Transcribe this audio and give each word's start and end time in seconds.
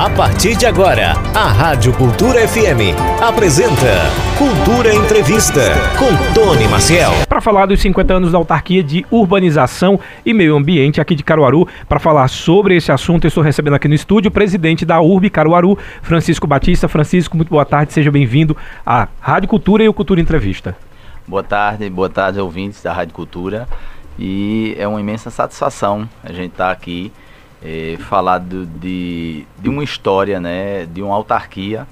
A 0.00 0.08
partir 0.08 0.56
de 0.56 0.64
agora, 0.64 1.12
a 1.34 1.52
Rádio 1.52 1.92
Cultura 1.92 2.48
FM 2.48 2.96
apresenta 3.22 4.08
Cultura 4.38 4.94
Entrevista 4.94 5.60
com 5.98 6.08
Tony 6.32 6.66
Maciel. 6.66 7.10
Para 7.28 7.42
falar 7.42 7.66
dos 7.66 7.82
50 7.82 8.14
anos 8.14 8.32
da 8.32 8.38
autarquia 8.38 8.82
de 8.82 9.04
urbanização 9.10 10.00
e 10.24 10.32
meio 10.32 10.56
ambiente 10.56 11.02
aqui 11.02 11.14
de 11.14 11.22
Caruaru, 11.22 11.68
para 11.86 12.00
falar 12.00 12.28
sobre 12.28 12.76
esse 12.76 12.90
assunto, 12.90 13.26
eu 13.26 13.28
estou 13.28 13.44
recebendo 13.44 13.74
aqui 13.74 13.88
no 13.88 13.94
estúdio 13.94 14.30
o 14.30 14.32
presidente 14.32 14.86
da 14.86 14.98
URB 15.02 15.28
Caruaru, 15.28 15.76
Francisco 16.00 16.46
Batista. 16.46 16.88
Francisco, 16.88 17.36
muito 17.36 17.50
boa 17.50 17.66
tarde, 17.66 17.92
seja 17.92 18.10
bem-vindo 18.10 18.56
à 18.86 19.06
Rádio 19.20 19.50
Cultura 19.50 19.84
e 19.84 19.88
o 19.90 19.92
Cultura 19.92 20.18
Entrevista. 20.18 20.74
Boa 21.28 21.42
tarde, 21.42 21.90
boa 21.90 22.08
tarde, 22.08 22.40
ouvintes 22.40 22.82
da 22.82 22.94
Rádio 22.94 23.12
Cultura. 23.12 23.68
E 24.18 24.74
é 24.78 24.88
uma 24.88 24.98
imensa 24.98 25.28
satisfação 25.28 26.08
a 26.24 26.32
gente 26.32 26.52
estar 26.52 26.68
tá 26.68 26.72
aqui 26.72 27.12
é, 27.62 27.96
falar 28.00 28.38
do, 28.38 28.66
de, 28.66 29.44
de 29.58 29.68
uma 29.68 29.84
história, 29.84 30.40
né, 30.40 30.86
de 30.86 31.02
uma 31.02 31.14
autarquia 31.14 31.86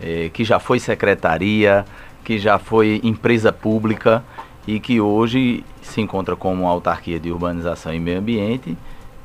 é, 0.00 0.30
que 0.32 0.44
já 0.44 0.58
foi 0.58 0.78
secretaria, 0.78 1.84
que 2.24 2.38
já 2.38 2.58
foi 2.58 3.00
empresa 3.02 3.52
pública 3.52 4.24
e 4.66 4.80
que 4.80 5.00
hoje 5.00 5.64
se 5.82 6.00
encontra 6.00 6.34
como 6.34 6.66
autarquia 6.66 7.18
de 7.18 7.30
urbanização 7.30 7.92
e 7.92 8.00
meio 8.00 8.18
ambiente. 8.18 8.76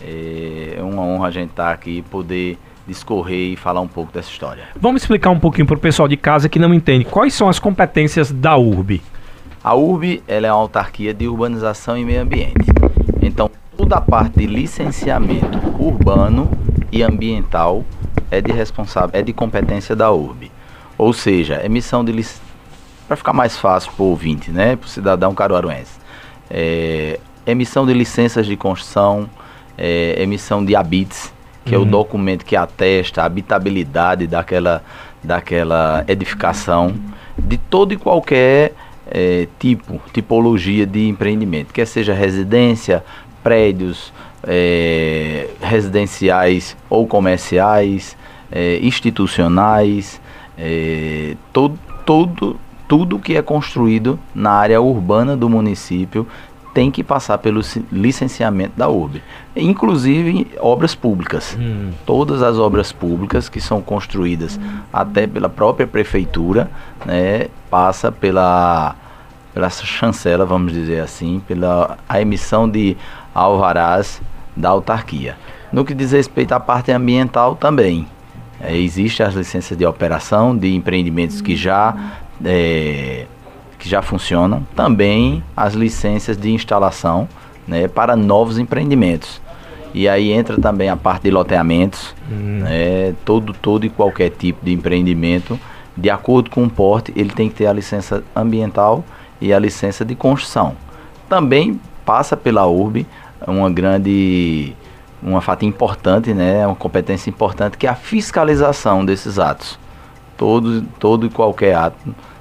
É, 0.02 0.76
é 0.78 0.84
uma 0.84 1.02
honra 1.02 1.28
a 1.28 1.32
gente 1.32 1.50
estar 1.50 1.72
aqui 1.72 1.98
e 1.98 2.02
poder 2.02 2.58
discorrer 2.88 3.54
e 3.54 3.56
falar 3.56 3.82
um 3.82 3.88
pouco 3.88 4.12
dessa 4.12 4.30
história. 4.30 4.64
Vamos 4.76 5.04
explicar 5.04 5.30
um 5.30 5.40
pouquinho 5.40 5.68
para 5.68 5.76
o 5.76 5.80
pessoal 5.80 6.08
de 6.08 6.18
casa 6.18 6.50
que 6.50 6.58
não 6.58 6.74
entende 6.74 7.06
quais 7.06 7.34
são 7.34 7.48
as 7.48 7.60
competências 7.60 8.32
da 8.32 8.58
URB. 8.58 9.02
A 9.64 9.76
URB 9.76 10.24
ela 10.28 10.48
é 10.48 10.52
uma 10.52 10.60
autarquia 10.60 11.14
de 11.14 11.28
urbanização 11.28 11.98
e 11.98 12.06
meio 12.06 12.22
ambiente. 12.22 12.66
Então, 13.22 13.52
toda 13.80 13.96
a 13.96 14.02
parte 14.02 14.40
de 14.40 14.46
licenciamento 14.46 15.58
urbano 15.82 16.52
e 16.92 17.02
ambiental 17.02 17.86
é 18.30 18.42
de 18.42 18.52
responsável, 18.52 19.18
é 19.18 19.24
de 19.24 19.32
competência 19.32 19.96
da 19.96 20.12
URB. 20.12 20.52
Ou 20.98 21.14
seja, 21.14 21.66
emissão 21.66 22.04
de 22.04 22.12
para 23.08 23.16
ficar 23.16 23.32
mais 23.32 23.56
fácil 23.58 23.90
para 23.94 24.04
o 24.04 24.08
ouvinte, 24.08 24.52
né, 24.52 24.76
para 24.76 24.86
o 24.86 24.90
cidadão 24.90 25.34
caruaruense. 25.34 25.94
É, 26.50 27.22
emissão 27.48 27.86
de 27.86 27.94
licenças 27.94 28.46
de 28.46 28.58
construção, 28.58 29.30
é, 29.78 30.22
emissão 30.22 30.64
de 30.64 30.76
habits, 30.76 31.34
que 31.64 31.74
uhum. 31.74 31.76
é 31.76 31.80
o 31.80 31.86
uhum. 31.86 31.90
documento 31.90 32.44
que 32.44 32.58
atesta 32.58 33.22
a 33.22 33.26
habitabilidade 33.26 34.28
daquela, 34.28 34.84
daquela 35.24 36.04
edificação, 36.06 36.96
de 37.38 37.58
todo 37.58 37.94
e 37.94 37.98
qualquer 37.98 38.74
é, 39.10 39.48
tipo, 39.58 40.02
tipologia 40.12 40.86
de 40.86 41.08
empreendimento, 41.08 41.74
quer 41.74 41.88
seja 41.88 42.14
residência, 42.14 43.04
prédios 43.44 44.14
é, 44.44 45.50
residenciais 45.62 46.76
ou 46.90 47.08
comerciais, 47.08 48.18
é, 48.52 48.80
institucionais, 48.82 50.20
é, 50.58 51.36
todo, 51.54 51.78
todo, 52.06 52.60
tudo 52.88 53.20
que 53.20 53.36
é 53.36 53.42
construído 53.42 54.20
na 54.34 54.52
área 54.52 54.82
urbana 54.82 55.36
do 55.36 55.50
município 55.50 56.28
tem 56.74 56.92
que 56.92 57.04
passar 57.04 57.38
pelo 57.40 57.62
licenciamento 57.92 58.74
da 58.78 58.88
URB, 58.88 59.22
inclusive 59.56 60.48
obras 60.60 60.94
públicas. 60.94 61.58
Hum. 61.60 61.92
Todas 62.06 62.44
as 62.44 62.58
obras 62.58 62.92
públicas 62.92 63.50
que 63.50 63.60
são 63.60 63.82
construídas 63.82 64.58
hum. 64.58 64.78
até 64.94 65.26
pela 65.26 65.50
própria 65.50 65.88
prefeitura, 65.88 66.70
né, 67.06 67.48
passa 67.70 68.12
pela 68.12 68.96
pela 69.54 69.70
chancela, 69.70 70.46
vamos 70.46 70.72
dizer 70.72 71.02
assim, 71.02 71.42
pela 71.48 71.98
a 72.08 72.22
emissão 72.22 72.70
de 72.70 72.96
alvarás 73.40 74.22
da 74.56 74.70
autarquia. 74.70 75.38
No 75.72 75.86
que 75.86 75.94
diz 75.94 76.12
respeito 76.12 76.54
à 76.54 76.60
parte 76.60 76.92
ambiental 76.92 77.56
também, 77.56 78.08
é, 78.62 78.76
existem 78.76 79.26
as 79.26 79.34
licenças 79.34 79.78
de 79.78 79.86
operação 79.86 80.58
de 80.58 80.76
empreendimentos 80.76 81.42
que 81.42 81.56
já, 81.56 81.96
é, 82.44 83.26
que 83.78 83.88
já 83.88 84.02
funcionam, 84.02 84.66
também 84.76 85.44
as 85.56 85.74
licenças 85.74 86.36
de 86.36 86.52
instalação 86.52 87.28
né, 87.68 87.88
para 87.88 88.16
novos 88.16 88.58
empreendimentos. 88.58 89.42
E 89.94 90.08
aí 90.08 90.32
entra 90.32 90.60
também 90.60 90.90
a 90.90 90.98
parte 90.98 91.24
de 91.24 91.32
loteamentos, 91.32 92.14
hum. 92.30 92.60
né, 92.64 93.14
todo, 93.24 93.54
todo 93.54 93.86
e 93.86 93.90
qualquer 93.90 94.30
tipo 94.30 94.64
de 94.64 94.74
empreendimento, 94.74 95.60
de 95.96 96.10
acordo 96.10 96.50
com 96.50 96.64
o 96.64 96.70
porte, 96.70 97.14
ele 97.16 97.30
tem 97.30 97.50
que 97.50 97.56
ter 97.56 97.68
a 97.68 97.74
licença 97.74 98.24
ambiental 98.36 99.04
e 99.42 99.54
a 99.54 99.60
licença 99.60 100.06
de 100.06 100.16
construção. 100.16 100.76
Também 101.28 101.80
passa 102.06 102.36
pela 102.36 102.68
URB 102.68 103.06
uma 103.48 103.70
grande 103.70 104.76
uma 105.22 105.42
fatia 105.42 105.68
importante, 105.68 106.34
né, 106.34 106.66
uma 106.66 106.76
competência 106.76 107.30
importante 107.30 107.78
que 107.78 107.86
é 107.86 107.90
a 107.90 107.96
fiscalização 107.96 109.04
desses 109.04 109.38
atos. 109.38 109.78
Todo, 110.38 110.82
todo 110.98 111.26
e 111.26 111.30
qualquer 111.30 111.76
ato 111.76 111.98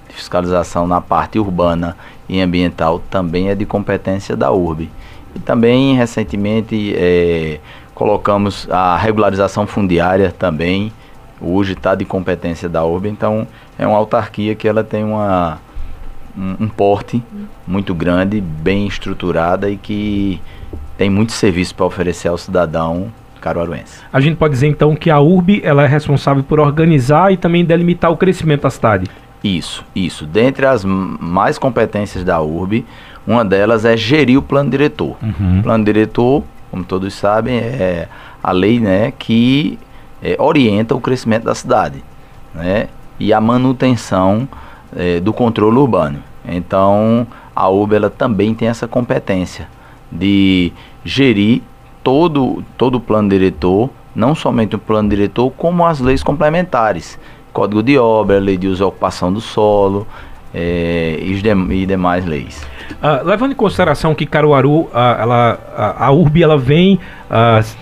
de 0.09 0.15
fiscalização 0.15 0.87
na 0.87 1.01
parte 1.01 1.39
urbana 1.39 1.97
e 2.29 2.41
ambiental 2.41 3.01
também 3.11 3.49
é 3.49 3.55
de 3.55 3.67
competência 3.67 4.37
da 4.37 4.53
URB. 4.53 4.89
E 5.35 5.41
também 5.41 5.97
recentemente 5.97 6.95
é, 6.97 7.59
colocamos 7.95 8.69
a 8.71 8.97
regularização 8.97 9.67
fundiária 9.67 10.31
também, 10.31 10.93
hoje 11.41 11.73
está 11.73 11.97
de 11.97 12.05
competência 12.05 12.69
da 12.69 12.85
URB, 12.85 13.09
então 13.09 13.47
é 13.77 13.87
uma 13.87 13.97
autarquia 13.97 14.55
que 14.55 14.69
ela 14.69 14.85
tem 14.85 15.03
uma 15.03 15.59
um, 16.37 16.65
um 16.65 16.69
porte 16.69 17.23
muito 17.67 17.93
grande, 17.95 18.41
bem 18.41 18.87
estruturada 18.87 19.69
e 19.69 19.77
que 19.77 20.41
tem 20.99 21.09
muito 21.09 21.33
serviço 21.33 21.75
para 21.75 21.87
oferecer 21.87 22.29
ao 22.29 22.37
cidadão 22.37 23.07
caruaruense. 23.41 24.01
A 24.13 24.21
gente 24.21 24.37
pode 24.37 24.53
dizer 24.53 24.67
então 24.67 24.97
que 24.97 25.11
a 25.11 25.21
URB 25.21 25.63
ela 25.65 25.85
é 25.85 25.87
responsável 25.87 26.43
por 26.43 26.59
organizar 26.59 27.33
e 27.33 27.37
também 27.37 27.65
delimitar 27.65 28.11
o 28.11 28.17
crescimento 28.17 28.63
da 28.63 28.71
cidade. 28.71 29.09
Isso, 29.43 29.85
isso. 29.95 30.27
Dentre 30.27 30.67
as 30.67 30.85
mais 30.85 31.57
competências 31.57 32.25
da 32.25 32.43
URB, 32.43 32.85
uma 33.25 33.45
delas 33.45 33.85
é 33.85 33.97
gerir 33.97 34.37
o 34.39 34.43
plano 34.43 34.71
diretor. 34.71 35.17
Uhum. 35.23 35.61
O 35.61 35.63
plano 35.63 35.85
diretor, 35.85 36.43
como 36.69 36.83
todos 36.83 37.15
sabem, 37.15 37.57
é 37.57 38.09
a 38.43 38.51
lei 38.51 38.81
né, 38.81 39.13
que 39.17 39.79
é, 40.21 40.35
orienta 40.41 40.97
o 40.97 41.01
crescimento 41.01 41.45
da 41.45 41.55
cidade 41.55 42.03
né, 42.53 42.89
e 43.21 43.33
a 43.33 43.41
manutenção 43.41 44.49
é, 44.97 45.21
do 45.21 45.33
controle 45.33 45.77
urbano. 45.77 46.19
Então, 46.45 47.25
a 47.55 47.69
UBA 47.69 47.97
ela 47.97 48.11
também 48.11 48.53
tem 48.53 48.67
essa 48.67 48.89
competência 48.89 49.69
de 50.11 50.73
gerir 51.05 51.63
todo, 52.03 52.63
todo 52.77 52.97
o 52.97 53.01
plano 53.01 53.29
diretor, 53.29 53.91
não 54.15 54.35
somente 54.35 54.77
o 54.77 54.79
plano 54.79 55.09
diretor, 55.09 55.51
como 55.51 55.85
as 55.85 56.01
leis 56.01 56.23
complementares. 56.23 57.19
Código 57.53 57.83
de 57.83 57.99
obra, 57.99 58.39
lei 58.39 58.57
de 58.57 58.69
uso 58.69 58.83
e 58.83 58.87
ocupação 58.87 59.33
do 59.33 59.41
solo 59.41 60.07
é, 60.55 61.19
e, 61.21 61.33
e 61.33 61.87
demais 61.87 62.25
leis. 62.25 62.67
Uh, 62.91 63.25
levando 63.25 63.53
em 63.53 63.55
consideração 63.55 64.15
que 64.15 64.27
Caruaru, 64.27 64.81
uh, 64.81 64.91
ela, 64.93 65.59
uh, 65.69 66.03
a 66.03 66.11
URB, 66.11 66.43
ela 66.43 66.59
vem 66.59 66.99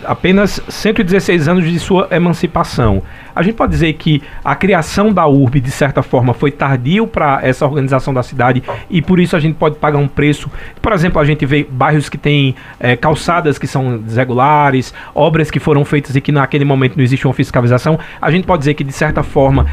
apenas 0.04 0.60
116 0.68 1.46
anos 1.46 1.64
de 1.64 1.78
sua 1.78 2.08
emancipação. 2.10 3.00
A 3.32 3.44
gente 3.44 3.54
pode 3.54 3.70
dizer 3.70 3.92
que 3.92 4.20
a 4.44 4.56
criação 4.56 5.12
da 5.12 5.24
URB, 5.24 5.60
de 5.60 5.70
certa 5.70 6.02
forma, 6.02 6.34
foi 6.34 6.50
tardio 6.50 7.06
para 7.06 7.38
essa 7.44 7.64
organização 7.64 8.12
da 8.12 8.24
cidade 8.24 8.60
e 8.90 9.00
por 9.00 9.20
isso 9.20 9.36
a 9.36 9.38
gente 9.38 9.54
pode 9.54 9.76
pagar 9.76 9.98
um 9.98 10.08
preço. 10.08 10.50
Por 10.82 10.92
exemplo, 10.92 11.20
a 11.20 11.24
gente 11.24 11.46
vê 11.46 11.64
bairros 11.70 12.08
que 12.08 12.18
têm 12.18 12.56
é, 12.80 12.96
calçadas 12.96 13.56
que 13.56 13.68
são 13.68 13.98
desregulares, 13.98 14.92
obras 15.14 15.48
que 15.48 15.60
foram 15.60 15.84
feitas 15.84 16.16
e 16.16 16.20
que 16.20 16.32
naquele 16.32 16.64
momento 16.64 16.96
não 16.96 17.04
existe 17.04 17.24
uma 17.24 17.34
fiscalização. 17.34 18.00
A 18.20 18.32
gente 18.32 18.48
pode 18.48 18.62
dizer 18.62 18.74
que, 18.74 18.82
de 18.82 18.92
certa 18.92 19.22
forma, 19.22 19.66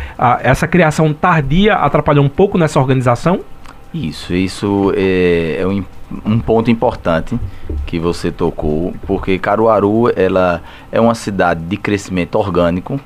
essa 0.44 0.68
criação 0.68 1.12
tardia 1.12 1.74
atrapalhou 1.74 2.24
um 2.24 2.30
pouco 2.30 2.60
nessa 2.60 2.80
organização? 2.80 3.42
Isso, 3.94 4.34
isso 4.34 4.92
é, 4.96 5.58
é 5.60 5.68
um, 5.68 5.84
um, 6.26 6.40
ponto 6.40 6.72
importante 6.72 7.40
que 7.86 8.00
você 8.00 8.32
tocou, 8.32 8.92
porque 9.06 9.38
Caruaru 9.38 10.12
ela 10.16 10.64
é 10.92 11.00
uma 11.00 11.14
cidade 11.14 11.62
de 11.64 11.78
crescimento 11.78 12.34
orgânico, 12.36 13.00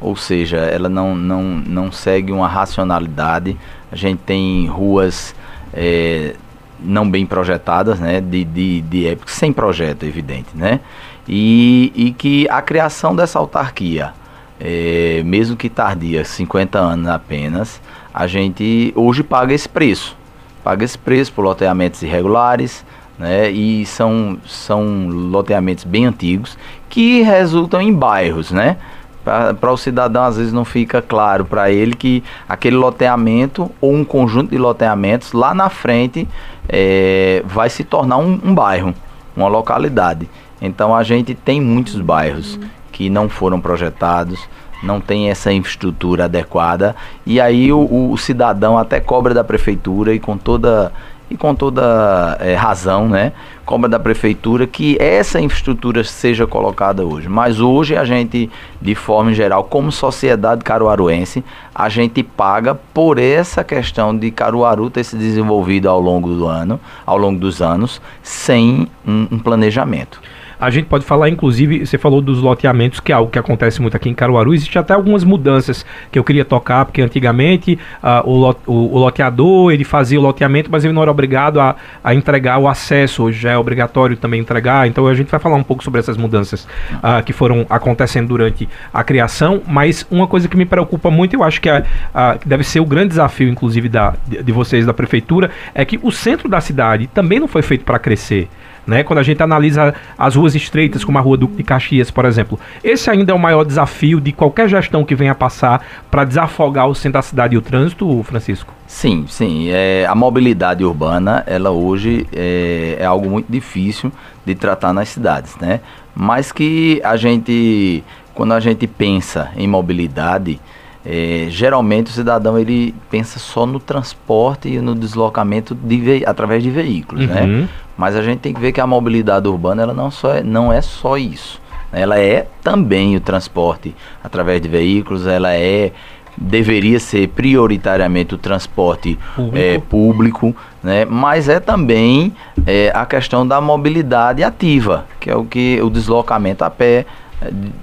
ou 0.00 0.16
seja, 0.16 0.56
ela 0.56 0.88
não, 0.88 1.14
não, 1.14 1.42
não 1.42 1.92
segue 1.92 2.32
uma 2.32 2.48
racionalidade. 2.48 3.56
A 3.92 3.94
gente 3.94 4.18
tem 4.18 4.66
ruas 4.66 5.32
é, 5.72 6.34
não 6.80 7.08
bem 7.08 7.24
projetadas, 7.24 8.00
né, 8.00 8.20
de, 8.20 8.42
de, 8.42 8.80
de 8.80 9.06
época, 9.06 9.30
sem 9.30 9.52
projeto, 9.52 10.02
evidente, 10.02 10.48
né, 10.56 10.80
e, 11.28 11.92
e 11.94 12.10
que 12.10 12.48
a 12.48 12.60
criação 12.60 13.14
dessa 13.14 13.38
autarquia, 13.38 14.12
é, 14.58 15.22
mesmo 15.24 15.56
que 15.56 15.68
tardia, 15.68 16.24
50 16.24 16.80
anos 16.80 17.06
apenas, 17.06 17.80
a 18.12 18.26
gente 18.26 18.92
hoje 18.96 19.22
paga 19.22 19.54
esse 19.54 19.68
preço 19.68 20.20
paga 20.62 20.84
esse 20.84 20.98
preço 20.98 21.32
por 21.32 21.42
loteamentos 21.42 22.02
irregulares, 22.02 22.84
né? 23.18 23.50
E 23.50 23.84
são, 23.86 24.38
são 24.46 25.08
loteamentos 25.08 25.84
bem 25.84 26.06
antigos 26.06 26.56
que 26.88 27.22
resultam 27.22 27.80
em 27.80 27.92
bairros, 27.92 28.50
né? 28.50 28.76
Para 29.24 29.72
o 29.72 29.76
cidadão, 29.76 30.24
às 30.24 30.36
vezes 30.36 30.52
não 30.52 30.64
fica 30.64 31.00
claro 31.00 31.44
para 31.44 31.70
ele 31.70 31.94
que 31.94 32.24
aquele 32.48 32.74
loteamento 32.74 33.70
ou 33.80 33.94
um 33.94 34.04
conjunto 34.04 34.50
de 34.50 34.58
loteamentos 34.58 35.32
lá 35.32 35.54
na 35.54 35.68
frente 35.68 36.28
é, 36.68 37.40
vai 37.46 37.70
se 37.70 37.84
tornar 37.84 38.16
um, 38.16 38.40
um 38.44 38.52
bairro, 38.52 38.92
uma 39.36 39.46
localidade. 39.46 40.28
Então 40.60 40.94
a 40.94 41.04
gente 41.04 41.34
tem 41.34 41.60
muitos 41.60 42.00
bairros 42.00 42.58
que 42.90 43.08
não 43.08 43.28
foram 43.28 43.60
projetados, 43.60 44.40
não 44.82 45.00
tem 45.00 45.30
essa 45.30 45.52
infraestrutura 45.52 46.24
adequada 46.24 46.96
e 47.24 47.40
aí 47.40 47.72
o, 47.72 48.10
o 48.10 48.16
cidadão 48.18 48.76
até 48.76 49.00
cobra 49.00 49.32
da 49.32 49.44
prefeitura 49.44 50.14
e 50.14 50.18
com 50.18 50.36
toda 50.36 50.92
e 51.32 51.36
com 51.36 51.54
toda 51.54 52.36
é, 52.40 52.54
razão, 52.54 53.08
né, 53.08 53.32
cobra 53.64 53.88
da 53.88 53.98
prefeitura 53.98 54.66
que 54.66 54.98
essa 55.00 55.40
infraestrutura 55.40 56.04
seja 56.04 56.46
colocada 56.46 57.06
hoje. 57.06 57.26
Mas 57.26 57.58
hoje 57.58 57.96
a 57.96 58.04
gente, 58.04 58.50
de 58.80 58.94
forma 58.94 59.32
geral, 59.32 59.64
como 59.64 59.90
sociedade 59.90 60.62
caruaruense, 60.62 61.42
a 61.74 61.88
gente 61.88 62.22
paga 62.22 62.74
por 62.74 63.18
essa 63.18 63.64
questão 63.64 64.14
de 64.16 64.30
Caruaru 64.30 64.90
ter 64.90 65.04
se 65.04 65.16
desenvolvido 65.16 65.88
ao 65.88 66.00
longo 66.00 66.28
do 66.34 66.46
ano, 66.46 66.78
ao 67.06 67.16
longo 67.16 67.40
dos 67.40 67.62
anos, 67.62 68.02
sem 68.22 68.86
um, 69.06 69.28
um 69.30 69.38
planejamento. 69.38 70.20
A 70.62 70.70
gente 70.70 70.86
pode 70.86 71.04
falar, 71.04 71.28
inclusive, 71.28 71.84
você 71.84 71.98
falou 71.98 72.20
dos 72.20 72.40
loteamentos, 72.40 73.00
que 73.00 73.10
é 73.10 73.14
algo 73.16 73.28
que 73.28 73.36
acontece 73.36 73.82
muito 73.82 73.96
aqui 73.96 74.08
em 74.08 74.14
Caruaru. 74.14 74.54
Existem 74.54 74.78
até 74.78 74.94
algumas 74.94 75.24
mudanças 75.24 75.84
que 76.12 76.16
eu 76.16 76.22
queria 76.22 76.44
tocar, 76.44 76.84
porque 76.84 77.02
antigamente 77.02 77.76
uh, 78.00 78.30
o, 78.30 78.36
lot, 78.36 78.60
o, 78.64 78.94
o, 78.94 78.98
loteador 78.98 79.72
ele 79.72 79.82
fazia 79.82 80.20
o 80.20 80.22
loteamento, 80.22 80.70
mas 80.70 80.84
ele 80.84 80.92
não 80.92 81.02
era 81.02 81.10
obrigado 81.10 81.58
a, 81.58 81.74
a, 82.04 82.14
entregar 82.14 82.58
o 82.58 82.68
acesso. 82.68 83.24
Hoje 83.24 83.40
já 83.40 83.50
é 83.50 83.58
obrigatório 83.58 84.16
também 84.16 84.38
entregar. 84.38 84.86
Então 84.86 85.08
a 85.08 85.14
gente 85.14 85.32
vai 85.32 85.40
falar 85.40 85.56
um 85.56 85.64
pouco 85.64 85.82
sobre 85.82 85.98
essas 85.98 86.16
mudanças 86.16 86.62
uh, 86.62 87.20
que 87.26 87.32
foram 87.32 87.66
acontecendo 87.68 88.28
durante 88.28 88.68
a 88.94 89.02
criação. 89.02 89.62
Mas 89.66 90.06
uma 90.12 90.28
coisa 90.28 90.46
que 90.46 90.56
me 90.56 90.64
preocupa 90.64 91.10
muito, 91.10 91.34
eu 91.34 91.42
acho 91.42 91.60
que, 91.60 91.68
é, 91.68 91.80
uh, 91.80 92.38
deve 92.46 92.62
ser 92.62 92.78
o 92.78 92.86
grande 92.86 93.08
desafio, 93.08 93.48
inclusive, 93.48 93.88
da, 93.88 94.14
de, 94.28 94.40
de 94.40 94.52
vocês 94.52 94.86
da 94.86 94.94
prefeitura, 94.94 95.50
é 95.74 95.84
que 95.84 95.98
o 96.00 96.12
centro 96.12 96.48
da 96.48 96.60
cidade 96.60 97.08
também 97.08 97.40
não 97.40 97.48
foi 97.48 97.62
feito 97.62 97.84
para 97.84 97.98
crescer. 97.98 98.48
Né? 98.86 99.04
Quando 99.04 99.20
a 99.20 99.22
gente 99.22 99.42
analisa 99.42 99.94
as 100.18 100.34
ruas 100.34 100.54
estreitas, 100.54 101.04
como 101.04 101.16
a 101.18 101.20
Rua 101.20 101.36
Duque 101.36 101.56
de 101.56 101.62
Caxias, 101.62 102.10
por 102.10 102.24
exemplo. 102.24 102.58
Esse 102.82 103.10
ainda 103.10 103.32
é 103.32 103.34
o 103.34 103.38
maior 103.38 103.64
desafio 103.64 104.20
de 104.20 104.32
qualquer 104.32 104.68
gestão 104.68 105.04
que 105.04 105.14
venha 105.14 105.34
passar 105.34 105.84
para 106.10 106.24
desafogar 106.24 106.88
o 106.88 106.94
centro 106.94 107.12
da 107.12 107.22
cidade 107.22 107.54
e 107.54 107.58
o 107.58 107.62
trânsito, 107.62 108.22
Francisco? 108.24 108.72
Sim, 108.86 109.24
sim. 109.28 109.68
É, 109.70 110.04
a 110.08 110.14
mobilidade 110.14 110.84
urbana, 110.84 111.44
ela 111.46 111.70
hoje 111.70 112.26
é, 112.32 112.96
é 112.98 113.04
algo 113.04 113.30
muito 113.30 113.50
difícil 113.50 114.12
de 114.44 114.54
tratar 114.54 114.92
nas 114.92 115.08
cidades, 115.08 115.56
né? 115.60 115.80
Mas 116.14 116.52
que 116.52 117.00
a 117.04 117.16
gente, 117.16 118.04
quando 118.34 118.52
a 118.52 118.60
gente 118.60 118.86
pensa 118.86 119.50
em 119.56 119.66
mobilidade, 119.66 120.60
é, 121.04 121.46
geralmente 121.48 122.10
o 122.10 122.12
cidadão 122.12 122.58
ele 122.58 122.94
pensa 123.10 123.38
só 123.38 123.66
no 123.66 123.80
transporte 123.80 124.68
e 124.68 124.80
no 124.80 124.94
deslocamento 124.94 125.74
de 125.74 126.24
através 126.24 126.62
de 126.62 126.70
veículos, 126.70 127.26
né? 127.26 127.42
uhum. 127.42 127.60
né? 127.62 127.68
Mas 127.96 128.16
a 128.16 128.22
gente 128.22 128.38
tem 128.38 128.54
que 128.54 128.60
ver 128.60 128.72
que 128.72 128.80
a 128.80 128.86
mobilidade 128.86 129.48
urbana 129.48 129.82
ela 129.82 129.92
não, 129.92 130.10
só 130.10 130.34
é, 130.34 130.42
não 130.42 130.72
é 130.72 130.80
só 130.80 131.16
isso. 131.16 131.60
Ela 131.92 132.18
é 132.18 132.46
também 132.62 133.16
o 133.16 133.20
transporte 133.20 133.94
através 134.24 134.62
de 134.62 134.68
veículos, 134.68 135.26
ela 135.26 135.52
é 135.54 135.92
deveria 136.36 136.98
ser 136.98 137.28
prioritariamente 137.28 138.34
o 138.34 138.38
transporte 138.38 139.18
público, 139.36 139.58
é, 139.58 139.78
público 139.78 140.56
né? 140.82 141.04
mas 141.04 141.48
é 141.48 141.60
também 141.60 142.34
é, 142.66 142.90
a 142.94 143.04
questão 143.04 143.46
da 143.46 143.60
mobilidade 143.60 144.42
ativa, 144.42 145.04
que 145.20 145.30
é 145.30 145.36
o 145.36 145.44
que 145.44 145.80
o 145.82 145.90
deslocamento 145.90 146.64
a 146.64 146.70
pé, 146.70 147.04
é, 147.04 147.06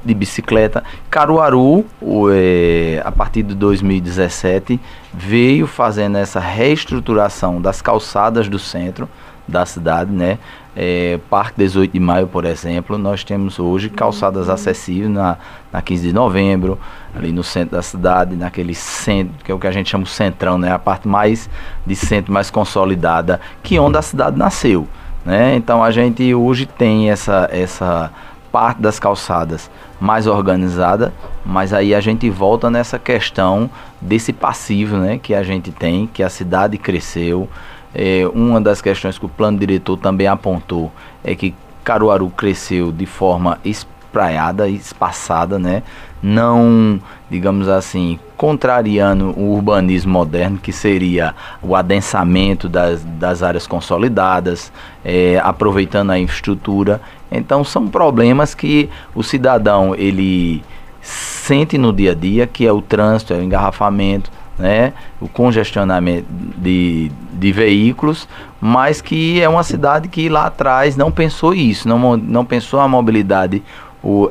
de 0.03 0.13
bicicleta. 0.13 0.83
Caruaru, 1.09 1.85
o, 2.01 2.29
é, 2.31 3.01
a 3.03 3.11
partir 3.11 3.44
de 3.44 3.56
2017, 3.56 4.79
veio 5.13 5.67
fazendo 5.67 6.17
essa 6.17 6.39
reestruturação 6.39 7.61
das 7.61 7.81
calçadas 7.81 8.47
do 8.47 8.59
centro, 8.59 9.07
da 9.47 9.65
cidade, 9.65 10.11
né? 10.11 10.38
É, 10.75 11.19
Parque 11.29 11.57
18 11.57 11.91
de 11.91 12.00
Maio, 12.00 12.27
por 12.27 12.45
exemplo, 12.45 12.97
nós 12.97 13.23
temos 13.23 13.59
hoje 13.59 13.89
calçadas 13.89 14.47
acessíveis 14.47 15.09
na, 15.09 15.38
na 15.73 15.81
15 15.81 16.07
de 16.07 16.13
novembro, 16.13 16.79
ali 17.15 17.31
no 17.31 17.44
centro 17.44 17.75
da 17.75 17.81
cidade, 17.81 18.35
naquele 18.35 18.75
centro, 18.75 19.33
que 19.44 19.51
é 19.51 19.56
o 19.56 19.59
que 19.59 19.67
a 19.67 19.71
gente 19.71 19.89
chama 19.89 20.03
de 20.03 20.11
centrão, 20.11 20.57
né? 20.57 20.71
A 20.71 20.79
parte 20.79 21.07
mais 21.07 21.50
de 21.85 21.95
centro, 21.95 22.31
mais 22.31 22.50
consolidada, 22.51 23.41
que 23.63 23.75
é 23.75 23.81
onde 23.81 23.97
a 23.97 24.01
cidade 24.01 24.38
nasceu, 24.38 24.88
né? 25.25 25.56
Então 25.56 25.83
a 25.83 25.91
gente 25.91 26.33
hoje 26.33 26.65
tem 26.65 27.09
essa, 27.09 27.50
essa 27.51 28.11
parte 28.51 28.81
das 28.81 28.99
calçadas 28.99 29.69
mais 29.99 30.27
organizada, 30.27 31.13
mas 31.45 31.73
aí 31.73 31.93
a 31.93 32.01
gente 32.01 32.29
volta 32.29 32.69
nessa 32.69 32.97
questão 32.97 33.69
desse 34.01 34.31
passivo, 34.31 34.97
né? 34.97 35.19
Que 35.21 35.33
a 35.33 35.43
gente 35.43 35.71
tem, 35.71 36.07
que 36.07 36.23
a 36.23 36.29
cidade 36.29 36.77
cresceu, 36.77 37.49
é, 37.93 38.29
uma 38.33 38.61
das 38.61 38.81
questões 38.81 39.17
que 39.17 39.25
o 39.25 39.29
plano 39.29 39.57
diretor 39.57 39.97
também 39.97 40.27
apontou 40.27 40.91
é 41.23 41.33
que 41.35 41.55
Caruaru 41.83 42.29
cresceu 42.29 42.91
de 42.91 43.05
forma 43.05 43.57
espraiada, 43.65 44.69
espaçada, 44.69 45.57
né? 45.57 45.81
Não, 46.21 46.99
digamos 47.29 47.67
assim, 47.69 48.19
contrariando 48.35 49.33
o 49.37 49.55
urbanismo 49.55 50.11
moderno, 50.11 50.57
que 50.57 50.71
seria 50.71 51.33
o 51.61 51.75
adensamento 51.75 52.67
das, 52.67 53.03
das 53.03 53.41
áreas 53.41 53.65
consolidadas, 53.65 54.71
é, 55.03 55.39
aproveitando 55.43 56.11
a 56.11 56.19
infraestrutura. 56.19 57.01
Então 57.31 57.63
são 57.63 57.87
problemas 57.87 58.55
que 58.55 58.89
o 59.13 59.23
cidadão 59.23 59.93
ele 59.95 60.63
sente 61.01 61.77
no 61.77 61.93
dia 61.93 62.11
a 62.11 62.15
dia, 62.15 62.47
que 62.47 62.65
é 62.65 62.71
o 62.71 62.81
trânsito, 62.81 63.33
é 63.33 63.37
o 63.37 63.43
engarrafamento, 63.43 64.31
né, 64.57 64.91
o 65.21 65.27
congestionamento 65.27 66.27
de, 66.29 67.09
de 67.31 67.51
veículos, 67.51 68.27
mas 68.59 68.99
que 68.99 69.41
é 69.41 69.47
uma 69.47 69.63
cidade 69.63 70.09
que 70.09 70.27
lá 70.27 70.47
atrás 70.47 70.97
não 70.97 71.09
pensou 71.09 71.53
isso, 71.53 71.87
não, 71.87 72.17
não 72.17 72.43
pensou 72.43 72.81
a 72.81 72.87
mobilidade 72.87 73.63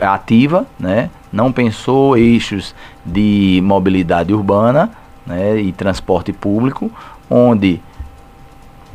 ativa, 0.03 0.67
né, 0.79 1.09
não 1.33 1.51
pensou 1.51 2.17
eixos 2.17 2.75
de 3.05 3.61
mobilidade 3.65 4.33
urbana 4.35 4.91
né, 5.27 5.59
e 5.59 5.73
transporte 5.73 6.33
público, 6.33 6.91
onde 7.31 7.81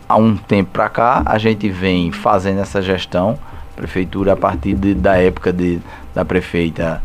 há 0.07 0.15
um 0.15 0.35
tempo 0.35 0.69
para 0.71 0.89
cá 0.89 1.23
a 1.25 1.39
gente 1.39 1.67
vem 1.69 2.11
fazendo 2.11 2.59
essa 2.59 2.81
gestão, 2.81 3.39
prefeitura 3.75 4.33
a 4.33 4.35
partir 4.35 4.75
de, 4.75 4.93
da 4.93 5.17
época 5.17 5.51
de, 5.51 5.79
da 6.13 6.23
prefeita 6.23 7.01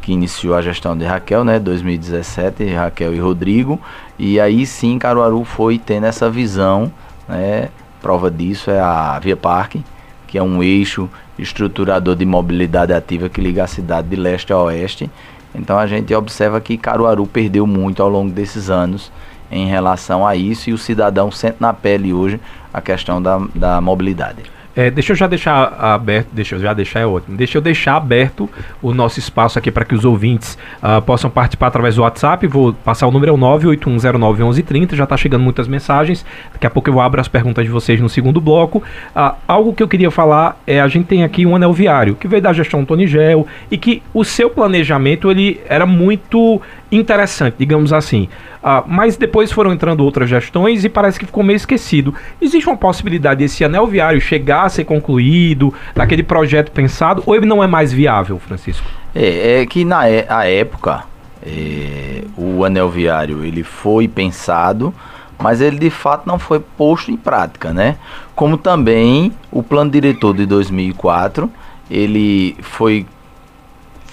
que 0.00 0.12
iniciou 0.12 0.54
a 0.54 0.60
gestão 0.60 0.96
de 0.96 1.04
Raquel, 1.04 1.44
né, 1.44 1.58
2017, 1.58 2.66
Raquel 2.74 3.14
e 3.14 3.18
Rodrigo, 3.18 3.80
e 4.18 4.38
aí 4.38 4.66
sim 4.66 4.98
Caruaru 4.98 5.44
foi 5.44 5.78
tendo 5.78 6.04
essa 6.04 6.28
visão, 6.28 6.92
né, 7.26 7.70
prova 8.02 8.30
disso 8.30 8.70
é 8.70 8.78
a 8.78 9.18
Via 9.18 9.36
Parque, 9.36 9.82
que 10.26 10.36
é 10.36 10.42
um 10.42 10.62
eixo 10.62 11.08
estruturador 11.38 12.14
de 12.14 12.26
mobilidade 12.26 12.92
ativa 12.92 13.28
que 13.28 13.40
liga 13.40 13.64
a 13.64 13.66
cidade 13.66 14.08
de 14.08 14.16
leste 14.16 14.52
a 14.52 14.58
oeste. 14.58 15.10
Então 15.54 15.78
a 15.78 15.86
gente 15.86 16.14
observa 16.14 16.60
que 16.60 16.76
Caruaru 16.76 17.26
perdeu 17.26 17.66
muito 17.66 18.02
ao 18.02 18.08
longo 18.08 18.30
desses 18.30 18.68
anos 18.68 19.10
em 19.50 19.66
relação 19.66 20.26
a 20.26 20.34
isso 20.36 20.68
e 20.68 20.72
o 20.72 20.78
cidadão 20.78 21.30
sente 21.30 21.56
na 21.60 21.72
pele 21.72 22.12
hoje 22.12 22.40
a 22.72 22.80
questão 22.80 23.22
da, 23.22 23.38
da 23.54 23.80
mobilidade. 23.80 24.42
É, 24.76 24.90
deixa 24.90 25.12
eu 25.12 25.16
já 25.16 25.26
deixar 25.26 25.72
aberto, 25.78 26.28
deixa 26.32 26.56
eu 26.56 26.60
já 26.60 26.74
deixar 26.74 27.00
é 27.00 27.06
ótimo. 27.06 27.36
Deixa 27.36 27.58
eu 27.58 27.62
deixar 27.62 27.96
aberto 27.96 28.50
o 28.82 28.92
nosso 28.92 29.18
espaço 29.18 29.58
aqui 29.58 29.70
para 29.70 29.84
que 29.84 29.94
os 29.94 30.04
ouvintes 30.04 30.58
uh, 30.82 31.00
possam 31.02 31.30
participar 31.30 31.68
através 31.68 31.94
do 31.94 32.02
WhatsApp. 32.02 32.46
Vou 32.46 32.72
passar 32.72 33.06
o 33.06 33.10
número 33.10 33.30
é 33.30 33.34
o 33.34 33.38
981091130. 33.38 34.94
Já 34.94 35.04
está 35.04 35.16
chegando 35.16 35.42
muitas 35.42 35.68
mensagens. 35.68 36.26
Daqui 36.52 36.66
a 36.66 36.70
pouco 36.70 36.90
eu 36.90 37.00
abro 37.00 37.20
as 37.20 37.28
perguntas 37.28 37.64
de 37.64 37.70
vocês 37.70 38.00
no 38.00 38.08
segundo 38.08 38.40
bloco. 38.40 38.78
Uh, 39.14 39.34
algo 39.46 39.72
que 39.72 39.82
eu 39.82 39.88
queria 39.88 40.10
falar 40.10 40.60
é 40.66 40.80
a 40.80 40.88
gente 40.88 41.06
tem 41.06 41.22
aqui 41.22 41.46
um 41.46 41.54
anel 41.54 41.72
viário 41.72 42.16
que 42.16 42.26
veio 42.26 42.42
da 42.42 42.52
gestão 42.52 42.84
Tony 42.84 43.06
Gel 43.06 43.46
e 43.70 43.78
que 43.78 44.02
o 44.12 44.24
seu 44.24 44.50
planejamento 44.50 45.30
ele 45.30 45.60
era 45.68 45.86
muito 45.86 46.60
interessante, 46.90 47.56
digamos 47.58 47.92
assim. 47.92 48.28
Uh, 48.64 48.82
mas 48.86 49.18
depois 49.18 49.52
foram 49.52 49.74
entrando 49.74 50.02
outras 50.02 50.26
gestões 50.26 50.86
e 50.86 50.88
parece 50.88 51.20
que 51.20 51.26
ficou 51.26 51.42
meio 51.44 51.58
esquecido. 51.58 52.14
Existe 52.40 52.66
uma 52.66 52.78
possibilidade 52.78 53.40
desse 53.40 53.62
anel 53.62 53.86
viário 53.86 54.18
chegar 54.22 54.62
a 54.62 54.68
ser 54.70 54.86
concluído, 54.86 55.74
daquele 55.94 56.22
projeto 56.22 56.70
pensado, 56.70 57.22
ou 57.26 57.36
ele 57.36 57.44
não 57.44 57.62
é 57.62 57.66
mais 57.66 57.92
viável, 57.92 58.38
Francisco? 58.38 58.86
É, 59.14 59.60
é 59.60 59.66
que 59.66 59.84
na 59.84 60.08
é, 60.08 60.24
a 60.30 60.48
época 60.48 61.04
é, 61.44 62.24
o 62.38 62.64
anel 62.64 62.88
viário 62.88 63.44
ele 63.44 63.62
foi 63.62 64.08
pensado, 64.08 64.94
mas 65.38 65.60
ele 65.60 65.78
de 65.78 65.90
fato 65.90 66.26
não 66.26 66.38
foi 66.38 66.58
posto 66.58 67.10
em 67.10 67.18
prática, 67.18 67.70
né? 67.70 67.96
Como 68.34 68.56
também 68.56 69.30
o 69.52 69.62
plano 69.62 69.90
diretor 69.90 70.34
de 70.34 70.46
2004 70.46 71.50
ele 71.90 72.56
foi 72.62 73.04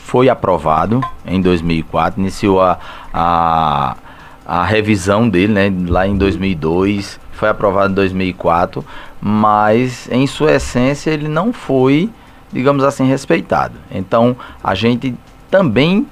foi 0.03 0.27
aprovado 0.27 1.00
em 1.25 1.39
2004, 1.39 2.20
iniciou 2.20 2.62
a, 2.62 2.77
a, 3.13 3.96
a 4.53 4.65
revisão 4.65 5.29
dele, 5.29 5.53
né, 5.53 5.74
lá 5.88 6.05
em 6.05 6.17
2002, 6.17 7.17
foi 7.31 7.48
aprovado 7.48 7.93
em 7.93 7.96
2004, 7.96 8.86
mas 9.22 10.10
em 10.12 10.27
sua 10.27 10.55
essência 10.55 11.10
ele 11.10 11.29
não 11.29 11.53
foi, 11.53 12.10
digamos 12.51 12.84
assim, 12.84 13.08
respeitado. 13.08 13.75
Então 13.89 14.36
a 14.62 14.75
gente 14.75 15.15
também 15.50 16.05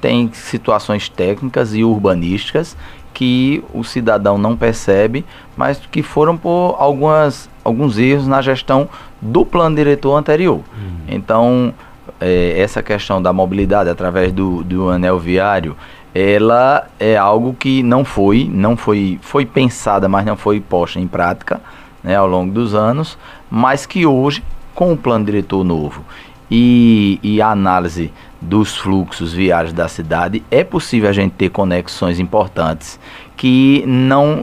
tem 0.00 0.30
situações 0.32 1.10
técnicas 1.10 1.74
e 1.74 1.84
urbanísticas 1.84 2.74
que 3.12 3.62
o 3.74 3.84
cidadão 3.84 4.38
não 4.38 4.56
percebe, 4.56 5.22
mas 5.54 5.78
que 5.92 6.02
foram 6.02 6.38
por 6.38 6.76
algumas, 6.78 7.50
alguns 7.62 7.98
erros 7.98 8.26
na 8.26 8.40
gestão 8.40 8.88
do 9.20 9.44
plano 9.44 9.76
diretor 9.76 10.16
anterior. 10.16 10.56
Uhum. 10.56 10.96
Então, 11.06 11.74
é, 12.18 12.58
essa 12.58 12.82
questão 12.82 13.20
da 13.20 13.30
mobilidade 13.30 13.90
através 13.90 14.32
do, 14.32 14.64
do 14.64 14.88
anel 14.88 15.18
viário, 15.18 15.76
ela 16.14 16.86
é 17.00 17.16
algo 17.16 17.54
que 17.54 17.82
não 17.82 18.04
foi, 18.04 18.48
não 18.50 18.76
foi, 18.76 19.18
foi 19.20 19.44
pensada, 19.44 20.08
mas 20.08 20.24
não 20.24 20.36
foi 20.36 20.60
posta 20.60 21.00
em 21.00 21.08
prática 21.08 21.60
né, 22.02 22.14
ao 22.14 22.28
longo 22.28 22.52
dos 22.52 22.74
anos, 22.74 23.18
mas 23.50 23.84
que 23.84 24.06
hoje, 24.06 24.42
com 24.74 24.92
o 24.92 24.96
plano 24.96 25.24
diretor 25.24 25.64
novo 25.64 26.04
e, 26.48 27.18
e 27.22 27.42
a 27.42 27.50
análise 27.50 28.12
dos 28.40 28.76
fluxos 28.76 29.32
viários 29.32 29.72
da 29.72 29.88
cidade, 29.88 30.44
é 30.50 30.62
possível 30.62 31.08
a 31.08 31.12
gente 31.12 31.32
ter 31.32 31.48
conexões 31.48 32.20
importantes 32.20 33.00
que 33.36 33.82
não, 33.86 34.42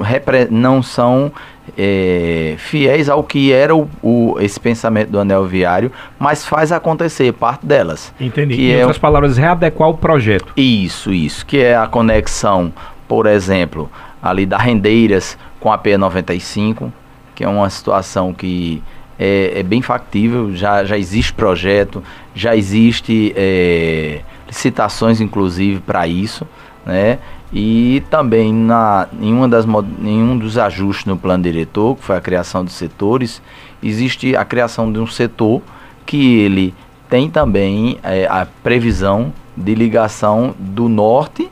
não 0.50 0.84
são 0.84 1.32
é, 1.78 2.56
fiéis 2.58 3.10
ao 3.10 3.24
que 3.24 3.52
era 3.52 3.76
o, 3.76 3.90
o, 4.02 4.38
esse 4.40 4.60
pensamento 4.60 5.10
do 5.10 5.20
anel 5.20 5.46
viário, 5.46 5.92
mas 6.20 6.46
faz 6.46 6.72
acontecer 6.72 7.32
parte 7.34 7.66
delas. 7.66 8.14
Entendi. 8.20 8.56
Que 8.56 8.72
em 8.72 8.74
é 8.74 8.80
outras 8.80 8.98
palavras, 8.98 9.38
readequar 9.38 9.90
o 9.90 9.98
projeto. 9.98 10.54
Isso, 10.56 11.12
isso. 11.12 11.46
Que 11.46 11.60
é 11.60 11.76
a 11.76 11.88
conexão, 11.88 12.74
por 13.08 13.26
exemplo, 13.26 13.90
ali 14.22 14.46
da 14.46 14.58
Rendeiras 14.58 15.38
com 15.60 15.72
a 15.72 15.78
P95, 15.78 16.92
que 17.36 17.44
é 17.44 17.48
uma 17.48 17.70
situação 17.70 18.34
que 18.34 18.84
é, 19.18 19.60
é 19.60 19.64
bem 19.64 19.82
factível, 19.82 20.56
já, 20.56 20.84
já 20.84 20.98
existe 20.98 21.32
projeto, 21.34 22.04
já 22.34 22.56
existe 22.56 23.34
é, 23.36 24.22
licitações, 24.48 25.22
inclusive, 25.22 25.80
para 25.80 26.08
isso, 26.08 26.48
né? 26.86 27.20
E 27.54 28.02
também 28.10 28.54
na, 28.54 29.08
em, 29.20 29.34
uma 29.34 29.48
das, 29.48 29.66
em 29.66 30.24
um 30.24 30.38
dos 30.38 30.58
ajustes 30.58 31.06
no 31.06 31.18
plano 31.18 31.44
diretor, 31.44 31.98
que 31.98 32.04
foi 32.04 32.16
a 32.16 32.22
criação 32.22 32.64
de 32.64 32.72
setores, 32.72 33.42
existe 33.84 34.36
a 34.36 34.46
criação 34.46 34.92
de 34.92 35.00
um 35.00 35.08
setor 35.08 35.62
que 36.06 36.40
ele 36.40 36.74
tem 37.10 37.30
também 37.30 37.98
é, 38.04 38.26
a 38.26 38.48
previsão 38.64 39.34
de 39.56 39.76
ligação 39.76 40.56
do 40.58 40.88
norte 40.88 41.50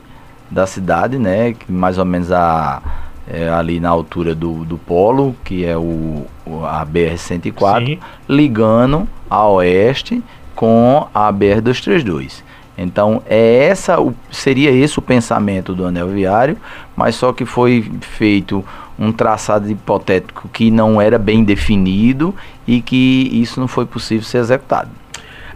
da 0.50 0.66
cidade, 0.66 1.18
né, 1.18 1.52
que 1.52 1.70
mais 1.70 1.98
ou 1.98 2.04
menos 2.04 2.32
a, 2.32 2.80
é, 3.28 3.48
ali 3.48 3.78
na 3.78 3.90
altura 3.90 4.34
do, 4.34 4.64
do 4.64 4.78
polo, 4.78 5.36
que 5.44 5.64
é 5.64 5.76
o, 5.76 6.26
o 6.46 6.64
a 6.64 6.84
BR-104, 6.84 7.98
ligando 8.28 9.06
a 9.28 9.46
oeste 9.46 10.22
com 10.54 11.06
a 11.14 11.32
BR-232. 11.32 12.42
Então, 12.82 13.22
é 13.26 13.66
essa 13.66 13.96
seria 14.30 14.70
esse 14.70 14.98
o 14.98 15.02
pensamento 15.02 15.74
do 15.74 15.84
anel 15.84 16.08
viário, 16.08 16.56
mas 16.96 17.14
só 17.14 17.30
que 17.30 17.44
foi 17.44 17.90
feito 18.00 18.64
um 18.98 19.12
traçado 19.12 19.70
hipotético 19.70 20.48
que 20.48 20.70
não 20.70 20.98
era 20.98 21.18
bem 21.18 21.44
definido 21.44 22.34
e 22.66 22.80
que 22.80 23.28
isso 23.32 23.60
não 23.60 23.68
foi 23.68 23.84
possível 23.84 24.24
ser 24.24 24.38
executado. 24.38 24.90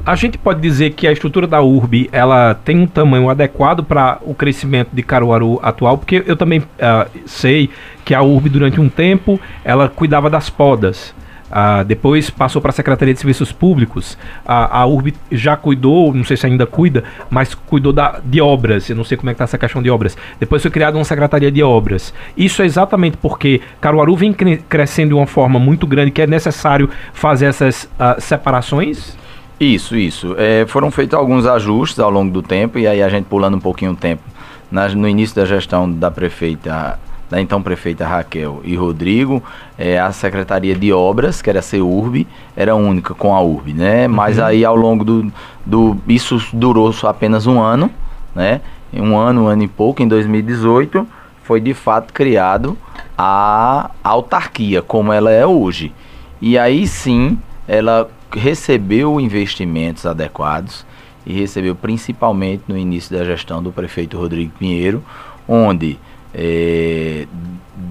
A 0.05 0.15
gente 0.17 0.37
pode 0.37 0.61
dizer 0.61 0.91
que 0.91 1.07
a 1.07 1.13
estrutura 1.13 1.47
da 1.47 1.63
URB 1.63 2.11
ela 2.13 2.55
tem 2.63 2.79
um 2.79 2.87
tamanho 2.87 3.31
adequado 3.31 3.83
para 3.83 4.19
o 4.21 4.35
crescimento 4.35 4.91
de 4.93 5.03
Caruaru 5.03 5.59
atual, 5.63 5.97
porque 5.97 6.23
eu 6.27 6.37
também 6.37 6.61
uh, 6.61 7.09
sei 7.25 7.71
que 8.05 8.15
a 8.15 8.23
URB 8.23 8.51
durante 8.51 8.79
um 8.79 8.89
tempo 8.91 9.41
ela 9.65 9.89
cuidava 9.89 10.29
das 10.29 10.51
podas. 10.51 11.15
Uh, 11.55 11.85
depois 11.85 12.31
passou 12.31 12.61
para 12.61 12.71
a 12.71 12.73
Secretaria 12.73 13.15
de 13.15 13.21
Serviços 13.21 13.53
Públicos. 13.53 14.19
A, 14.45 14.85
URB 14.87 15.15
já 15.31 15.57
cuidou, 15.57 16.13
não 16.13 16.25
sei 16.25 16.37
se 16.37 16.47
ainda 16.47 16.67
cuida, 16.67 17.05
mas 17.31 17.55
cuidou 17.55 17.93
da, 17.93 18.21
de 18.25 18.41
obras. 18.41 18.91
Eu 18.91 18.97
não 18.97 19.05
sei 19.05 19.17
como 19.17 19.31
é 19.31 19.33
que 19.33 19.37
está 19.37 19.45
essa 19.45 19.57
questão 19.57 19.81
de 19.81 19.89
obras. 19.89 20.17
Depois 20.41 20.63
foi 20.63 20.71
criada 20.73 20.99
uma 20.99 21.05
Secretaria 21.05 21.53
de 21.53 21.63
Obras. 21.63 22.13
Isso 22.37 22.61
é 22.61 22.67
exatamente 22.67 23.17
porque 23.19 23.61
Caruaru 23.81 24.17
vem 24.17 24.33
cre 24.33 24.57
crescendo 24.69 25.11
de 25.11 25.15
uma 25.15 25.29
forma 25.29 25.61
muito 25.61 25.87
grande 25.87 26.11
que 26.11 26.23
é 26.23 26.27
necessário 26.27 26.91
fazer 27.13 27.47
essas 27.47 27.85
uh, 27.85 28.21
separações? 28.21 29.17
Isso, 29.61 29.95
isso. 29.95 30.35
É, 30.37 30.67
foram 30.67 30.91
feitos 30.91 31.17
alguns 31.17 31.47
ajustes 31.47 32.01
ao 32.01 32.11
longo 32.11 32.33
do 32.33 32.43
tempo, 32.43 32.81
e 32.81 32.87
aí 32.89 33.01
a 33.01 33.09
gente 33.09 33.27
pulando 33.27 33.57
um 33.57 33.61
pouquinho 33.61 33.93
o 33.93 33.97
tempo. 33.97 34.23
Na, 34.71 34.89
no 34.89 35.09
início 35.09 35.37
da 35.37 35.45
gestão 35.45 35.89
da 35.89 36.11
prefeita 36.11 36.99
da 37.31 37.41
então 37.41 37.63
prefeita 37.63 38.07
Raquel 38.07 38.61
e 38.65 38.77
Rodrigo, 38.77 39.43
é, 39.79 39.99
a 39.99 40.13
Secretaria 40.13 40.75
de 40.75 40.93
Obras, 40.93 41.41
que 41.41 41.51
era 41.51 41.59
a 41.59 41.63
CEURB, 41.63 42.27
era 42.57 42.75
única 42.75 43.15
com 43.15 43.35
a 43.35 43.43
URB, 43.43 43.73
né? 43.73 44.07
Uhum. 44.07 44.15
Mas 44.15 44.39
aí 44.39 44.65
ao 44.65 44.77
longo 44.77 45.05
do, 45.05 45.33
do. 45.65 45.97
Isso 46.07 46.41
durou 46.53 46.93
só 46.93 47.09
apenas 47.09 47.47
um 47.47 47.61
ano, 47.61 47.91
né? 48.35 48.61
Um 48.93 49.17
ano, 49.17 49.45
um 49.45 49.47
ano 49.49 49.63
e 49.63 49.69
pouco, 49.69 50.03
em 50.03 50.09
2018, 50.09 51.07
foi 51.43 51.61
de 51.61 51.75
fato 51.75 52.13
criado 52.13 52.77
a 53.17 53.91
autarquia, 54.03 54.83
como 54.83 55.13
ela 55.13 55.31
é 55.31 55.47
hoje. 55.47 55.93
E 56.41 56.59
aí 56.59 56.87
sim, 56.87 57.39
ela 57.67 58.09
recebeu 58.33 59.21
investimentos 59.21 60.07
adequados 60.07 60.85
e 61.27 61.33
recebeu 61.33 61.75
principalmente 61.75 62.65
no 62.69 62.77
início 62.77 63.17
da 63.17 63.25
gestão 63.25 63.63
do 63.63 63.73
prefeito 63.73 64.19
Rodrigo 64.19 64.53
Pinheiro, 64.59 65.03
onde 65.49 65.99
é, 66.35 67.27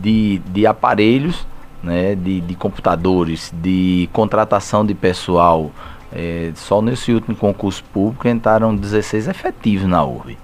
de, 0.02 0.40
de 0.40 0.68
aparelhos, 0.68 1.48
né, 1.82 2.16
de, 2.16 2.42
de 2.42 2.56
computadores, 2.56 3.54
de 3.62 4.10
contratação 4.12 4.86
de 4.86 4.94
pessoal. 4.94 5.72
É, 6.12 6.52
só 6.56 6.82
nesse 6.82 7.12
último 7.12 7.36
concurso 7.36 7.84
público 7.86 8.28
entraram 8.28 8.76
16 8.76 9.28
efetivos 9.28 9.88
na 9.88 10.06
URB. 10.06 10.38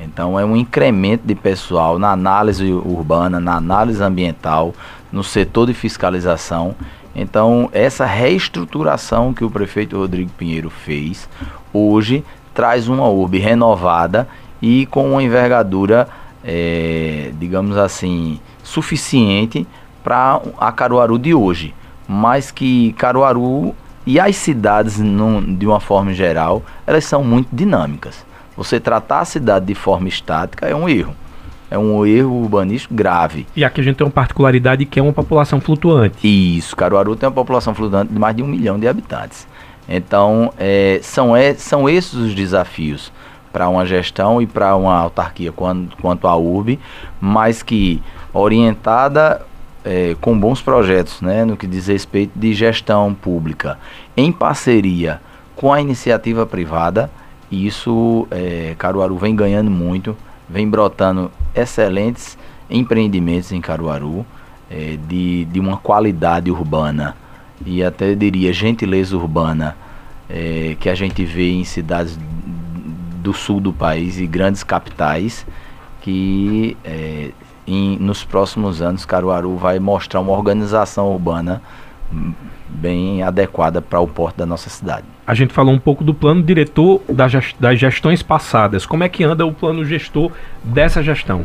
Então 0.00 0.38
é 0.38 0.44
um 0.44 0.56
incremento 0.56 1.26
de 1.26 1.34
pessoal 1.34 1.98
na 1.98 2.12
análise 2.12 2.72
urbana, 2.72 3.40
na 3.40 3.56
análise 3.56 4.02
ambiental, 4.02 4.72
no 5.10 5.24
setor 5.24 5.66
de 5.66 5.74
fiscalização. 5.74 6.74
Então 7.16 7.68
essa 7.72 8.06
reestruturação 8.06 9.34
que 9.34 9.44
o 9.44 9.50
prefeito 9.50 9.96
Rodrigo 9.96 10.30
Pinheiro 10.38 10.70
fez 10.70 11.28
hoje 11.72 12.24
traz 12.54 12.88
uma 12.88 13.08
URB 13.08 13.38
renovada 13.38 14.28
e 14.62 14.86
com 14.86 15.10
uma 15.12 15.22
envergadura 15.22 16.08
é, 16.44 17.32
digamos 17.38 17.76
assim, 17.76 18.40
suficiente 18.62 19.66
para 20.02 20.40
a 20.58 20.72
Caruaru 20.72 21.18
de 21.18 21.34
hoje. 21.34 21.74
Mas 22.06 22.50
que 22.50 22.92
Caruaru 22.94 23.74
e 24.06 24.18
as 24.18 24.36
cidades, 24.36 24.98
num, 24.98 25.54
de 25.54 25.66
uma 25.66 25.80
forma 25.80 26.14
geral, 26.14 26.62
elas 26.86 27.04
são 27.04 27.22
muito 27.22 27.48
dinâmicas. 27.52 28.24
Você 28.56 28.80
tratar 28.80 29.20
a 29.20 29.24
cidade 29.24 29.66
de 29.66 29.74
forma 29.74 30.08
estática 30.08 30.66
é 30.66 30.74
um 30.74 30.88
erro. 30.88 31.14
É 31.70 31.78
um 31.78 32.06
erro 32.06 32.40
urbanístico 32.40 32.94
grave. 32.94 33.46
E 33.54 33.62
aqui 33.62 33.82
a 33.82 33.84
gente 33.84 33.96
tem 33.96 34.06
uma 34.06 34.10
particularidade 34.10 34.86
que 34.86 34.98
é 34.98 35.02
uma 35.02 35.12
população 35.12 35.60
flutuante. 35.60 36.26
Isso, 36.56 36.74
Caruaru 36.74 37.14
tem 37.14 37.28
uma 37.28 37.34
população 37.34 37.74
flutuante 37.74 38.10
de 38.12 38.18
mais 38.18 38.34
de 38.34 38.42
um 38.42 38.46
milhão 38.46 38.78
de 38.78 38.88
habitantes. 38.88 39.46
Então, 39.86 40.52
é, 40.58 40.98
são, 41.02 41.36
é, 41.36 41.54
são 41.54 41.88
esses 41.88 42.14
os 42.14 42.34
desafios 42.34 43.12
para 43.52 43.68
uma 43.68 43.84
gestão 43.86 44.40
e 44.40 44.46
para 44.46 44.74
uma 44.76 44.96
autarquia 44.96 45.52
quanto, 45.52 45.96
quanto 45.96 46.26
à 46.26 46.36
URB, 46.36 46.78
mas 47.20 47.62
que 47.62 48.02
orientada 48.32 49.42
é, 49.84 50.16
com 50.20 50.38
bons 50.38 50.60
projetos, 50.60 51.20
né, 51.20 51.44
no 51.44 51.56
que 51.56 51.66
diz 51.66 51.86
respeito 51.86 52.38
de 52.38 52.52
gestão 52.52 53.14
pública, 53.14 53.78
em 54.16 54.30
parceria 54.30 55.20
com 55.56 55.72
a 55.72 55.80
iniciativa 55.80 56.46
privada, 56.46 57.10
isso 57.50 58.28
é, 58.30 58.74
Caruaru 58.78 59.16
vem 59.16 59.34
ganhando 59.34 59.70
muito, 59.70 60.16
vem 60.48 60.68
brotando 60.68 61.30
excelentes 61.54 62.36
empreendimentos 62.70 63.52
em 63.52 63.60
Caruaru, 63.60 64.24
é, 64.70 64.98
de, 65.08 65.46
de 65.46 65.58
uma 65.58 65.78
qualidade 65.78 66.50
urbana 66.50 67.16
e 67.64 67.82
até 67.82 68.14
diria 68.14 68.52
gentileza 68.52 69.16
urbana 69.16 69.76
é, 70.28 70.76
que 70.78 70.88
a 70.88 70.94
gente 70.94 71.24
vê 71.24 71.50
em 71.50 71.64
cidades 71.64 72.18
do 73.28 73.34
sul 73.34 73.60
do 73.60 73.74
país 73.74 74.18
e 74.18 74.26
grandes 74.26 74.64
capitais 74.64 75.46
que 76.00 76.74
é, 76.82 77.30
em, 77.66 77.98
nos 77.98 78.24
próximos 78.24 78.80
anos 78.80 79.04
Caruaru 79.04 79.54
vai 79.56 79.78
mostrar 79.78 80.20
uma 80.20 80.32
organização 80.32 81.12
urbana 81.12 81.60
bem 82.66 83.22
adequada 83.22 83.82
para 83.82 84.00
o 84.00 84.08
porto 84.08 84.36
da 84.36 84.46
nossa 84.46 84.70
cidade. 84.70 85.04
A 85.26 85.34
gente 85.34 85.52
falou 85.52 85.74
um 85.74 85.78
pouco 85.78 86.02
do 86.02 86.14
plano 86.14 86.42
diretor 86.42 87.02
das 87.06 87.78
gestões 87.78 88.22
passadas. 88.22 88.86
Como 88.86 89.04
é 89.04 89.10
que 89.10 89.22
anda 89.24 89.44
o 89.44 89.52
plano 89.52 89.84
gestor 89.84 90.32
dessa 90.64 91.02
gestão? 91.02 91.44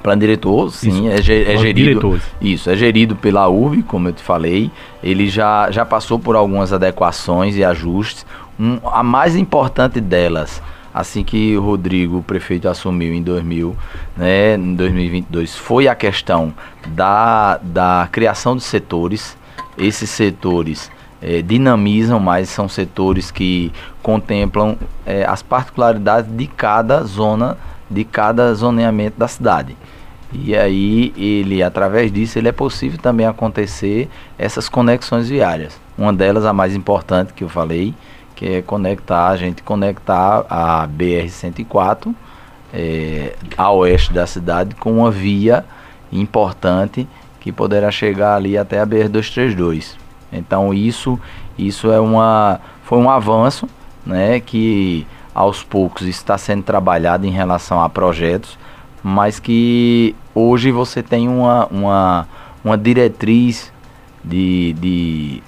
Plano 0.00 0.20
diretor, 0.20 0.70
sim, 0.70 1.08
isso. 1.08 1.30
é, 1.32 1.54
é 1.54 1.56
gerido. 1.56 1.74
Diretores. 1.74 2.22
Isso, 2.40 2.70
é 2.70 2.76
gerido 2.76 3.16
pela 3.16 3.48
URB, 3.48 3.82
como 3.82 4.08
eu 4.08 4.12
te 4.12 4.22
falei. 4.22 4.70
Ele 5.02 5.28
já, 5.28 5.72
já 5.72 5.84
passou 5.84 6.20
por 6.20 6.36
algumas 6.36 6.72
adequações 6.72 7.56
e 7.56 7.64
ajustes. 7.64 8.24
Um, 8.58 8.78
a 8.84 9.02
mais 9.02 9.34
importante 9.34 10.00
delas 10.00 10.62
assim 10.92 11.22
que 11.22 11.56
o 11.56 11.62
Rodrigo, 11.62 12.18
o 12.18 12.22
prefeito, 12.22 12.68
assumiu 12.68 13.14
em 13.14 13.22
2000, 13.22 13.76
né, 14.16 14.54
em 14.54 14.74
2022, 14.74 15.56
foi 15.56 15.88
a 15.88 15.94
questão 15.94 16.52
da, 16.88 17.58
da 17.58 18.08
criação 18.10 18.56
de 18.56 18.62
setores. 18.62 19.36
Esses 19.78 20.10
setores 20.10 20.90
é, 21.22 21.42
dinamizam, 21.42 22.18
mas 22.18 22.48
são 22.48 22.68
setores 22.68 23.30
que 23.30 23.72
contemplam 24.02 24.76
é, 25.06 25.24
as 25.24 25.42
particularidades 25.42 26.34
de 26.34 26.46
cada 26.46 27.02
zona, 27.04 27.56
de 27.88 28.04
cada 28.04 28.52
zoneamento 28.54 29.18
da 29.18 29.28
cidade. 29.28 29.76
E 30.32 30.56
aí 30.56 31.12
ele, 31.16 31.62
através 31.62 32.12
disso, 32.12 32.38
ele 32.38 32.48
é 32.48 32.52
possível 32.52 32.98
também 32.98 33.26
acontecer 33.26 34.08
essas 34.38 34.68
conexões 34.68 35.28
viárias. 35.28 35.78
Uma 35.98 36.12
delas, 36.12 36.44
a 36.44 36.52
mais 36.52 36.74
importante 36.74 37.32
que 37.32 37.42
eu 37.42 37.48
falei, 37.48 37.94
que 38.40 38.54
é 38.54 38.62
conectar, 38.62 39.28
a 39.28 39.36
gente 39.36 39.62
conectar 39.62 40.46
a 40.48 40.88
BR-104 40.88 42.14
é, 42.72 43.34
a 43.54 43.70
oeste 43.70 44.14
da 44.14 44.26
cidade 44.26 44.74
com 44.76 44.92
uma 44.94 45.10
via 45.10 45.62
importante 46.10 47.06
que 47.38 47.52
poderá 47.52 47.90
chegar 47.90 48.36
ali 48.36 48.56
até 48.56 48.80
a 48.80 48.86
BR-232. 48.86 49.96
Então 50.32 50.72
isso, 50.72 51.20
isso 51.58 51.92
é 51.92 52.00
uma, 52.00 52.58
foi 52.82 52.96
um 52.96 53.10
avanço 53.10 53.68
né, 54.06 54.40
que 54.40 55.06
aos 55.34 55.62
poucos 55.62 56.06
está 56.06 56.38
sendo 56.38 56.62
trabalhado 56.62 57.26
em 57.26 57.30
relação 57.30 57.82
a 57.82 57.90
projetos, 57.90 58.58
mas 59.02 59.38
que 59.38 60.16
hoje 60.34 60.70
você 60.70 61.02
tem 61.02 61.28
uma, 61.28 61.66
uma, 61.66 62.28
uma 62.64 62.78
diretriz 62.78 63.70
de, 64.24 64.72
de, 64.80 65.42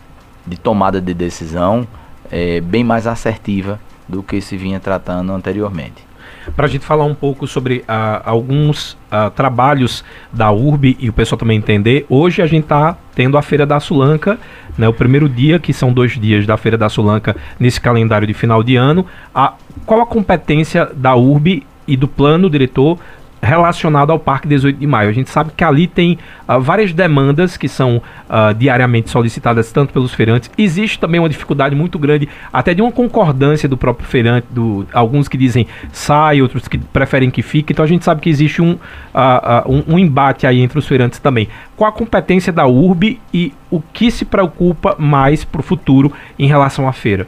de 0.46 0.60
tomada 0.60 1.00
de 1.00 1.14
decisão 1.14 1.88
é, 2.32 2.60
bem 2.60 2.82
mais 2.82 3.06
assertiva 3.06 3.78
do 4.08 4.22
que 4.22 4.40
se 4.40 4.56
vinha 4.56 4.80
tratando 4.80 5.32
anteriormente 5.32 6.12
para 6.56 6.66
a 6.66 6.68
gente 6.68 6.84
falar 6.84 7.04
um 7.04 7.14
pouco 7.14 7.46
sobre 7.46 7.78
uh, 7.78 8.22
alguns 8.24 8.92
uh, 8.92 9.30
trabalhos 9.34 10.04
da 10.32 10.50
URB 10.50 10.96
e 10.98 11.08
o 11.08 11.12
pessoal 11.12 11.38
também 11.38 11.58
entender. 11.58 12.04
Hoje 12.08 12.42
a 12.42 12.46
gente 12.46 12.64
está 12.64 12.96
tendo 13.14 13.36
a 13.36 13.42
Feira 13.42 13.64
da 13.64 13.78
Sulanca, 13.78 14.38
né, 14.76 14.88
o 14.88 14.92
primeiro 14.92 15.28
dia, 15.28 15.58
que 15.58 15.72
são 15.72 15.92
dois 15.92 16.12
dias 16.18 16.46
da 16.46 16.56
Feira 16.56 16.76
da 16.76 16.88
Sulanca 16.88 17.36
nesse 17.58 17.80
calendário 17.80 18.26
de 18.26 18.34
final 18.34 18.62
de 18.62 18.76
ano. 18.76 19.06
A, 19.34 19.54
qual 19.86 20.00
a 20.00 20.06
competência 20.06 20.86
da 20.94 21.14
URB 21.14 21.64
e 21.86 21.96
do 21.96 22.08
plano 22.08 22.48
diretor 22.48 22.98
relacionado 23.42 24.10
ao 24.12 24.18
Parque 24.20 24.46
18 24.46 24.78
de 24.78 24.86
Maio. 24.86 25.10
A 25.10 25.12
gente 25.12 25.28
sabe 25.28 25.50
que 25.56 25.64
ali 25.64 25.88
tem 25.88 26.16
uh, 26.48 26.60
várias 26.60 26.92
demandas 26.92 27.56
que 27.56 27.68
são 27.68 27.96
uh, 27.96 28.54
diariamente 28.56 29.10
solicitadas 29.10 29.72
tanto 29.72 29.92
pelos 29.92 30.14
feirantes. 30.14 30.48
Existe 30.56 30.98
também 30.98 31.18
uma 31.18 31.28
dificuldade 31.28 31.74
muito 31.74 31.98
grande, 31.98 32.28
até 32.52 32.72
de 32.72 32.80
uma 32.80 32.92
concordância 32.92 33.68
do 33.68 33.76
próprio 33.76 34.06
feirante, 34.06 34.46
do, 34.48 34.86
alguns 34.92 35.26
que 35.26 35.36
dizem 35.36 35.66
sai, 35.90 36.40
outros 36.40 36.68
que 36.68 36.78
preferem 36.78 37.30
que 37.30 37.42
fique. 37.42 37.72
Então 37.72 37.84
a 37.84 37.88
gente 37.88 38.04
sabe 38.04 38.20
que 38.20 38.30
existe 38.30 38.62
um, 38.62 38.72
uh, 38.72 39.68
um, 39.68 39.94
um, 39.94 39.98
embate 39.98 40.46
aí 40.46 40.60
entre 40.60 40.78
os 40.78 40.86
feirantes 40.86 41.18
também. 41.18 41.48
Qual 41.76 41.90
a 41.90 41.92
competência 41.92 42.52
da 42.52 42.66
URB 42.66 43.18
e 43.34 43.52
o 43.68 43.82
que 43.92 44.10
se 44.12 44.24
preocupa 44.24 44.94
mais 44.96 45.44
para 45.44 45.60
o 45.60 45.64
futuro 45.64 46.12
em 46.38 46.46
relação 46.46 46.86
à 46.86 46.92
feira? 46.92 47.26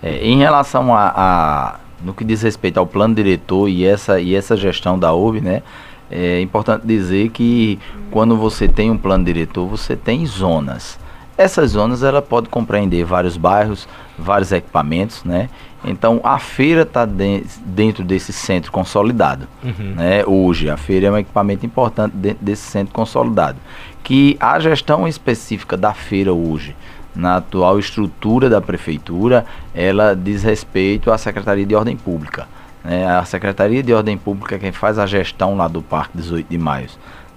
É, 0.00 0.24
em 0.24 0.38
relação 0.38 0.94
a, 0.94 1.12
a 1.16 1.74
no 2.02 2.14
que 2.14 2.24
diz 2.24 2.42
respeito 2.42 2.78
ao 2.78 2.86
plano 2.86 3.14
diretor 3.14 3.68
e 3.68 3.84
essa, 3.84 4.20
e 4.20 4.34
essa 4.34 4.56
gestão 4.56 4.98
da 4.98 5.12
UB, 5.12 5.40
né? 5.40 5.62
É 6.10 6.40
importante 6.40 6.86
dizer 6.86 7.30
que 7.30 7.78
quando 8.10 8.36
você 8.36 8.68
tem 8.68 8.90
um 8.90 8.98
plano 8.98 9.24
diretor, 9.24 9.66
você 9.66 9.96
tem 9.96 10.24
zonas. 10.24 10.98
Essas 11.36 11.72
zonas 11.72 12.02
ela 12.02 12.22
pode 12.22 12.48
compreender 12.48 13.04
vários 13.04 13.36
bairros, 13.36 13.88
vários 14.16 14.52
equipamentos, 14.52 15.24
né? 15.24 15.48
Então 15.84 16.20
a 16.24 16.38
feira 16.38 16.82
está 16.82 17.04
de, 17.04 17.44
dentro 17.64 18.02
desse 18.02 18.32
centro 18.32 18.72
consolidado, 18.72 19.46
uhum. 19.62 19.94
né? 19.94 20.24
Hoje 20.24 20.70
a 20.70 20.76
feira 20.76 21.06
é 21.06 21.10
um 21.10 21.18
equipamento 21.18 21.66
importante 21.66 22.16
dentro 22.16 22.44
desse 22.44 22.62
centro 22.62 22.94
consolidado, 22.94 23.58
que 24.02 24.36
a 24.40 24.58
gestão 24.58 25.06
específica 25.06 25.76
da 25.76 25.92
feira 25.92 26.32
hoje, 26.32 26.74
na 27.16 27.36
atual 27.36 27.78
estrutura 27.78 28.48
da 28.48 28.60
prefeitura, 28.60 29.44
ela 29.74 30.14
diz 30.14 30.42
respeito 30.42 31.10
à 31.10 31.18
Secretaria 31.18 31.64
de 31.64 31.74
Ordem 31.74 31.96
Pública. 31.96 32.46
Né? 32.84 33.06
A 33.06 33.24
Secretaria 33.24 33.82
de 33.82 33.92
Ordem 33.92 34.16
Pública 34.16 34.56
é 34.56 34.58
quem 34.58 34.72
faz 34.72 34.98
a 34.98 35.06
gestão 35.06 35.56
lá 35.56 35.66
do 35.66 35.82
Parque 35.82 36.16
18 36.16 36.46
de 36.48 36.58
Maio. 36.58 36.88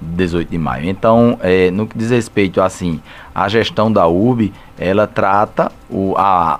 18 0.01 0.50
de 0.50 0.57
maio. 0.57 0.89
Então, 0.89 1.38
é, 1.41 1.69
no 1.71 1.86
que 1.86 1.98
diz 1.98 2.09
respeito 2.09 2.62
assim, 2.62 3.01
a 3.36 3.50
gestão 3.50 3.91
da 3.91 4.07
URB, 4.07 4.53
ela 4.77 5.05
trata 5.05 5.71
o, 5.89 6.15
a, 6.17 6.59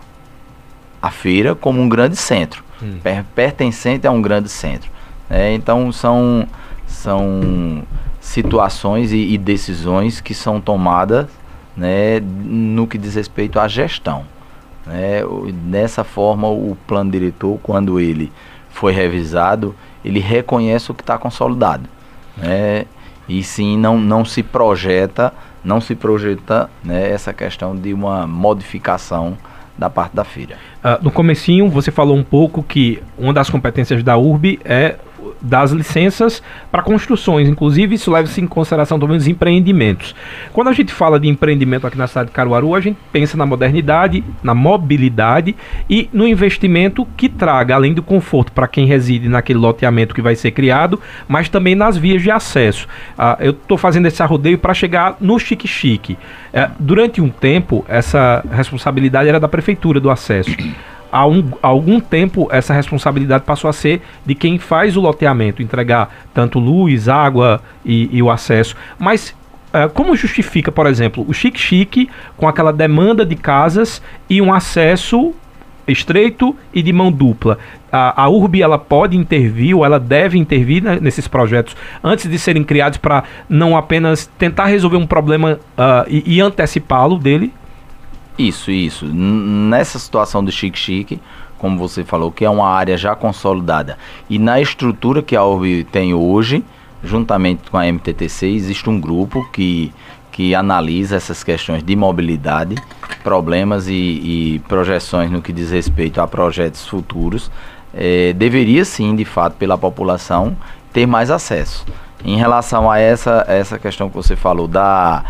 a 1.02 1.10
feira 1.10 1.56
como 1.56 1.82
um 1.82 1.88
grande 1.88 2.18
centro, 2.18 2.64
hum. 2.84 3.00
per, 3.02 3.24
pertencente 3.34 4.06
a 4.06 4.12
um 4.12 4.22
grande 4.22 4.50
centro. 4.50 4.90
É, 5.30 5.54
então, 5.54 5.90
são, 5.92 6.46
são 6.86 7.84
situações 8.20 9.14
e, 9.14 9.34
e 9.34 9.38
decisões 9.38 10.20
que 10.20 10.34
são 10.34 10.60
tomadas 10.60 11.28
né, 11.80 12.20
no 12.20 12.86
que 12.86 12.98
diz 12.98 13.16
respeito 13.16 13.58
à 13.58 13.68
gestão. 13.68 14.26
Né? 14.86 15.22
Dessa 15.64 16.04
forma, 16.04 16.50
o 16.50 16.78
plano 16.86 17.10
diretor, 17.10 17.58
quando 17.64 18.00
ele 18.00 18.32
foi 18.70 18.92
revisado, 18.92 19.74
ele 20.04 20.20
reconhece 20.20 20.92
o 20.92 20.94
que 20.94 21.02
está 21.02 21.18
consolidado. 21.18 21.88
Né? 22.36 22.86
E 23.30 23.42
sim, 23.42 23.78
não, 23.78 23.98
não 23.98 24.26
se 24.26 24.44
projeta, 24.44 25.34
não 25.64 25.80
se 25.80 25.96
projeta 25.96 26.70
né, 26.84 27.10
essa 27.12 27.32
questão 27.32 27.76
de 27.76 27.94
uma 27.94 28.28
modificação 28.28 29.38
da 29.78 29.90
parte 29.90 30.14
da 30.14 30.26
feira. 30.26 30.58
Uh, 30.84 31.02
no 31.02 31.12
comecinho, 31.12 31.70
você 31.70 31.92
falou 31.92 32.18
um 32.18 32.24
pouco 32.24 32.62
que 32.62 33.02
uma 33.18 33.32
das 33.32 33.50
competências 33.50 34.04
da 34.04 34.18
URB 34.18 34.60
é 34.66 34.98
das 35.42 35.72
licenças 35.72 36.42
para 36.72 36.82
construções. 36.82 37.48
Inclusive, 37.48 37.96
isso 37.96 38.12
leva-se 38.12 38.42
em 38.42 38.48
consideração 38.48 39.00
também 39.00 39.18
os 39.18 39.28
empreendimentos. 39.28 40.16
Quando 40.54 40.68
a 40.68 40.74
gente 40.74 40.94
fala 40.94 41.20
de 41.20 41.28
empreendimento 41.28 41.88
aqui 41.88 41.98
na 41.98 42.08
cidade 42.08 42.30
de 42.30 42.36
Caruaru, 42.36 42.76
a 42.76 42.82
gente 42.82 42.98
pensa 43.12 43.38
na 43.38 43.46
modernidade, 43.46 44.24
na 44.44 44.54
mobilidade 44.54 45.56
e 45.90 46.10
no 46.12 46.28
investimento 46.28 47.08
que 47.18 47.30
traga, 47.30 47.76
além 47.76 47.94
do 47.94 48.04
conforto 48.04 48.52
para 48.52 48.68
quem 48.68 48.86
reside 48.86 49.30
naquele 49.30 49.60
loteamento 49.60 50.14
que 50.14 50.22
vai 50.22 50.36
ser 50.36 50.52
criado, 50.52 51.00
mas 51.28 51.50
também 51.50 51.76
nas 51.76 51.98
vias 51.98 52.22
de 52.22 52.32
acesso. 52.32 52.88
Ah, 53.18 53.38
eu 53.40 53.52
estou 53.52 53.78
fazendo 53.78 54.08
esse 54.08 54.22
arrodeio 54.22 54.58
para 54.58 54.74
chegar 54.74 55.18
no 55.20 55.40
chique-chique. 55.40 56.18
É, 56.52 56.70
durante 56.80 57.22
um 57.22 57.30
tempo, 57.30 57.86
essa 57.88 58.44
responsabilidade 58.52 59.30
era 59.30 59.40
da 59.40 59.48
prefeitura 59.48 60.00
do 60.00 60.10
acesso 60.10 60.56
há, 61.12 61.26
um, 61.26 61.52
há 61.62 61.68
algum 61.68 62.00
tempo 62.00 62.48
essa 62.52 62.74
responsabilidade 62.74 63.44
passou 63.44 63.70
a 63.70 63.74
ser 63.74 64.02
de 64.26 64.36
quem 64.36 64.58
faz 64.58 64.96
o 64.98 65.02
loteamento, 65.02 65.62
entregar 65.62 66.14
tanto 66.34 66.60
luz, 66.60 67.10
água 67.10 67.62
e, 67.86 68.10
e 68.12 68.22
o 68.22 68.30
acesso. 68.30 68.76
Mas 68.98 69.36
uh, 69.74 69.90
como 69.94 70.16
justifica, 70.16 70.72
por 70.72 70.88
exemplo, 70.88 71.26
o 71.28 71.34
chique-chique 71.34 72.10
com 72.38 72.48
aquela 72.48 72.74
demanda 72.74 73.26
de 73.26 73.36
casas 73.36 74.02
e 74.30 74.42
um 74.42 74.54
acesso 74.54 75.34
estreito 75.92 76.56
e 76.74 76.82
de 76.82 76.94
mão 76.94 77.12
dupla. 77.12 77.58
A, 77.92 78.24
a 78.24 78.30
URB 78.30 78.62
ela 78.62 78.78
pode 78.78 79.18
intervir 79.18 79.76
ou 79.76 79.84
ela 79.84 80.00
deve 80.00 80.38
intervir 80.38 80.84
né, 80.84 81.00
nesses 81.02 81.28
projetos 81.28 81.76
antes 82.04 82.30
de 82.30 82.38
serem 82.38 82.64
criados 82.64 82.98
para 82.98 83.24
não 83.50 83.76
apenas 83.76 84.28
tentar 84.38 84.66
resolver 84.66 84.98
um 84.98 85.08
problema 85.08 85.60
uh, 85.78 86.06
e, 86.08 86.36
e 86.36 86.42
antecipá-lo 86.42 87.18
dele? 87.18 87.52
Isso, 88.40 88.72
isso. 88.72 89.06
Nessa 89.06 90.00
situação 90.00 90.42
do 90.42 90.50
Chique 90.50 90.80
Chique, 90.80 91.20
como 91.58 91.78
você 91.78 92.06
falou, 92.06 92.32
que 92.32 92.46
é 92.46 92.50
uma 92.50 92.70
área 92.70 92.98
já 92.98 93.14
consolidada, 93.14 93.98
e 94.30 94.40
na 94.40 94.62
estrutura 94.62 95.22
que 95.22 95.36
a 95.36 95.44
URB 95.44 95.84
tem 95.92 96.14
hoje, 96.14 96.64
juntamente 97.04 97.70
com 97.70 97.78
a 97.78 97.86
MTTC, 97.86 98.48
existe 98.48 98.90
um 98.90 98.98
grupo 98.98 99.46
que, 99.52 99.94
que 100.32 100.56
analisa 100.56 101.18
essas 101.18 101.44
questões 101.44 101.84
de 101.84 101.98
mobilidade, 101.98 102.76
problemas 103.26 103.90
e, 103.90 103.94
e 103.94 104.62
projeções 104.70 105.30
no 105.30 105.42
que 105.42 105.52
diz 105.52 105.72
respeito 105.72 106.22
a 106.22 106.28
projetos 106.28 106.88
futuros. 106.88 107.52
É, 107.94 108.32
deveria 108.32 108.86
sim, 108.86 109.18
de 109.18 109.26
fato, 109.26 109.58
pela 109.58 109.78
população 109.78 110.56
ter 110.94 111.06
mais 111.06 111.30
acesso. 111.30 111.86
Em 112.24 112.38
relação 112.38 112.90
a 112.90 113.00
essa, 113.00 113.44
essa 113.50 113.78
questão 113.78 114.10
que 114.10 114.16
você 114.16 114.38
falou 114.38 114.68
da 114.68 115.26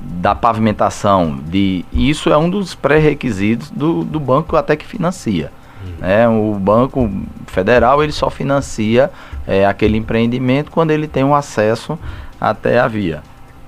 da 0.00 0.34
pavimentação, 0.34 1.38
de 1.46 1.84
isso 1.92 2.30
é 2.30 2.36
um 2.36 2.48
dos 2.48 2.74
pré-requisitos 2.74 3.70
do, 3.70 4.04
do 4.04 4.18
banco 4.18 4.56
até 4.56 4.76
que 4.76 4.86
financia. 4.86 5.52
Né? 5.98 6.28
O 6.28 6.54
Banco 6.54 7.10
Federal 7.46 8.02
ele 8.02 8.12
só 8.12 8.30
financia 8.30 9.10
é, 9.46 9.66
aquele 9.66 9.96
empreendimento 9.96 10.70
quando 10.70 10.90
ele 10.90 11.06
tem 11.06 11.24
um 11.24 11.34
acesso 11.34 11.98
até 12.40 12.78
a 12.78 12.88
via. 12.88 13.22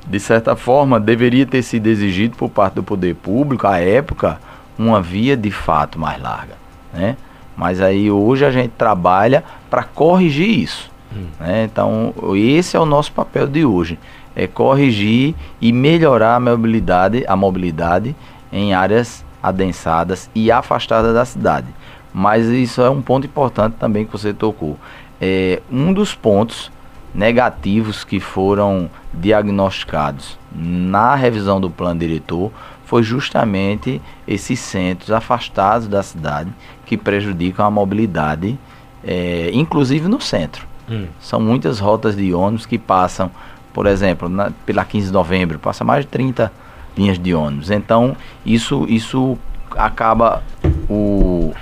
De 0.06 0.18
certa 0.18 0.56
forma, 0.56 0.98
deveria 0.98 1.46
ter 1.46 1.62
sido 1.62 1.86
exigido 1.86 2.36
por 2.36 2.48
parte 2.48 2.74
do 2.74 2.82
poder 2.82 3.14
público, 3.14 3.66
à 3.66 3.78
época, 3.78 4.40
uma 4.78 5.00
via 5.00 5.36
de 5.36 5.50
fato 5.50 5.98
mais 5.98 6.20
larga. 6.20 6.54
Né? 6.92 7.16
Mas 7.56 7.80
aí 7.80 8.10
hoje 8.10 8.44
a 8.44 8.50
gente 8.50 8.70
trabalha 8.70 9.44
para 9.70 9.84
corrigir 9.84 10.48
isso. 10.48 10.90
Hum. 11.14 11.26
Né? 11.38 11.64
Então, 11.64 12.12
esse 12.34 12.76
é 12.76 12.80
o 12.80 12.86
nosso 12.86 13.12
papel 13.12 13.46
de 13.46 13.64
hoje 13.64 13.98
é, 14.34 14.46
corrigir 14.46 15.34
e 15.60 15.72
melhorar 15.72 16.36
a 16.36 16.40
mobilidade, 16.40 17.24
a 17.26 17.36
mobilidade 17.36 18.14
em 18.52 18.74
áreas 18.74 19.24
adensadas 19.42 20.30
e 20.34 20.50
afastadas 20.50 21.14
da 21.14 21.24
cidade. 21.24 21.68
Mas 22.12 22.46
isso 22.46 22.82
é 22.82 22.90
um 22.90 23.02
ponto 23.02 23.26
importante 23.26 23.76
também 23.78 24.04
que 24.04 24.12
você 24.12 24.32
tocou. 24.32 24.78
É, 25.20 25.62
um 25.70 25.92
dos 25.92 26.14
pontos 26.14 26.70
negativos 27.14 28.04
que 28.04 28.20
foram 28.20 28.90
diagnosticados 29.12 30.38
na 30.54 31.14
revisão 31.14 31.60
do 31.60 31.70
plano 31.70 32.00
diretor 32.00 32.50
foi 32.84 33.02
justamente 33.02 34.00
esses 34.26 34.58
centros 34.60 35.10
afastados 35.10 35.88
da 35.88 36.02
cidade 36.02 36.50
que 36.84 36.96
prejudicam 36.96 37.64
a 37.64 37.70
mobilidade, 37.70 38.58
é, 39.02 39.50
inclusive 39.52 40.08
no 40.08 40.20
centro. 40.20 40.66
Hum. 40.90 41.06
São 41.20 41.40
muitas 41.40 41.78
rotas 41.78 42.16
de 42.16 42.34
ônibus 42.34 42.66
que 42.66 42.78
passam 42.78 43.30
por 43.72 43.86
exemplo, 43.86 44.28
na, 44.28 44.50
pela 44.66 44.84
15 44.84 45.06
de 45.06 45.12
novembro, 45.12 45.58
passa 45.58 45.84
mais 45.84 46.04
de 46.04 46.10
30 46.10 46.52
linhas 46.96 47.18
de 47.18 47.34
ônibus. 47.34 47.70
Então, 47.70 48.16
isso, 48.44 48.86
isso 48.88 49.38
acaba 49.76 50.42
o, 50.88 51.52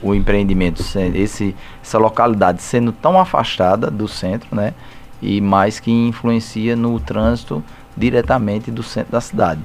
o 0.00 0.14
empreendimento, 0.14 0.82
esse, 1.14 1.54
essa 1.82 1.98
localidade 1.98 2.62
sendo 2.62 2.92
tão 2.92 3.20
afastada 3.20 3.90
do 3.90 4.08
centro, 4.08 4.48
né? 4.54 4.72
E 5.20 5.40
mais 5.40 5.80
que 5.80 5.90
influencia 5.90 6.76
no 6.76 6.98
trânsito 7.00 7.62
diretamente 7.96 8.70
do 8.70 8.82
centro 8.82 9.12
da 9.12 9.20
cidade. 9.20 9.60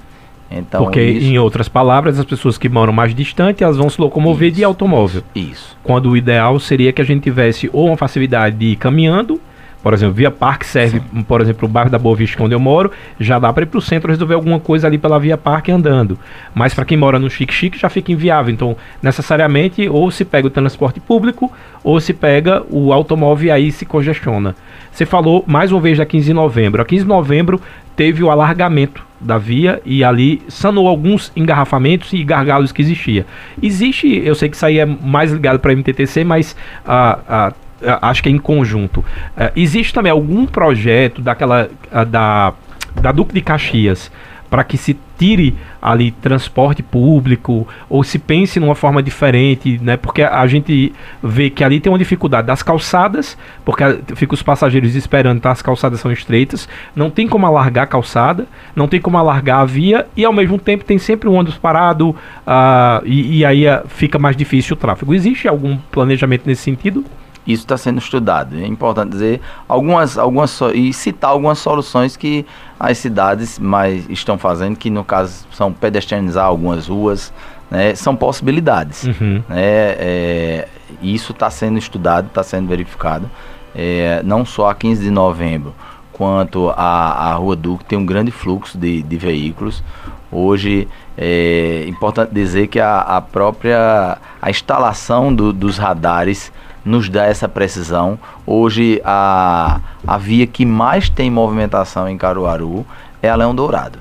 Então, 0.49 0.83
Porque, 0.83 1.01
isso... 1.01 1.25
em 1.27 1.37
outras 1.39 1.67
palavras, 1.67 2.19
as 2.19 2.25
pessoas 2.25 2.57
que 2.57 2.69
moram 2.69 2.93
mais 2.93 3.13
distante, 3.15 3.63
elas 3.63 3.77
vão 3.77 3.89
se 3.89 3.99
locomover 3.99 4.49
isso, 4.49 4.57
de 4.57 4.63
automóvel. 4.63 5.23
Isso. 5.33 5.77
Quando 5.83 6.09
o 6.09 6.17
ideal 6.17 6.59
seria 6.59 6.91
que 6.91 7.01
a 7.01 7.05
gente 7.05 7.23
tivesse 7.23 7.69
ou 7.73 7.87
uma 7.87 7.97
facilidade 7.97 8.55
de 8.55 8.65
ir 8.67 8.75
caminhando, 8.75 9.39
por 9.83 9.93
exemplo, 9.93 10.15
Via 10.15 10.31
Parque 10.31 10.65
serve, 10.65 11.01
Sim. 11.13 11.23
por 11.23 11.41
exemplo, 11.41 11.67
o 11.67 11.71
bairro 11.71 11.89
da 11.89 11.99
Boa 11.99 12.15
Vista, 12.15 12.41
onde 12.41 12.55
eu 12.55 12.59
moro, 12.59 12.89
já 13.19 13.37
dá 13.37 13.51
para 13.51 13.63
ir 13.63 13.65
para 13.65 13.77
o 13.77 13.81
centro 13.81 14.09
resolver 14.09 14.33
alguma 14.33 14.57
coisa 14.57 14.87
ali 14.87 14.97
pela 14.97 15.19
Via 15.19 15.37
Parque 15.37 15.73
andando. 15.73 16.17
Mas 16.55 16.73
para 16.73 16.85
quem 16.85 16.95
mora 16.95 17.19
no 17.19 17.29
Chique 17.29 17.53
Chique 17.53 17.77
já 17.77 17.89
fica 17.89 18.09
inviável. 18.09 18.53
Então, 18.53 18.77
necessariamente, 19.01 19.89
ou 19.89 20.09
se 20.09 20.23
pega 20.23 20.47
o 20.47 20.49
transporte 20.49 21.01
público, 21.01 21.51
ou 21.83 21.99
se 21.99 22.13
pega 22.13 22.63
o 22.69 22.93
automóvel 22.93 23.47
e 23.47 23.51
aí 23.51 23.71
se 23.73 23.85
congestiona. 23.85 24.55
Você 24.89 25.05
falou 25.05 25.43
mais 25.45 25.69
uma 25.71 25.81
vez 25.81 25.97
da 25.97 26.05
15 26.05 26.27
de 26.27 26.33
novembro. 26.33 26.81
A 26.81 26.85
15 26.85 27.03
de 27.03 27.09
novembro 27.09 27.61
teve 27.95 28.23
o 28.23 28.31
alargamento 28.31 29.03
da 29.19 29.37
via 29.37 29.81
e 29.85 30.03
ali 30.03 30.41
sanou 30.47 30.87
alguns 30.87 31.31
engarrafamentos 31.35 32.13
e 32.13 32.23
gargalos 32.23 32.71
que 32.71 32.81
existia. 32.81 33.25
Existe, 33.61 34.21
eu 34.23 34.35
sei 34.35 34.49
que 34.49 34.55
isso 34.55 34.65
aí 34.65 34.79
é 34.79 34.85
mais 34.85 35.31
ligado 35.31 35.59
para 35.59 35.71
a 35.71 35.75
MTTC, 35.75 36.23
mas 36.23 36.55
a, 36.85 37.19
a 37.27 37.53
acho 38.01 38.23
que 38.23 38.29
é 38.29 38.31
em 38.31 38.37
conjunto. 38.37 38.99
Uh, 38.99 39.51
existe 39.55 39.93
também 39.93 40.11
algum 40.11 40.45
projeto 40.45 41.21
daquela 41.21 41.69
da, 42.09 42.53
da 43.01 43.11
Duque 43.11 43.33
de 43.33 43.41
Caxias 43.41 44.11
para 44.53 44.63
que 44.63 44.77
se 44.77 44.95
tire 45.17 45.55
ali 45.81 46.11
transporte 46.11 46.83
público 46.83 47.67
ou 47.89 48.03
se 48.03 48.19
pense 48.19 48.59
numa 48.59 48.75
forma 48.75 49.01
diferente, 49.01 49.79
né? 49.81 49.97
Porque 49.97 50.21
a 50.21 50.45
gente 50.45 50.93
vê 51.23 51.49
que 51.49 51.63
ali 51.63 51.79
tem 51.79 51.91
uma 51.91 51.97
dificuldade 51.97 52.45
das 52.45 52.61
calçadas, 52.61 53.35
porque 53.65 53.83
fica 54.15 54.35
os 54.35 54.43
passageiros 54.43 54.93
esperando, 54.93 55.41
tá? 55.41 55.49
As 55.49 55.63
calçadas 55.63 55.99
são 55.99 56.11
estreitas, 56.11 56.69
não 56.95 57.09
tem 57.09 57.27
como 57.27 57.47
alargar 57.47 57.85
a 57.85 57.87
calçada, 57.87 58.45
não 58.75 58.87
tem 58.87 59.01
como 59.01 59.17
alargar 59.17 59.61
a 59.61 59.65
via 59.65 60.05
e 60.15 60.23
ao 60.23 60.31
mesmo 60.31 60.59
tempo 60.59 60.85
tem 60.85 60.99
sempre 60.99 61.27
um 61.27 61.33
ônibus 61.33 61.57
parado 61.57 62.11
uh, 62.11 63.01
e, 63.05 63.39
e, 63.39 63.45
aí 63.45 63.67
uh, 63.67 63.81
fica 63.87 64.19
mais 64.19 64.37
difícil 64.37 64.75
o 64.75 64.77
tráfego. 64.77 65.15
Existe 65.15 65.47
algum 65.47 65.77
planejamento 65.91 66.43
nesse 66.45 66.61
sentido? 66.61 67.03
Isso 67.45 67.63
está 67.63 67.77
sendo 67.77 67.99
estudado. 67.99 68.57
É 68.57 68.65
importante 68.65 69.11
dizer 69.11 69.41
algumas, 69.67 70.17
algumas 70.17 70.59
e 70.73 70.93
citar 70.93 71.31
algumas 71.31 71.59
soluções 71.59 72.15
que 72.15 72.45
as 72.79 72.97
cidades 72.97 73.59
mais 73.59 74.09
estão 74.09 74.37
fazendo, 74.37 74.77
que 74.77 74.89
no 74.89 75.03
caso 75.03 75.45
são 75.51 75.71
pedestrianizar 75.71 76.45
algumas 76.45 76.87
ruas, 76.87 77.33
né, 77.69 77.95
são 77.95 78.15
possibilidades. 78.15 79.03
Uhum. 79.03 79.43
Né, 79.49 79.95
é, 79.97 80.67
isso 81.01 81.31
está 81.31 81.49
sendo 81.49 81.77
estudado, 81.77 82.27
está 82.27 82.43
sendo 82.43 82.67
verificado. 82.67 83.29
É, 83.75 84.21
não 84.23 84.45
só 84.45 84.69
a 84.69 84.75
15 84.75 85.03
de 85.03 85.09
novembro, 85.09 85.73
quanto 86.13 86.69
a, 86.69 87.31
a 87.31 87.33
Rua 87.33 87.55
Duque 87.55 87.83
tem 87.85 87.97
um 87.97 88.05
grande 88.05 88.31
fluxo 88.31 88.77
de, 88.77 89.01
de 89.01 89.17
veículos. 89.17 89.83
Hoje 90.31 90.87
é 91.17 91.85
importante 91.87 92.33
dizer 92.33 92.67
que 92.67 92.79
a, 92.79 92.99
a 92.99 93.21
própria 93.21 94.17
a 94.41 94.49
instalação 94.49 95.33
do, 95.33 95.51
dos 95.51 95.77
radares 95.77 96.51
nos 96.83 97.09
dá 97.09 97.25
essa 97.25 97.47
precisão. 97.47 98.19
Hoje 98.45 99.01
a, 99.05 99.79
a 100.05 100.17
via 100.17 100.45
que 100.45 100.65
mais 100.65 101.09
tem 101.09 101.29
movimentação 101.29 102.07
em 102.09 102.17
Caruaru 102.17 102.85
é 103.21 103.29
a 103.29 103.35
Leão 103.35 103.55
Dourado. 103.55 103.99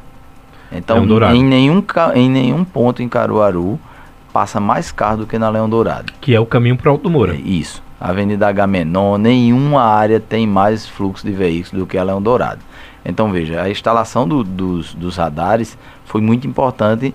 Então, 0.70 0.96
Leão 0.96 1.06
Dourado. 1.06 1.34
Em, 1.34 1.44
nenhum, 1.44 1.84
em 2.14 2.30
nenhum 2.30 2.64
ponto 2.64 3.02
em 3.02 3.08
Caruaru 3.08 3.78
passa 4.32 4.58
mais 4.58 4.90
carro 4.90 5.18
do 5.18 5.26
que 5.26 5.38
na 5.38 5.48
Leão 5.48 5.68
Dourado. 5.68 6.12
Que 6.20 6.34
é 6.34 6.40
o 6.40 6.46
caminho 6.46 6.76
para 6.76 6.90
Alto 6.90 7.10
Moura. 7.10 7.34
É, 7.34 7.38
isso. 7.38 7.82
Avenida 8.00 8.48
Agamenon, 8.48 9.16
nenhuma 9.16 9.84
área 9.84 10.18
tem 10.18 10.44
mais 10.44 10.86
fluxo 10.86 11.24
de 11.24 11.32
veículos 11.32 11.70
do 11.70 11.86
que 11.86 11.96
a 11.96 12.02
Leão 12.02 12.20
Dourado. 12.20 12.60
Então 13.04 13.30
veja, 13.30 13.62
a 13.62 13.70
instalação 13.70 14.26
do, 14.26 14.42
dos, 14.42 14.94
dos 14.94 15.16
radares 15.16 15.78
foi 16.04 16.20
muito 16.20 16.46
importante, 16.46 17.14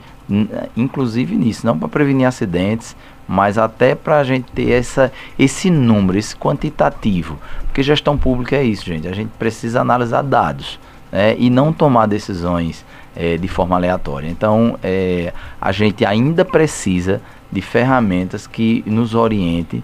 inclusive 0.75 1.35
nisso, 1.35 1.65
não 1.65 1.77
para 1.77 1.89
prevenir 1.89 2.25
acidentes, 2.25 2.95
mas 3.27 3.57
até 3.57 3.93
para 3.93 4.19
a 4.19 4.23
gente 4.23 4.51
ter 4.51 4.71
essa, 4.71 5.11
esse 5.37 5.69
número, 5.69 6.17
esse 6.17 6.35
quantitativo. 6.35 7.37
Porque 7.65 7.83
gestão 7.83 8.17
pública 8.17 8.55
é 8.55 8.63
isso, 8.63 8.85
gente. 8.85 9.07
A 9.07 9.13
gente 9.13 9.29
precisa 9.37 9.81
analisar 9.81 10.21
dados 10.21 10.79
né, 11.11 11.35
e 11.37 11.49
não 11.49 11.73
tomar 11.73 12.07
decisões 12.07 12.85
é, 13.15 13.37
de 13.37 13.47
forma 13.47 13.75
aleatória. 13.75 14.27
Então, 14.27 14.79
é, 14.81 15.33
a 15.59 15.71
gente 15.71 16.05
ainda 16.05 16.45
precisa 16.45 17.21
de 17.51 17.61
ferramentas 17.61 18.47
que 18.47 18.83
nos 18.85 19.15
orientem 19.15 19.83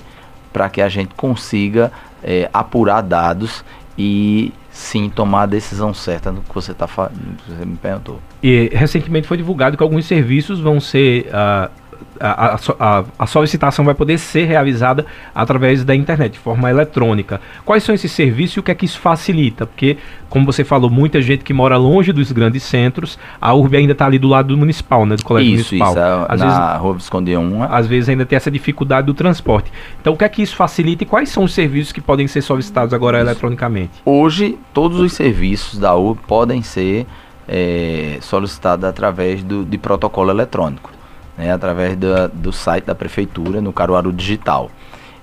para 0.51 0.69
que 0.69 0.81
a 0.81 0.87
gente 0.87 1.13
consiga 1.15 1.91
é, 2.23 2.49
apurar 2.53 3.01
dados 3.01 3.63
e 3.97 4.53
sim 4.71 5.09
tomar 5.09 5.43
a 5.43 5.45
decisão 5.45 5.93
certa 5.93 6.31
no 6.31 6.41
que 6.41 6.53
você 6.53 6.71
está 6.71 6.85
você 6.85 7.65
me 7.65 7.77
perguntou. 7.77 8.19
E 8.41 8.69
recentemente 8.73 9.27
foi 9.27 9.37
divulgado 9.37 9.77
que 9.77 9.83
alguns 9.83 10.05
serviços 10.05 10.59
vão 10.59 10.79
ser 10.79 11.27
uh, 11.27 11.71
a, 12.19 12.57
a, 12.79 13.03
a, 13.19 13.27
solicitação 13.27 13.83
vai 13.83 13.93
poder 13.93 14.17
ser 14.17 14.45
realizada 14.45 15.05
através 15.33 15.83
da 15.83 15.95
internet, 15.95 16.33
de 16.33 16.39
forma 16.39 16.69
eletrônica. 16.69 17.41
Quais 17.65 17.83
são 17.83 17.93
esses 17.93 18.11
serviços 18.11 18.57
e 18.57 18.59
o 18.59 18.63
que 18.63 18.71
é 18.71 18.75
que 18.75 18.85
isso 18.85 18.99
facilita? 18.99 19.65
Porque, 19.65 19.97
como 20.29 20.45
você 20.45 20.63
falou, 20.63 20.89
muita 20.89 21.21
gente 21.21 21.43
que 21.43 21.53
mora 21.53 21.77
longe 21.77 22.11
dos 22.11 22.31
grandes 22.31 22.63
centros, 22.63 23.17
a 23.39 23.53
URB 23.53 23.77
ainda 23.77 23.91
está 23.93 24.05
ali 24.05 24.19
do 24.19 24.27
lado 24.27 24.47
do 24.47 24.57
municipal, 24.57 25.05
né? 25.05 25.15
Do 25.15 25.23
colégio 25.23 25.55
isso, 25.55 25.75
municipal. 25.75 25.91
Isso, 25.91 26.25
às 26.29 26.39
na 26.39 26.45
vezes, 26.45 26.81
Rua 26.81 26.93
Visconde 26.95 27.37
1. 27.37 27.63
Às 27.63 27.87
vezes 27.87 28.09
ainda 28.09 28.25
tem 28.25 28.37
essa 28.37 28.51
dificuldade 28.51 29.07
do 29.07 29.13
transporte. 29.13 29.71
Então, 29.99 30.13
o 30.13 30.17
que 30.17 30.23
é 30.23 30.29
que 30.29 30.41
isso 30.41 30.55
facilita 30.55 31.03
e 31.03 31.05
quais 31.05 31.29
são 31.29 31.43
os 31.43 31.53
serviços 31.53 31.91
que 31.91 32.01
podem 32.01 32.27
ser 32.27 32.41
solicitados 32.41 32.93
agora 32.93 33.17
isso. 33.17 33.27
eletronicamente? 33.27 33.91
Hoje, 34.05 34.57
todos 34.73 34.99
os 34.99 35.13
serviços 35.13 35.79
da 35.79 35.95
URB 35.95 36.21
podem 36.27 36.61
ser 36.61 37.05
é, 37.47 38.17
solicitados 38.21 38.85
através 38.85 39.43
do, 39.43 39.65
de 39.65 39.77
protocolo 39.77 40.31
eletrônico 40.31 40.91
né, 41.37 41.51
através 41.51 41.95
da, 41.95 42.27
do 42.27 42.51
site 42.51 42.85
da 42.85 42.95
prefeitura 42.95 43.61
no 43.61 43.73
Caruaru 43.73 44.11
Digital. 44.11 44.69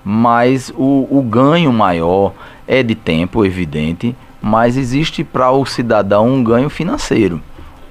Mas 0.05 0.73
o, 0.77 1.07
o 1.11 1.23
ganho 1.23 1.73
maior 1.73 2.33
é 2.67 2.83
de 2.83 2.95
tempo, 2.95 3.45
evidente, 3.45 4.17
mas 4.41 4.77
existe 4.77 5.23
para 5.23 5.51
o 5.51 5.65
cidadão 5.67 6.29
um 6.29 6.43
ganho 6.43 6.71
financeiro, 6.71 7.41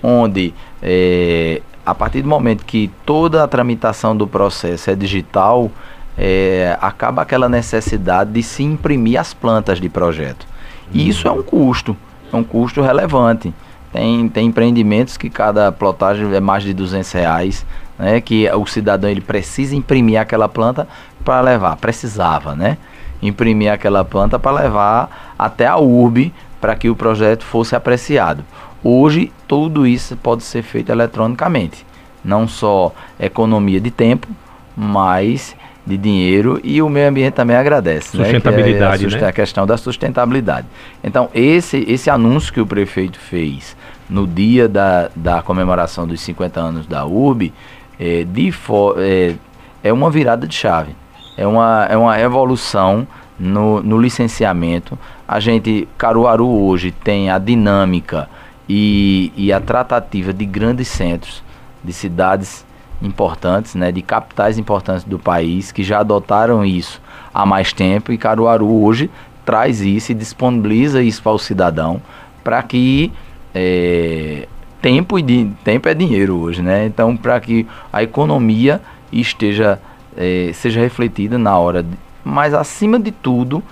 onde 0.02 0.54
é, 0.82 1.62
a 1.86 1.94
partir 1.94 2.22
do 2.22 2.28
momento 2.28 2.66
que 2.66 2.90
toda 3.06 3.44
a 3.44 3.48
tramitação 3.48 4.16
do 4.16 4.28
processo 4.28 4.90
é 4.90 4.96
digital, 4.96 5.72
é, 6.18 6.78
acaba 6.82 7.22
aquela 7.22 7.48
necessidade 7.48 8.32
de 8.32 8.44
se 8.44 8.64
imprimir 8.64 9.20
as 9.20 9.34
plantas 9.34 9.80
de 9.80 9.90
projeto. 9.90 10.46
E 10.92 11.08
isso 11.08 11.28
é 11.28 11.32
um 11.32 11.42
custo, 11.42 11.96
é 12.32 12.36
um 12.36 12.44
custo 12.44 12.82
relevante. 12.82 13.54
Tem, 13.92 14.28
tem 14.30 14.48
empreendimentos 14.48 15.18
que 15.18 15.30
cada 15.30 15.72
plotagem 15.72 16.32
é 16.34 16.40
mais 16.40 16.64
de 16.64 16.74
200 16.74 17.12
reais 17.12 17.66
né, 18.00 18.22
que 18.22 18.50
o 18.52 18.66
cidadão 18.66 19.10
ele 19.10 19.22
precisa 19.22 19.76
imprimir 19.76 20.20
aquela 20.20 20.48
planta 20.48 20.88
para 21.24 21.42
levar, 21.42 21.76
precisava, 21.76 22.56
né, 22.56 22.78
imprimir 23.22 23.72
aquela 23.72 24.06
planta 24.06 24.40
para 24.40 24.64
levar 24.64 25.36
até 25.38 25.68
a 25.68 25.78
URB 25.78 26.32
para 26.62 26.76
que 26.76 26.90
o 26.90 26.96
projeto 26.96 27.44
fosse 27.44 27.76
apreciado. 27.76 28.44
Hoje 28.82 29.32
tudo 29.46 29.86
isso 29.86 30.16
pode 30.16 30.44
ser 30.44 30.64
feito 30.64 30.90
eletronicamente, 30.90 31.86
não 32.24 32.48
só 32.48 32.94
economia 33.20 33.82
de 33.82 33.92
tempo, 33.92 34.28
mas 34.76 35.56
de 35.86 35.98
dinheiro 35.98 36.62
e 36.64 36.82
o 36.82 36.88
meio 36.88 37.10
ambiente 37.10 37.34
também 37.34 37.56
agradece. 37.56 38.10
Sustentabilidade, 38.10 39.06
né? 39.06 39.10
Que 39.10 39.16
é 39.16 39.20
a, 39.20 39.22
né? 39.24 39.28
a 39.30 39.34
questão 39.34 39.66
da 39.66 39.76
sustentabilidade. 39.76 40.68
Então, 41.04 41.30
esse, 41.34 41.84
esse 41.88 42.10
anúncio 42.10 42.54
que 42.54 42.62
o 42.62 42.66
prefeito 42.66 43.20
fez 43.20 43.76
no 44.10 44.26
dia 44.26 44.68
da, 44.68 45.10
da 45.16 45.42
comemoração 45.42 46.08
dos 46.08 46.22
50 46.22 46.60
anos 46.60 46.88
da 46.88 47.06
URB, 47.06 47.54
é, 48.00 48.24
de 48.24 48.54
é, 48.98 49.36
é 49.84 49.94
uma 49.94 50.10
virada 50.10 50.48
de 50.48 50.56
chave, 50.56 50.96
é 51.36 51.46
uma, 51.46 51.86
é 51.90 51.98
uma 51.98 52.20
evolução 52.20 53.08
no, 53.38 53.82
no 53.82 53.98
licenciamento. 53.98 54.98
A 55.28 55.40
gente, 55.40 55.88
Caruaru 55.98 56.48
hoje 56.48 56.92
tem 56.92 57.30
a 57.30 57.38
dinâmica 57.38 58.30
e, 58.68 59.32
e 59.36 59.52
a 59.52 59.60
tratativa 59.60 60.34
de 60.34 60.46
grandes 60.46 60.88
centros, 60.88 61.44
de 61.84 61.94
cidades 61.94 62.66
importantes, 63.02 63.76
né, 63.76 63.92
de 63.92 64.02
capitais 64.02 64.58
importantes 64.58 65.04
do 65.04 65.18
país 65.18 65.72
que 65.72 65.84
já 65.84 66.00
adotaram 66.00 66.66
isso 66.66 67.02
há 67.34 67.46
mais 67.46 67.72
tempo 67.72 68.12
e 68.12 68.18
Caruaru 68.18 68.84
hoje 68.84 69.10
traz 69.46 69.80
isso 69.82 70.12
e 70.12 70.16
disponibiliza 70.16 71.02
isso 71.02 71.24
para 71.24 71.32
o 71.32 71.40
cidadão 71.40 72.02
para 72.44 72.62
que 72.62 73.12
é, 73.56 74.48
tempo 74.82 75.20
e 75.20 75.46
tempo 75.64 75.90
é 75.90 75.94
dinheiro 75.94 76.38
hoje, 76.38 76.62
né? 76.62 76.86
Então, 76.86 77.16
para 77.16 77.40
que 77.40 77.66
a 77.92 78.04
economia 78.04 78.82
esteja 79.12 79.80
é, 80.18 80.52
seja 80.54 80.82
refletida 80.82 81.38
na 81.38 81.58
hora, 81.58 81.82
de, 81.82 81.98
mas 82.24 82.54
acima 82.54 83.00
de 83.00 83.12
tudo, 83.12 83.64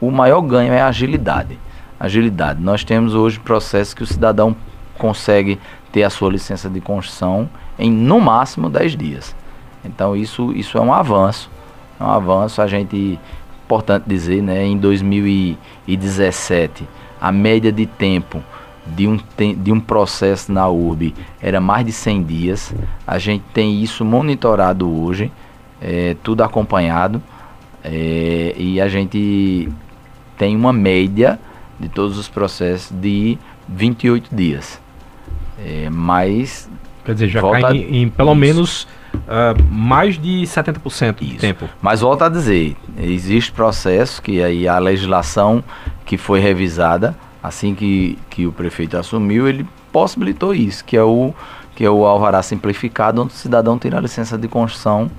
o 0.00 0.10
maior 0.10 0.40
ganho 0.42 0.72
é 0.72 0.80
a 0.80 0.86
agilidade. 0.86 1.58
Agilidade. 1.98 2.62
Nós 2.62 2.84
temos 2.84 3.14
hoje 3.14 3.40
processos 3.40 3.94
que 3.94 4.02
o 4.02 4.06
cidadão 4.06 4.54
consegue 4.98 5.58
ter 5.90 6.04
a 6.04 6.10
sua 6.10 6.30
licença 6.30 6.68
de 6.68 6.80
construção 6.80 7.48
em 7.78 7.90
no 7.90 8.20
máximo 8.20 8.68
10 8.68 8.96
dias. 8.96 9.34
Então 9.84 10.14
isso, 10.14 10.52
isso 10.52 10.78
é 10.78 10.80
um 10.80 10.92
avanço. 10.92 11.50
É 11.98 12.04
um 12.04 12.10
avanço, 12.10 12.60
a 12.60 12.66
gente, 12.66 13.18
importante 13.64 14.04
dizer, 14.06 14.42
né, 14.42 14.64
em 14.64 14.76
2017, 14.76 16.86
a 17.20 17.32
média 17.32 17.72
de 17.72 17.86
tempo 17.86 18.42
de 18.94 19.06
um, 19.06 19.18
de 19.56 19.72
um 19.72 19.80
processo 19.80 20.52
na 20.52 20.68
URB 20.68 21.14
era 21.40 21.60
mais 21.60 21.84
de 21.84 21.92
100 21.92 22.22
dias. 22.22 22.74
A 23.06 23.18
gente 23.18 23.44
tem 23.52 23.82
isso 23.82 24.04
monitorado 24.04 24.88
hoje, 24.88 25.32
é, 25.80 26.16
tudo 26.22 26.42
acompanhado, 26.42 27.22
é, 27.82 28.54
e 28.56 28.80
a 28.80 28.88
gente 28.88 29.68
tem 30.38 30.54
uma 30.56 30.72
média 30.72 31.38
de 31.78 31.88
todos 31.88 32.18
os 32.18 32.28
processos 32.28 32.90
de 32.96 33.38
28 33.68 34.34
dias. 34.34 34.80
É, 35.58 35.88
mas. 35.90 36.68
Quer 37.04 37.14
dizer, 37.14 37.28
já 37.28 37.40
cai 37.40 37.76
em, 37.76 38.02
em 38.02 38.08
pelo 38.08 38.32
isso. 38.32 38.40
menos 38.40 38.82
uh, 39.14 39.62
mais 39.70 40.18
de 40.18 40.42
70% 40.42 41.14
do 41.14 41.36
tempo. 41.36 41.68
Mas 41.80 42.00
volta 42.00 42.26
a 42.26 42.28
dizer, 42.28 42.76
existe 42.98 43.52
processo 43.52 44.20
que 44.20 44.42
aí 44.42 44.66
a 44.66 44.78
legislação 44.78 45.62
que 46.04 46.16
foi 46.16 46.40
revisada 46.40 47.16
assim 47.42 47.74
que, 47.74 48.18
que 48.30 48.46
o 48.46 48.52
prefeito 48.52 48.96
assumiu, 48.96 49.48
ele 49.48 49.66
possibilitou 49.92 50.54
isso, 50.54 50.84
que 50.84 50.96
é 50.96 51.02
o, 51.02 51.32
que 51.74 51.84
é 51.84 51.90
o 51.90 52.04
alvará 52.04 52.42
simplificado, 52.42 53.22
onde 53.22 53.32
o 53.32 53.36
cidadão 53.36 53.78
tira 53.78 53.98
a 53.98 54.00
licença 54.00 54.36
de 54.36 54.48
construção 54.48 55.10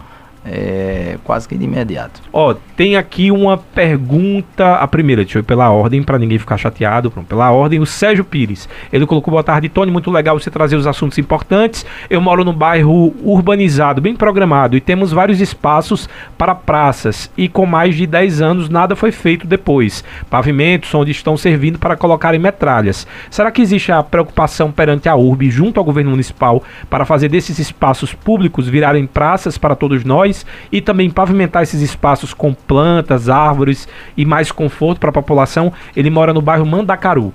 é, 0.47 1.17
quase 1.23 1.47
que 1.47 1.57
de 1.57 1.65
imediato. 1.65 2.21
Ó, 2.31 2.55
tem 2.75 2.95
aqui 2.95 3.31
uma 3.31 3.57
pergunta, 3.57 4.75
a 4.75 4.87
primeira, 4.87 5.23
deixa 5.23 5.39
eu 5.39 5.41
ir 5.41 5.45
pela 5.45 5.69
ordem, 5.69 6.03
para 6.03 6.17
ninguém 6.17 6.37
ficar 6.37 6.57
chateado, 6.57 7.11
pronto, 7.11 7.27
pela 7.27 7.51
ordem, 7.51 7.79
o 7.79 7.85
Sérgio 7.85 8.23
Pires, 8.23 8.69
ele 8.91 9.05
colocou, 9.05 9.31
boa 9.31 9.43
tarde, 9.43 9.69
Tony, 9.69 9.91
muito 9.91 10.11
legal 10.11 10.39
você 10.39 10.49
trazer 10.49 10.75
os 10.75 10.87
assuntos 10.87 11.17
importantes, 11.17 11.85
eu 12.09 12.21
moro 12.21 12.43
no 12.43 12.53
bairro 12.53 13.13
urbanizado, 13.23 14.01
bem 14.01 14.15
programado, 14.15 14.77
e 14.77 14.81
temos 14.81 15.11
vários 15.11 15.41
espaços 15.41 16.07
para 16.37 16.55
praças, 16.55 17.31
e 17.37 17.47
com 17.47 17.65
mais 17.65 17.95
de 17.95 18.05
10 18.05 18.41
anos 18.41 18.69
nada 18.69 18.95
foi 18.95 19.11
feito 19.11 19.47
depois, 19.47 20.03
pavimentos 20.29 20.93
onde 20.93 21.11
estão 21.11 21.35
servindo 21.35 21.79
para 21.79 21.97
colocarem 21.97 22.39
metralhas. 22.39 23.07
Será 23.29 23.51
que 23.51 23.61
existe 23.61 23.91
a 23.91 24.03
preocupação 24.03 24.71
perante 24.71 25.09
a 25.09 25.15
URB, 25.15 25.49
junto 25.49 25.79
ao 25.79 25.83
governo 25.83 26.11
municipal, 26.11 26.63
para 26.89 27.05
fazer 27.05 27.29
desses 27.29 27.59
espaços 27.59 28.13
públicos 28.13 28.67
virarem 28.67 29.05
praças 29.05 29.57
para 29.57 29.75
todos 29.75 30.03
nós, 30.03 30.36
e 30.71 30.81
também 30.81 31.09
pavimentar 31.09 31.63
esses 31.63 31.81
espaços 31.81 32.33
com 32.33 32.53
plantas, 32.53 33.29
árvores 33.29 33.87
e 34.15 34.25
mais 34.25 34.51
conforto 34.51 34.99
para 34.99 35.09
a 35.09 35.13
população. 35.13 35.71
Ele 35.95 36.09
mora 36.09 36.33
no 36.33 36.41
bairro 36.41 36.65
Mandacaru. 36.65 37.33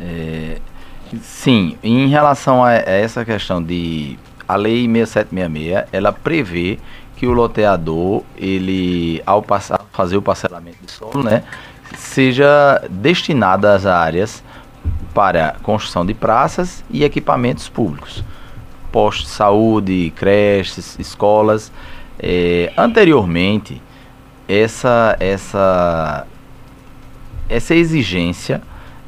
É, 0.00 0.58
sim, 1.22 1.76
em 1.82 2.08
relação 2.08 2.64
a, 2.64 2.72
essa 2.72 3.24
questão 3.24 3.62
de 3.62 4.18
a 4.46 4.56
lei 4.56 4.86
6766, 4.86 5.88
ela 5.92 6.12
prevê 6.12 6.78
que 7.16 7.26
o 7.26 7.32
loteador, 7.32 8.22
ele 8.36 9.22
ao 9.24 9.40
passar, 9.40 9.80
fazer 9.92 10.16
o 10.16 10.22
parcelamento 10.22 10.78
de 10.84 10.90
solo, 10.90 11.22
né, 11.22 11.44
seja 11.96 12.82
destinado 12.90 13.66
às 13.66 13.86
áreas 13.86 14.42
para 15.14 15.54
construção 15.62 16.04
de 16.04 16.12
praças 16.12 16.84
e 16.90 17.04
equipamentos 17.04 17.68
públicos 17.68 18.24
postos 18.94 19.26
de 19.26 19.32
saúde, 19.32 20.12
creches, 20.14 20.96
escolas. 21.00 21.72
É, 22.16 22.72
anteriormente, 22.78 23.82
essa, 24.48 25.16
essa, 25.18 26.24
essa 27.48 27.74
exigência 27.74 28.62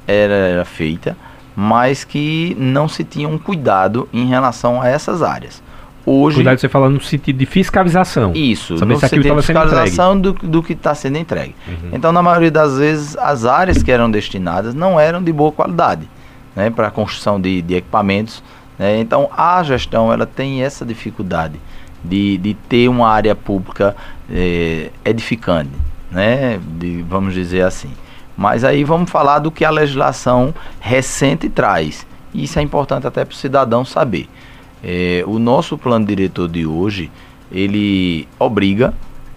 era, 0.09 0.35
era 0.35 0.65
feita, 0.65 1.17
mas 1.55 2.03
que 2.03 2.57
não 2.59 2.89
se 2.89 3.05
tinha 3.05 3.29
um 3.29 3.39
cuidado 3.39 4.09
em 4.13 4.27
relação 4.27 4.83
a 4.83 4.89
essas 4.89 5.23
áreas. 5.23 5.63
Hoje, 6.05 6.37
Cuidado, 6.37 6.59
você 6.59 6.69
fala 6.69 6.91
no 6.91 7.01
sentido 7.01 7.37
de 7.37 7.47
fiscalização. 7.47 8.33
Isso, 8.35 8.79
Saber 8.79 8.95
no 8.95 9.01
sentido 9.01 9.23
de 9.23 9.35
fiscalização 9.37 10.21
do, 10.21 10.33
do 10.33 10.65
que 10.65 10.73
está 10.73 10.97
sendo 10.97 11.19
entregue. 11.19 11.55
Uhum. 11.67 11.91
Então, 11.93 12.11
na 12.11 12.23
maioria 12.23 12.51
das 12.51 12.77
vezes, 12.77 13.17
as 13.19 13.45
áreas 13.45 13.85
que 13.85 13.93
eram 13.93 14.11
destinadas 14.11 14.75
não 14.75 14.99
eram 14.99 15.23
de 15.23 15.33
boa 15.33 15.53
qualidade 15.53 16.09
né, 16.57 16.71
para 16.71 16.89
a 16.89 16.91
construção 16.91 17.41
de, 17.41 17.63
de 17.63 17.75
equipamentos 17.77 18.43
né? 18.79 18.99
Então 18.99 19.29
a 19.37 19.63
gestão 19.63 20.13
ela 20.13 20.27
tem 20.27 20.63
essa 20.63 20.85
dificuldade 20.85 21.61
de, 22.05 22.39
de 22.39 22.55
ter 22.55 22.89
uma 22.89 23.09
área 23.09 23.35
pública 23.35 23.97
é, 24.31 24.91
edificante, 25.05 25.71
né? 26.11 26.61
De, 26.79 27.03
vamos 27.03 27.35
dizer 27.35 27.63
assim. 27.63 27.91
Mas 28.37 28.65
aí 28.65 28.85
vamos 28.85 29.11
falar 29.11 29.39
do 29.39 29.51
que 29.51 29.65
a 29.65 29.71
legislação 29.71 30.55
recente 30.79 31.49
traz. 31.49 32.07
Isso 32.35 32.59
é 32.59 32.63
importante 32.63 33.07
até 33.07 33.25
para 33.25 33.33
o 33.33 33.37
cidadão 33.37 33.85
saber. 33.85 34.29
É, 34.85 35.25
o 35.27 35.39
nosso 35.39 35.79
plano 35.79 36.05
diretor 36.05 36.49
de 36.49 36.67
hoje 36.67 37.11
ele 37.51 38.29
obriga 38.39 38.93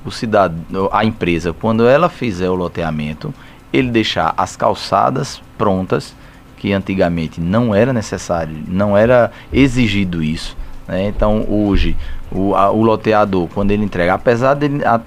o 0.05 0.11
cidadão, 0.11 0.89
a 0.91 1.05
empresa, 1.05 1.53
quando 1.53 1.87
ela 1.87 2.09
fizer 2.09 2.49
o 2.49 2.55
loteamento, 2.55 3.33
ele 3.71 3.89
deixar 3.89 4.33
as 4.35 4.55
calçadas 4.55 5.41
prontas 5.57 6.15
que 6.59 6.73
antigamente 6.73 7.39
não 7.39 7.73
era 7.73 7.91
necessário, 7.93 8.55
não 8.67 8.95
era 8.95 9.31
exigido 9.51 10.21
isso. 10.21 10.55
Né? 10.87 11.07
Então 11.07 11.45
hoje 11.49 11.95
o, 12.31 12.53
a, 12.53 12.69
o 12.69 12.83
loteador, 12.83 13.47
quando 13.47 13.71
ele 13.71 13.83
entrega, 13.83 14.13
apesar 14.13 14.53
de, 14.55 14.85
a, 14.85 14.99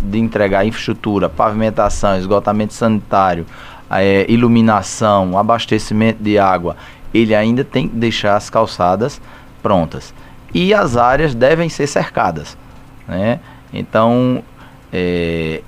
de 0.00 0.18
entregar 0.18 0.64
infraestrutura, 0.64 1.28
pavimentação, 1.28 2.16
esgotamento 2.16 2.72
sanitário, 2.72 3.44
é, 3.90 4.24
iluminação, 4.28 5.36
abastecimento 5.36 6.22
de 6.22 6.38
água, 6.38 6.76
ele 7.12 7.34
ainda 7.34 7.64
tem 7.64 7.88
que 7.88 7.96
deixar 7.96 8.36
as 8.36 8.48
calçadas 8.48 9.20
prontas. 9.62 10.14
E 10.54 10.72
as 10.72 10.96
áreas 10.96 11.34
devem 11.34 11.68
ser 11.68 11.86
cercadas. 11.88 12.56
Né? 13.08 13.40
Então, 13.72 14.42
é, 14.92 15.62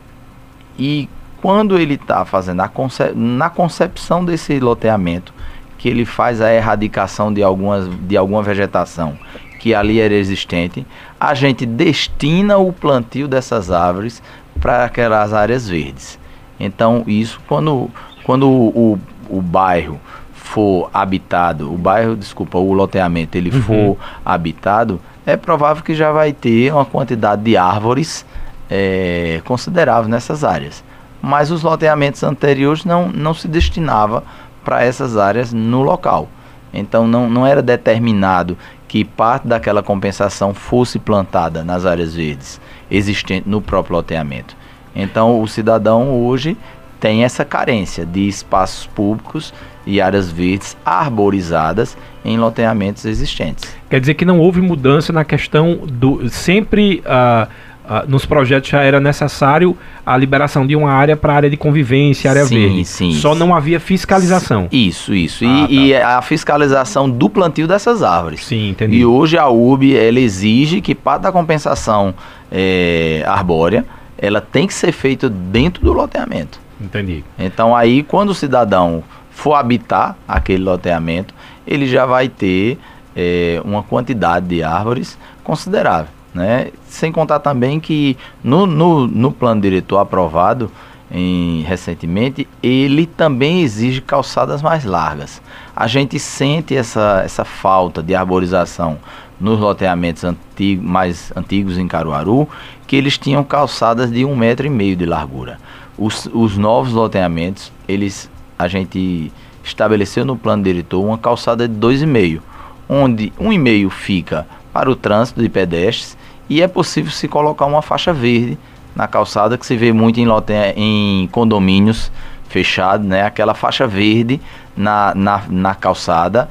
e 0.79 1.09
quando 1.45 1.79
ele 1.79 1.97
está 1.97 2.25
fazendo 2.25 2.67
concep 2.71 3.13
na 3.15 3.51
concepção 3.51 4.25
desse 4.25 4.59
loteamento, 4.59 5.35
que 5.77 5.91
ele 5.91 6.07
faz 6.07 6.41
a 6.41 6.51
erradicação 6.51 7.31
de, 7.31 7.43
algumas, 7.43 7.87
de 8.09 8.17
alguma 8.17 8.43
vegetação 8.43 9.19
que 9.61 9.75
ali 9.75 10.01
era 10.01 10.15
existente, 10.15 10.87
a 11.21 11.35
gente 11.35 11.67
destina 11.67 12.57
o 12.57 12.73
plantio 12.73 13.29
dessas 13.29 13.71
árvores 13.71 14.23
para 14.59 14.87
aquelas 14.87 15.35
áreas 15.35 15.69
verdes. 15.69 16.19
Então, 16.59 17.05
isso 17.07 17.39
quando, 17.47 17.91
quando 18.25 18.49
o, 18.49 18.95
o, 19.29 19.37
o 19.37 19.43
bairro 19.43 20.01
for 20.33 20.89
habitado, 20.95 21.71
o 21.71 21.77
bairro, 21.77 22.17
desculpa, 22.17 22.57
o 22.57 22.73
loteamento, 22.73 23.37
ele 23.37 23.51
uhum. 23.51 23.61
for 23.61 23.99
habitado, 24.25 24.99
é 25.27 25.37
provável 25.37 25.85
que 25.85 25.95
já 25.95 26.11
vai 26.11 26.33
ter 26.33 26.73
uma 26.73 26.87
quantidade 26.87 27.43
de 27.43 27.55
árvores 27.55 28.25
é, 28.71 29.43
considerável 29.45 30.09
nessas 30.09 30.43
áreas 30.43 30.83
mas 31.25 31.51
os 31.51 31.63
loteamentos 31.63 32.23
anteriores 32.23 32.85
não, 32.85 33.09
não 33.09 33.33
se 33.33 33.49
destinava 33.49 34.23
para 34.63 34.85
essas 34.85 35.17
áreas 35.17 35.55
no 35.55 35.83
local. 35.83 36.29
Então 36.73 37.07
não, 37.07 37.31
não 37.31 37.47
era 37.47 37.63
determinado 37.63 38.59
que 38.87 39.05
parte 39.05 39.49
daquela 39.49 39.83
compensação 39.83 40.53
fosse 40.53 40.99
plantada 40.99 41.65
nas 41.65 41.87
áreas 41.87 42.15
verdes 42.15 42.61
existentes 42.91 43.51
no 43.51 43.63
próprio 43.63 43.97
loteamento. 43.97 44.55
Então 44.95 45.41
o 45.41 45.49
cidadão 45.49 46.11
hoje 46.11 46.59
tem 47.01 47.25
essa 47.25 47.45
carência 47.45 48.05
de 48.05 48.29
espaços 48.29 48.87
públicos 48.87 49.55
e 49.87 50.03
áreas 50.03 50.31
verdes 50.31 50.77
arborizadas 50.85 51.97
em 52.23 52.37
loteamentos 52.37 53.07
existentes. 53.07 53.75
Quer 53.89 54.01
dizer 54.01 54.15
que 54.15 54.27
não 54.27 54.41
houve 54.41 54.61
mudança 54.61 55.13
na 55.13 55.25
questão 55.25 55.81
do 55.87 56.29
sempre 56.29 57.03
uh, 57.07 57.49
Uh, 57.85 58.11
nos 58.11 58.25
projetos 58.25 58.71
já 58.71 58.83
era 58.83 58.99
necessário 58.99 59.77
a 60.07 60.17
liberação 60.17 60.67
de 60.67 60.75
uma 60.75 60.91
área 60.91 61.19
para 61.19 61.35
área 61.35 61.51
de 61.51 61.57
convivência, 61.57 62.31
área 62.31 62.47
sim, 62.47 62.55
verde. 62.55 62.85
Sim, 62.87 63.13
Só 63.13 63.35
não 63.35 63.55
havia 63.55 63.79
fiscalização. 63.79 64.69
Isso, 64.73 65.15
isso. 65.15 65.45
Ah, 65.45 65.67
e, 65.69 65.69
tá. 65.69 65.69
e, 65.69 65.95
a 65.95 66.23
fiscalização 66.23 67.11
do 67.11 67.29
plantio 67.29 67.69
dessas 67.69 68.03
árvores. 68.03 68.43
Sim, 68.47 68.71
entendi. 68.71 68.97
E 68.97 69.05
hoje 69.05 69.37
a 69.37 69.49
UB 69.49 69.95
ela 69.95 70.19
exige 70.19 70.81
que 70.81 70.95
parte 70.95 71.23
da 71.23 71.33
compensação 71.33 72.15
é, 72.51 73.23
arbórea 73.27 73.85
ela 74.17 74.41
tem 74.41 74.67
que 74.67 74.73
ser 74.73 74.93
feita 74.93 75.29
dentro 75.29 75.85
do 75.85 75.93
loteamento. 75.93 76.59
Entendi. 76.81 77.23
Então 77.39 77.77
aí 77.77 78.03
quando 78.03 78.31
o 78.31 78.35
cidadão 78.35 79.05
for 79.31 79.55
habitar 79.55 80.17
aquele 80.27 80.63
loteamento, 80.63 81.35
ele 81.67 81.87
já 81.87 82.07
vai 82.07 82.31
ter 82.31 82.79
é, 83.15 83.61
uma 83.63 83.83
quantidade 83.83 84.47
de 84.47 84.63
árvores 84.63 85.19
considerável. 85.43 86.09
Né? 86.35 86.73
Sem 86.89 87.13
contar 87.13 87.39
também 87.39 87.79
que 87.79 88.17
no, 88.43 88.67
no, 88.67 89.07
no 89.07 89.31
plano 89.31 89.61
diretor 89.61 89.99
aprovado 89.99 90.71
em, 91.11 91.63
recentemente, 91.63 92.49
ele 92.61 93.07
também 93.07 93.63
exige 93.63 94.01
calçadas 94.01 94.61
mais 94.61 94.85
largas. 94.85 95.41
A 95.77 95.87
gente 95.87 96.19
sente 96.19 96.75
essa, 96.75 97.23
essa 97.25 97.45
falta 97.45 98.03
de 98.03 98.17
arborização 98.17 98.99
nos 99.41 99.61
loteamentos 99.61 100.25
antigo, 100.25 100.83
mais 100.83 101.33
antigos 101.37 101.79
em 101.79 101.87
Caruaru, 101.87 102.49
que 102.87 102.97
eles 102.97 103.17
tinham 103.17 103.45
calçadas 103.45 104.11
de 104.11 104.25
um 104.25 104.35
metro 104.35 104.67
e 104.67 104.71
meio 104.71 104.97
de 104.97 105.07
largura. 105.07 105.59
Os, 105.97 106.29
os 106.33 106.57
novos 106.57 106.93
loteamentos, 106.93 107.71
eles 107.87 108.29
a 108.59 108.67
gente 108.69 109.33
estabeleceu 109.63 110.25
no 110.25 110.37
plano 110.37 110.63
diretor 110.63 111.05
uma 111.05 111.19
calçada 111.19 111.69
de 111.69 111.75
dois 111.75 112.03
e 112.03 112.07
meio, 112.07 112.43
onde 112.89 113.33
um 113.39 113.53
e 113.53 113.59
meio 113.59 113.91
fica 113.91 114.47
para 114.73 114.91
o 114.91 114.97
trânsito 114.97 115.41
de 115.41 115.49
pedestres 115.49 116.17
e 116.49 116.63
é 116.63 116.69
possível 116.69 117.11
se 117.11 117.27
colocar 117.29 117.67
uma 117.67 117.83
faixa 117.83 118.13
verde 118.13 118.59
na 118.95 119.09
calçada 119.09 119.59
que 119.59 119.67
se 119.67 119.77
vê 119.77 119.93
muito 119.93 120.21
em, 120.21 120.27
lote, 120.27 120.53
em 120.77 121.29
condomínios 121.33 122.13
fechados, 122.49 123.07
né? 123.07 123.23
Aquela 123.25 123.55
faixa 123.55 123.87
verde 123.87 124.41
na, 124.77 125.13
na, 125.15 125.43
na 125.49 125.75
calçada, 125.75 126.49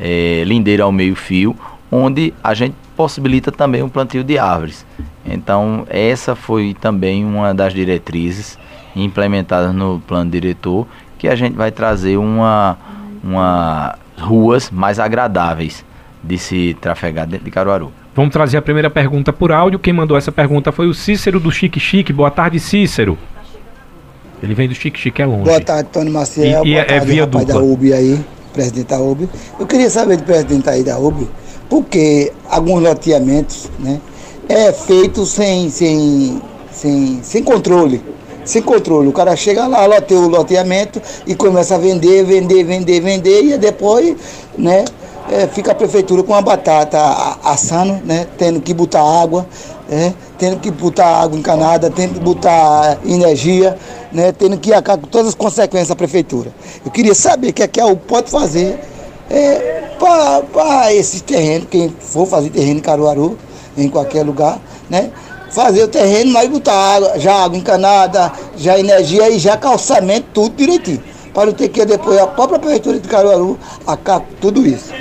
é, 0.00 0.42
lindeira 0.44 0.84
ao 0.84 0.90
meio 0.90 1.14
fio, 1.14 1.56
onde 1.90 2.34
a 2.42 2.54
gente 2.54 2.74
possibilita 2.96 3.52
também 3.52 3.82
o 3.82 3.88
plantio 3.88 4.24
de 4.24 4.38
árvores. 4.38 4.84
Então 5.24 5.86
essa 5.88 6.34
foi 6.34 6.74
também 6.80 7.24
uma 7.24 7.54
das 7.54 7.72
diretrizes 7.72 8.58
implementadas 8.96 9.74
no 9.74 10.00
plano 10.06 10.30
diretor, 10.30 10.86
que 11.18 11.28
a 11.28 11.34
gente 11.34 11.54
vai 11.54 11.70
trazer 11.70 12.16
uma, 12.16 12.76
uma 13.22 13.96
ruas 14.18 14.70
mais 14.70 14.98
agradáveis 14.98 15.84
de 16.22 16.38
se 16.38 16.76
trafegar 16.80 17.26
dentro 17.26 17.44
de 17.44 17.50
Caruaru. 17.50 17.92
Vamos 18.14 18.32
trazer 18.32 18.56
a 18.56 18.62
primeira 18.62 18.88
pergunta 18.88 19.32
por 19.32 19.50
áudio. 19.50 19.78
Quem 19.78 19.92
mandou 19.92 20.16
essa 20.16 20.30
pergunta 20.30 20.70
foi 20.70 20.86
o 20.86 20.94
Cícero 20.94 21.40
do 21.40 21.50
Chique 21.50 21.80
Chique. 21.80 22.12
Boa 22.12 22.30
tarde, 22.30 22.60
Cícero. 22.60 23.18
Ele 24.40 24.54
vem 24.54 24.68
do 24.68 24.74
Chique 24.74 24.98
Chique, 25.00 25.20
é 25.20 25.26
longe. 25.26 25.44
Boa 25.44 25.60
tarde, 25.60 25.88
Tony 25.92 26.10
Maciel. 26.10 26.64
E, 26.64 26.68
e 26.68 26.72
Boa 26.74 26.82
é, 26.82 26.84
é 26.84 26.84
tarde, 26.84 27.06
via 27.06 27.24
rapaz 27.24 27.46
dupla. 27.46 27.60
da 27.60 27.66
UB 27.66 27.92
aí, 27.92 28.24
presidente 28.52 28.86
da 28.86 29.00
UB. 29.00 29.28
Eu 29.58 29.66
queria 29.66 29.90
saber 29.90 30.18
do 30.18 30.22
presidente 30.22 30.68
aí 30.68 30.84
da 30.84 30.96
UB, 30.96 31.28
porque 31.68 32.32
alguns 32.48 32.82
loteamentos, 32.82 33.68
né, 33.80 34.00
é 34.48 34.72
feito 34.72 35.26
sem, 35.26 35.68
sem, 35.70 36.40
sem, 36.70 37.20
sem 37.22 37.42
controle. 37.42 38.00
Sem 38.44 38.60
controle. 38.62 39.08
O 39.08 39.12
cara 39.12 39.34
chega 39.34 39.66
lá, 39.66 39.86
loteia 39.86 40.20
o 40.20 40.28
loteamento 40.28 41.00
e 41.26 41.34
começa 41.34 41.74
a 41.74 41.78
vender, 41.78 42.24
vender, 42.24 42.62
vender, 42.62 43.00
vender, 43.00 43.42
e 43.44 43.58
depois, 43.58 44.14
né, 44.56 44.84
é, 45.30 45.46
fica 45.46 45.72
a 45.72 45.74
prefeitura 45.74 46.22
com 46.22 46.34
a 46.34 46.42
batata 46.42 46.98
assando, 47.42 48.00
né, 48.04 48.26
tendo 48.36 48.60
que 48.60 48.74
botar 48.74 49.02
água, 49.02 49.46
né, 49.88 50.14
tendo 50.38 50.58
que 50.58 50.70
botar 50.70 51.22
água 51.22 51.38
encanada, 51.38 51.90
tendo 51.90 52.14
que 52.14 52.20
botar 52.20 52.98
energia, 53.04 53.76
né, 54.12 54.32
tendo 54.32 54.58
que 54.58 54.72
arcar 54.72 54.98
com 54.98 55.06
todas 55.06 55.28
as 55.28 55.34
consequências 55.34 55.88
da 55.88 55.96
prefeitura. 55.96 56.52
Eu 56.84 56.90
queria 56.90 57.14
saber 57.14 57.48
o 57.48 57.52
que 57.52 57.62
é 57.62 57.68
que 57.68 57.80
a 57.80 57.86
UB 57.86 58.02
pode 58.06 58.30
fazer 58.30 58.78
é, 59.30 59.82
para 59.98 60.92
esse 60.92 61.22
terreno, 61.22 61.66
quem 61.66 61.88
for 61.88 62.26
fazer 62.26 62.50
terreno 62.50 62.78
em 62.78 62.82
Caruaru, 62.82 63.38
em 63.76 63.88
qualquer 63.88 64.24
lugar, 64.24 64.60
né? 64.88 65.10
Fazer 65.50 65.84
o 65.84 65.88
terreno, 65.88 66.32
mas 66.32 66.48
botar 66.48 66.74
água, 66.74 67.18
já 67.18 67.44
água 67.44 67.56
encanada, 67.56 68.32
já 68.56 68.78
energia 68.78 69.30
e 69.30 69.38
já 69.38 69.56
calçamento, 69.56 70.26
tudo 70.34 70.56
direitinho. 70.56 71.02
Para 71.34 71.52
ter 71.52 71.68
que 71.68 71.84
depois 71.84 72.18
a 72.18 72.28
própria 72.28 72.60
prefeitura 72.60 73.00
de 73.00 73.08
Caruaru 73.08 73.58
com 73.84 74.20
tudo 74.40 74.64
isso. 74.64 74.92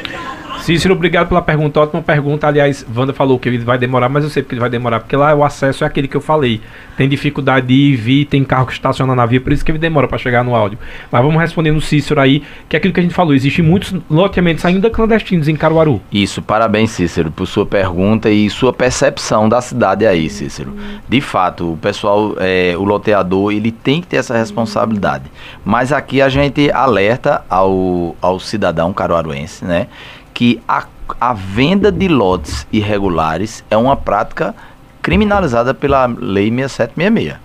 Cícero, 0.64 0.94
obrigado 0.94 1.28
pela 1.28 1.42
pergunta. 1.42 1.82
Ótima 1.82 2.02
pergunta. 2.02 2.48
Aliás, 2.48 2.86
Wanda 2.96 3.12
falou 3.12 3.38
que 3.38 3.50
ele 3.50 3.58
vai 3.58 3.78
demorar, 3.78 4.08
mas 4.08 4.24
eu 4.24 4.30
sei 4.30 4.42
porque 4.42 4.56
ele 4.56 4.62
vai 4.62 4.70
demorar, 4.70 5.02
porque 5.02 5.14
lá 5.14 5.36
o 5.36 5.44
acesso 5.44 5.84
é 5.84 5.88
aquele 5.88 6.08
que 6.08 6.16
eu 6.16 6.22
falei. 6.22 6.62
Tem 6.96 7.10
dificuldade 7.10 7.68
de 7.68 7.74
ir 7.74 7.96
vir, 7.98 8.26
tem 8.28 8.46
carro 8.46 8.68
que 8.68 8.72
estaciona 8.72 9.14
na 9.14 9.26
via, 9.26 9.42
por 9.42 9.52
isso 9.52 9.66
que 9.66 9.72
ele 9.72 9.78
demora 9.78 10.08
para 10.08 10.18
chegar 10.18 10.42
no 10.42 10.56
áudio. 10.56 10.80
Mas 11.12 11.22
vamos 11.22 11.42
responder 11.42 11.74
no 11.74 11.82
Cícero 11.82 12.22
aí, 12.22 12.44
que 12.70 12.78
é 12.78 12.80
aquilo 12.80 12.94
que 12.94 13.02
a 13.02 13.04
gente 13.04 13.14
falou. 13.14 13.34
Existem 13.34 13.66
muitos 13.66 13.94
loteamentos 14.10 14.64
ainda 14.64 14.90
clandestinos 14.90 15.50
em 15.50 15.56
Caruaru. 15.58 16.02
Isso, 16.10 16.42
parabéns 16.42 16.92
Cícero 16.92 17.30
por 17.30 17.46
sua 17.46 17.66
pergunta 17.66 18.30
e 18.30 18.50
sua 18.50 18.72
percepção 18.72 19.50
da 19.50 19.60
cidade 19.60 20.06
aí, 20.06 20.30
Cícero. 20.30 20.74
De 21.10 21.20
fato, 21.20 21.74
o 21.74 21.78
pessoal, 21.78 22.36
é, 22.40 22.74
o 22.78 22.86
loteador, 22.86 23.52
ele 23.52 23.70
tem 23.74 24.00
que 24.00 24.08
ter 24.08 24.16
essa 24.16 24.38
responsabilidade. 24.38 25.26
Mas 25.66 25.92
aqui 25.92 26.22
a 26.22 26.30
gente 26.30 26.72
alerta 26.72 27.44
ao, 27.50 28.16
ao 28.22 28.40
cidadão 28.40 28.94
caruaruense, 28.94 29.66
né, 29.66 29.88
que 30.34 30.62
a, 30.68 30.86
a 31.20 31.34
venda 31.34 31.92
de 31.92 32.08
lotes 32.08 32.68
irregulares 32.72 33.64
é 33.70 33.78
uma 33.78 33.96
prática 33.96 34.56
criminalizada 35.02 35.74
pela 35.74 36.06
Lei 36.06 36.50
6766. 36.50 37.38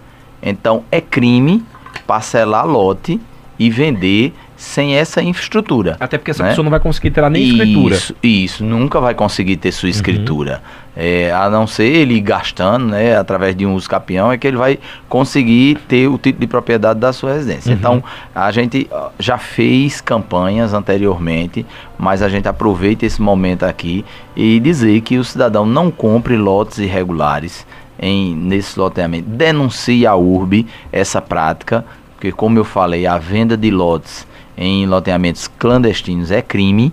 Então, 0.43 0.85
é 0.91 1.01
crime 1.01 1.65
parcelar 2.07 2.67
lote 2.67 3.21
e 3.59 3.69
vender 3.69 4.33
sem 4.59 4.97
essa 4.97 5.23
infraestrutura. 5.23 5.97
Até 6.01 6.19
porque 6.19 6.33
essa 6.33 6.43
né? 6.43 6.49
pessoa 6.49 6.65
não 6.65 6.71
vai 6.71 6.81
conseguir 6.81 7.13
ter 7.13 7.31
nem 7.31 7.45
escritura. 7.45 7.95
Isso, 7.95 8.17
isso, 8.21 8.65
nunca 8.65 9.01
vai 9.01 9.15
conseguir 9.15 9.57
ter 9.57 9.71
sua 9.71 9.89
escritura. 9.89 10.61
É, 10.97 11.31
a 11.33 11.49
não 11.49 11.65
ser 11.65 11.85
ele 11.85 12.21
gastando, 12.21 12.87
né, 12.87 13.17
através 13.17 13.55
de 13.55 13.65
um 13.65 13.73
uso 13.73 13.89
capião, 13.89 14.33
é 14.33 14.37
que 14.37 14.49
ele 14.49 14.57
vai 14.57 14.81
conseguir 15.09 15.77
ter 15.87 16.09
o 16.09 16.19
título 16.19 16.41
de 16.41 16.49
propriedade 16.49 16.99
da 16.99 17.13
sua 17.13 17.35
residência. 17.35 17.71
Uhum. 17.71 17.77
Então, 17.79 18.05
a 18.35 18.51
gente 18.51 18.91
já 19.17 19.39
fez 19.39 20.01
campanhas 20.01 20.75
anteriormente, 20.75 21.65
mas 21.97 22.21
a 22.21 22.29
gente 22.29 22.49
aproveita 22.49 23.07
esse 23.07 23.23
momento 23.23 23.63
aqui 23.63 24.05
e 24.35 24.59
dizer 24.59 25.01
que 25.03 25.19
o 25.19 25.25
cidadão 25.25 25.65
não 25.65 25.89
compre 25.89 26.37
lotes 26.37 26.79
irregulares 26.79 27.65
em, 27.97 28.35
nesse 28.35 28.77
loteamento. 28.77 29.29
Denuncie 29.29 30.05
a 30.05 30.17
URB 30.17 30.67
essa 30.91 31.23
prática, 31.23 31.85
porque 32.17 32.33
como 32.33 32.59
eu 32.59 32.65
falei, 32.65 33.07
a 33.07 33.19
venda 33.19 33.57
de 33.57 33.71
lotes 33.71 34.27
em 34.59 34.85
loteamentos 34.87 35.47
clandestinos 35.47 36.33
é 36.33 36.43
crime 36.43 36.93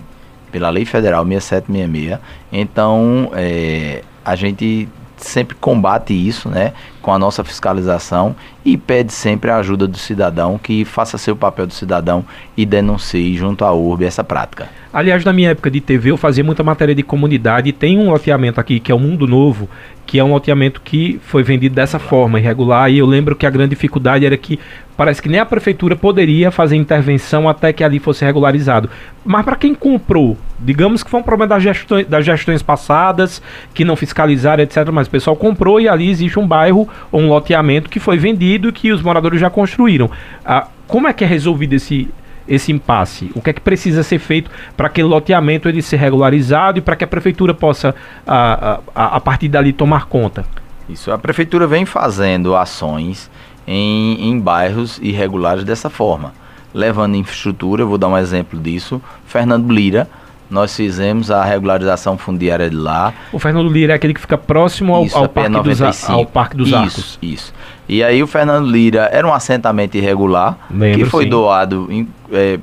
pela 0.52 0.70
Lei 0.70 0.84
Federal 0.84 1.24
6766. 1.26 2.20
Então, 2.52 3.30
é, 3.34 4.02
a 4.24 4.36
gente 4.36 4.88
sempre 5.16 5.56
combate 5.56 6.14
isso, 6.14 6.48
né, 6.48 6.72
com 7.06 7.12
a 7.12 7.18
nossa 7.20 7.44
fiscalização 7.44 8.34
e 8.64 8.76
pede 8.76 9.12
sempre 9.12 9.48
a 9.48 9.58
ajuda 9.58 9.86
do 9.86 9.96
cidadão 9.96 10.58
que 10.58 10.84
faça 10.84 11.16
seu 11.16 11.36
papel 11.36 11.68
do 11.68 11.72
cidadão 11.72 12.24
e 12.56 12.66
denuncie 12.66 13.36
junto 13.36 13.64
à 13.64 13.72
URB 13.72 14.04
essa 14.04 14.24
prática. 14.24 14.68
Aliás, 14.92 15.24
na 15.24 15.32
minha 15.32 15.50
época 15.50 15.70
de 15.70 15.80
TV, 15.80 16.10
eu 16.10 16.16
fazia 16.16 16.42
muita 16.42 16.64
matéria 16.64 16.94
de 16.94 17.02
comunidade. 17.02 17.68
E 17.68 17.72
tem 17.72 17.98
um 17.98 18.10
loteamento 18.10 18.58
aqui 18.58 18.80
que 18.80 18.90
é 18.90 18.94
o 18.94 18.98
Mundo 18.98 19.26
Novo, 19.26 19.68
que 20.06 20.18
é 20.18 20.24
um 20.24 20.32
loteamento 20.32 20.80
que 20.80 21.20
foi 21.22 21.42
vendido 21.42 21.74
dessa 21.74 21.98
forma, 21.98 22.40
irregular. 22.40 22.90
E 22.90 22.98
eu 22.98 23.04
lembro 23.04 23.36
que 23.36 23.44
a 23.44 23.50
grande 23.50 23.70
dificuldade 23.70 24.24
era 24.24 24.36
que 24.38 24.58
parece 24.96 25.20
que 25.20 25.28
nem 25.28 25.38
a 25.38 25.44
prefeitura 25.44 25.94
poderia 25.94 26.50
fazer 26.50 26.76
intervenção 26.76 27.46
até 27.46 27.72
que 27.72 27.84
ali 27.84 27.98
fosse 27.98 28.24
regularizado. 28.24 28.88
Mas 29.22 29.44
para 29.44 29.56
quem 29.56 29.74
comprou, 29.74 30.38
digamos 30.58 31.02
que 31.02 31.10
foi 31.10 31.20
um 31.20 31.22
problema 31.22 31.48
das 31.48 31.62
gestões, 31.62 32.06
das 32.06 32.24
gestões 32.24 32.62
passadas, 32.62 33.42
que 33.74 33.84
não 33.84 33.96
fiscalizaram, 33.96 34.62
etc. 34.62 34.88
Mas 34.90 35.08
o 35.08 35.10
pessoal 35.10 35.36
comprou 35.36 35.78
e 35.78 35.88
ali 35.88 36.08
existe 36.08 36.38
um 36.38 36.46
bairro 36.46 36.88
um 37.12 37.28
loteamento 37.28 37.88
que 37.88 38.00
foi 38.00 38.18
vendido 38.18 38.68
e 38.68 38.72
que 38.72 38.92
os 38.92 39.02
moradores 39.02 39.40
já 39.40 39.50
construíram. 39.50 40.10
Ah, 40.44 40.68
como 40.86 41.08
é 41.08 41.12
que 41.12 41.24
é 41.24 41.26
resolvido 41.26 41.74
esse 41.74 42.08
esse 42.48 42.70
impasse? 42.70 43.30
O 43.34 43.42
que 43.42 43.50
é 43.50 43.52
que 43.52 43.60
precisa 43.60 44.02
ser 44.02 44.20
feito 44.20 44.50
para 44.76 44.86
aquele 44.86 45.08
loteamento 45.08 45.68
ele 45.68 45.82
ser 45.82 45.96
regularizado 45.96 46.78
e 46.78 46.80
para 46.80 46.94
que 46.94 47.02
a 47.02 47.06
prefeitura 47.06 47.52
possa, 47.52 47.92
a, 48.24 48.78
a, 48.94 49.16
a 49.16 49.20
partir 49.20 49.48
dali, 49.48 49.72
tomar 49.72 50.06
conta? 50.06 50.44
Isso, 50.88 51.10
a 51.10 51.18
prefeitura 51.18 51.66
vem 51.66 51.84
fazendo 51.84 52.54
ações 52.54 53.28
em, 53.66 54.28
em 54.28 54.38
bairros 54.38 54.98
irregulares 55.02 55.64
dessa 55.64 55.90
forma, 55.90 56.32
levando 56.72 57.16
infraestrutura, 57.16 57.84
vou 57.84 57.98
dar 57.98 58.08
um 58.08 58.16
exemplo 58.16 58.60
disso, 58.60 59.02
Fernando 59.26 59.68
Lira, 59.72 60.08
nós 60.50 60.74
fizemos 60.76 61.30
a 61.30 61.44
regularização 61.44 62.16
fundiária 62.16 62.70
de 62.70 62.76
lá, 62.76 63.12
O 63.32 63.38
Fernando 63.38 63.68
Lira 63.68 63.92
é 63.92 63.96
aquele 63.96 64.14
que 64.14 64.20
fica 64.20 64.38
próximo 64.38 64.94
ao, 64.94 65.04
Isso, 65.04 65.16
ao, 65.16 65.28
parque, 65.28 65.50
dos, 65.62 65.82
a- 65.82 65.90
P95. 65.90 66.10
ao 66.12 66.26
Parque 66.26 66.56
dos 66.56 66.68
isso, 66.68 66.76
Arcos. 66.76 67.18
Isso, 67.20 67.54
E 67.88 68.02
aí 68.04 68.22
o 68.22 68.26
Fernando 68.26 68.66
Lira 68.68 69.08
era 69.12 69.26
um 69.26 69.32
assentamento 69.34 69.96
irregular 69.96 70.56
Lembro, 70.70 70.98
que 70.98 71.04
foi 71.04 71.24
sim. 71.24 71.30
doado 71.30 71.88
em- 71.90 72.08
é, 72.32 72.58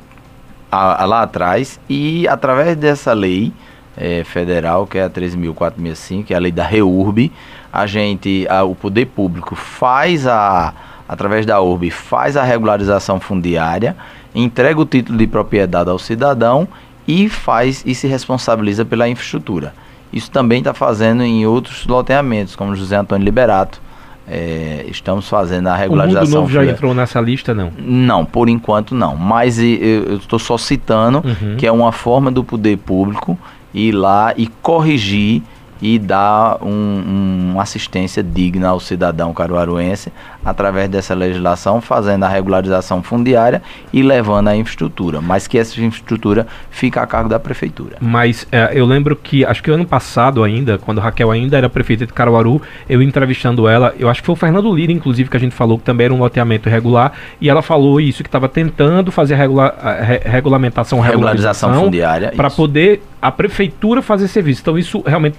a- 0.71 1.03
a- 1.03 1.05
lá 1.05 1.21
atrás 1.23 1.79
e 1.89 2.27
através 2.27 2.75
dessa 2.77 3.13
lei 3.13 3.51
é, 3.95 4.23
federal, 4.23 4.87
que 4.87 4.97
é 4.97 5.03
a 5.03 5.09
13.465, 5.09 6.23
que 6.25 6.33
é 6.33 6.37
a 6.37 6.39
lei 6.39 6.51
da 6.51 6.63
REURB, 6.65 7.31
a 7.71 7.85
gente, 7.85 8.47
a- 8.49 8.63
o 8.63 8.73
poder 8.73 9.05
público 9.07 9.55
faz 9.55 10.25
a, 10.25 10.73
através 11.07 11.45
da 11.45 11.61
URB, 11.61 11.91
faz 11.91 12.35
a 12.35 12.43
regularização 12.43 13.19
fundiária, 13.19 13.95
entrega 14.33 14.79
o 14.81 14.85
título 14.85 15.17
de 15.17 15.27
propriedade 15.27 15.89
ao 15.91 15.99
cidadão 15.99 16.67
e 17.07 17.27
faz 17.29 17.83
e 17.85 17.93
se 17.93 18.07
responsabiliza 18.07 18.85
pela 18.85 19.07
infraestrutura. 19.09 19.73
Isso 20.11 20.29
também 20.29 20.59
está 20.59 20.73
fazendo 20.73 21.23
em 21.23 21.45
outros 21.45 21.85
loteamentos, 21.87 22.55
como 22.55 22.75
José 22.75 22.95
Antônio 22.95 23.25
Liberato. 23.25 23.81
É, 24.27 24.85
estamos 24.87 25.27
fazendo 25.27 25.67
a 25.67 25.71
O 25.71 25.73
Mundo 25.73 25.81
regularização. 25.81 26.41
Novo 26.41 26.53
já 26.53 26.65
entrou 26.65 26.93
nessa 26.93 27.19
lista, 27.19 27.53
não? 27.53 27.71
Não, 27.77 28.23
por 28.23 28.47
enquanto 28.47 28.95
não. 28.95 29.17
Mas 29.17 29.59
eu 29.59 29.65
eu 29.65 30.15
estou 30.17 30.39
só 30.39 30.57
citando 30.57 31.21
Uhum. 31.25 31.57
que 31.57 31.67
é 31.67 31.71
uma 31.71 31.91
forma 31.91 32.31
do 32.31 32.43
poder 32.43 32.77
público 32.77 33.37
ir 33.73 33.91
lá 33.91 34.33
e 34.37 34.47
corrigir 34.61 35.41
e 35.85 35.99
dar 35.99 36.59
um, 36.63 37.51
uma 37.51 37.61
assistência 37.61 38.23
digna 38.23 38.69
ao 38.69 38.79
cidadão 38.79 39.33
caruaruense 39.33 40.13
através 40.45 40.89
dessa 40.89 41.13
legislação, 41.13 41.81
fazendo 41.81 42.23
a 42.23 42.29
regularização 42.29 43.03
fundiária 43.03 43.61
e 43.91 44.01
levando 44.01 44.47
a 44.47 44.55
infraestrutura. 44.55 45.19
Mas 45.19 45.45
que 45.45 45.57
essa 45.57 45.79
infraestrutura 45.81 46.47
fica 46.71 47.01
a 47.01 47.05
cargo 47.07 47.27
da 47.27 47.37
prefeitura. 47.37 47.97
Mas 47.99 48.47
é, 48.49 48.71
eu 48.73 48.85
lembro 48.85 49.13
que, 49.15 49.43
acho 49.45 49.61
que 49.61 49.69
ano 49.71 49.85
passado 49.85 50.41
ainda, 50.41 50.77
quando 50.77 51.01
Raquel 51.01 51.29
ainda 51.31 51.57
era 51.57 51.69
prefeita 51.69 52.05
de 52.05 52.13
Caruaru, 52.13 52.61
eu 52.87 53.01
entrevistando 53.01 53.67
ela, 53.67 53.93
eu 53.99 54.09
acho 54.09 54.21
que 54.21 54.25
foi 54.25 54.33
o 54.33 54.37
Fernando 54.37 54.73
Lira, 54.73 54.91
inclusive, 54.93 55.29
que 55.29 55.35
a 55.35 55.39
gente 55.39 55.53
falou 55.53 55.77
que 55.77 55.83
também 55.83 56.05
era 56.05 56.13
um 56.13 56.19
loteamento 56.19 56.69
irregular, 56.69 57.11
e 57.41 57.49
ela 57.49 57.61
falou 57.61 57.99
isso, 57.99 58.23
que 58.23 58.29
estava 58.29 58.47
tentando 58.47 59.11
fazer 59.11 59.33
a, 59.33 59.37
regula- 59.37 59.75
re- 60.01 60.21
regulamentação, 60.23 61.01
Regularização 61.01 61.73
fundiária. 61.73 62.31
para 62.35 62.49
poder 62.49 63.01
a 63.21 63.31
prefeitura 63.31 64.01
fazer 64.01 64.27
serviço. 64.27 64.61
Então 64.61 64.77
isso 64.77 65.01
realmente 65.05 65.37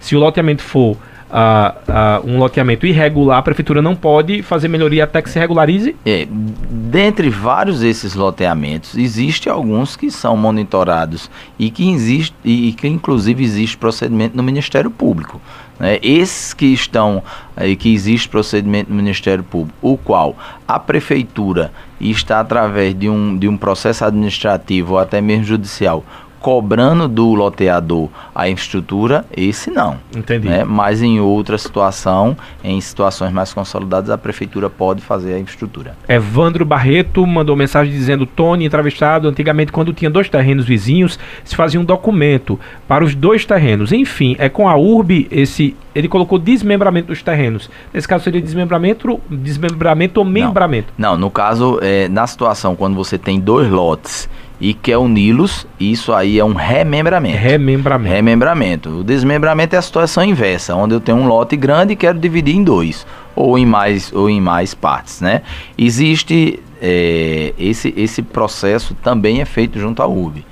Se 0.00 0.16
o 0.16 0.18
loteamento 0.18 0.62
for 0.62 0.96
uh, 1.28 2.26
uh, 2.26 2.30
um 2.30 2.38
loteamento 2.38 2.86
irregular, 2.86 3.38
a 3.38 3.42
prefeitura 3.42 3.80
não 3.80 3.94
pode 3.94 4.42
fazer 4.42 4.68
melhoria 4.68 5.04
até 5.04 5.22
que 5.22 5.30
se 5.30 5.38
regularize? 5.38 5.94
É, 6.04 6.26
dentre 6.30 7.30
vários 7.30 7.80
desses 7.80 8.14
loteamentos, 8.14 8.96
existe 8.96 9.48
alguns 9.48 9.96
que 9.96 10.10
são 10.10 10.36
monitorados 10.36 11.30
e 11.58 11.70
que 11.70 11.90
existe 11.90 12.34
e 12.44 12.72
que 12.72 12.88
inclusive 12.88 13.42
existe 13.42 13.76
procedimento 13.76 14.36
no 14.36 14.42
Ministério 14.42 14.90
Público. 14.90 15.40
Né? 15.78 15.98
Esses 16.02 16.52
que 16.52 16.66
estão 16.66 17.22
e 17.60 17.76
que 17.76 17.92
existe 17.92 18.28
procedimento 18.28 18.90
no 18.90 18.96
Ministério 18.96 19.44
Público, 19.44 19.76
o 19.80 19.96
qual 19.96 20.36
a 20.66 20.78
prefeitura 20.78 21.72
está 22.00 22.40
através 22.40 22.98
de 22.98 23.08
um, 23.08 23.36
de 23.36 23.48
um 23.48 23.56
processo 23.56 24.04
administrativo 24.04 24.94
ou 24.94 24.98
até 24.98 25.20
mesmo 25.20 25.44
judicial 25.44 26.04
cobrando 26.40 27.08
do 27.08 27.34
loteador 27.34 28.08
a 28.34 28.48
infraestrutura, 28.48 29.24
esse 29.36 29.70
não. 29.70 29.96
Entendi. 30.16 30.48
Né? 30.48 30.64
Mas 30.64 31.02
em 31.02 31.20
outra 31.20 31.56
situação, 31.56 32.36
em 32.62 32.80
situações 32.80 33.32
mais 33.32 33.52
consolidadas, 33.52 34.10
a 34.10 34.18
prefeitura 34.18 34.68
pode 34.68 35.00
fazer 35.00 35.34
a 35.34 35.38
infraestrutura. 35.38 35.96
Evandro 36.08 36.64
Barreto 36.64 37.26
mandou 37.26 37.54
mensagem 37.56 37.92
dizendo: 37.92 38.26
Tony, 38.26 38.64
entrevistado, 38.64 39.28
antigamente, 39.28 39.72
quando 39.72 39.92
tinha 39.92 40.10
dois 40.10 40.28
terrenos 40.28 40.66
vizinhos, 40.66 41.18
se 41.44 41.54
fazia 41.54 41.80
um 41.80 41.84
documento 41.84 42.58
para 42.86 43.04
os 43.04 43.14
dois 43.14 43.44
terrenos. 43.44 43.92
Enfim, 43.92 44.34
é 44.38 44.48
com 44.48 44.68
a 44.68 44.76
URB 44.76 45.28
esse. 45.30 45.76
Ele 45.94 46.08
colocou 46.08 46.38
desmembramento 46.38 47.08
dos 47.08 47.22
terrenos. 47.22 47.68
Nesse 47.92 48.06
caso 48.06 48.22
seria 48.22 48.40
desmembramento, 48.40 49.20
desmembramento 49.28 50.20
ou 50.20 50.26
membramento? 50.26 50.92
Não, 50.96 51.16
não 51.16 51.28
no 51.28 51.30
caso, 51.30 51.78
é, 51.82 52.08
na 52.08 52.26
situação, 52.26 52.74
quando 52.74 52.96
você 52.96 53.18
tem 53.18 53.38
dois 53.38 53.70
lotes 53.70 54.26
e 54.60 54.74
quer 54.74 54.98
uni-los, 54.98 55.66
isso 55.78 56.12
aí 56.12 56.38
é 56.38 56.44
um 56.44 56.54
remembramento. 56.54 57.38
Remembramento. 57.38 58.12
Remembramento. 58.12 58.88
O 59.00 59.04
desmembramento 59.04 59.76
é 59.76 59.78
a 59.78 59.82
situação 59.82 60.24
inversa, 60.24 60.74
onde 60.74 60.94
eu 60.94 61.00
tenho 61.00 61.18
um 61.18 61.28
lote 61.28 61.56
grande 61.56 61.92
e 61.92 61.96
quero 61.96 62.18
dividir 62.18 62.56
em 62.56 62.64
dois, 62.64 63.06
ou 63.36 63.56
em 63.56 63.64
mais, 63.64 64.12
ou 64.12 64.28
em 64.28 64.40
mais 64.40 64.74
partes, 64.74 65.20
né? 65.20 65.42
Existe 65.76 66.60
é, 66.80 67.54
esse, 67.58 67.92
esse 67.96 68.22
processo 68.22 68.94
também 68.94 69.40
é 69.40 69.44
feito 69.44 69.78
junto 69.78 70.02
à 70.02 70.06
URB. 70.06 70.44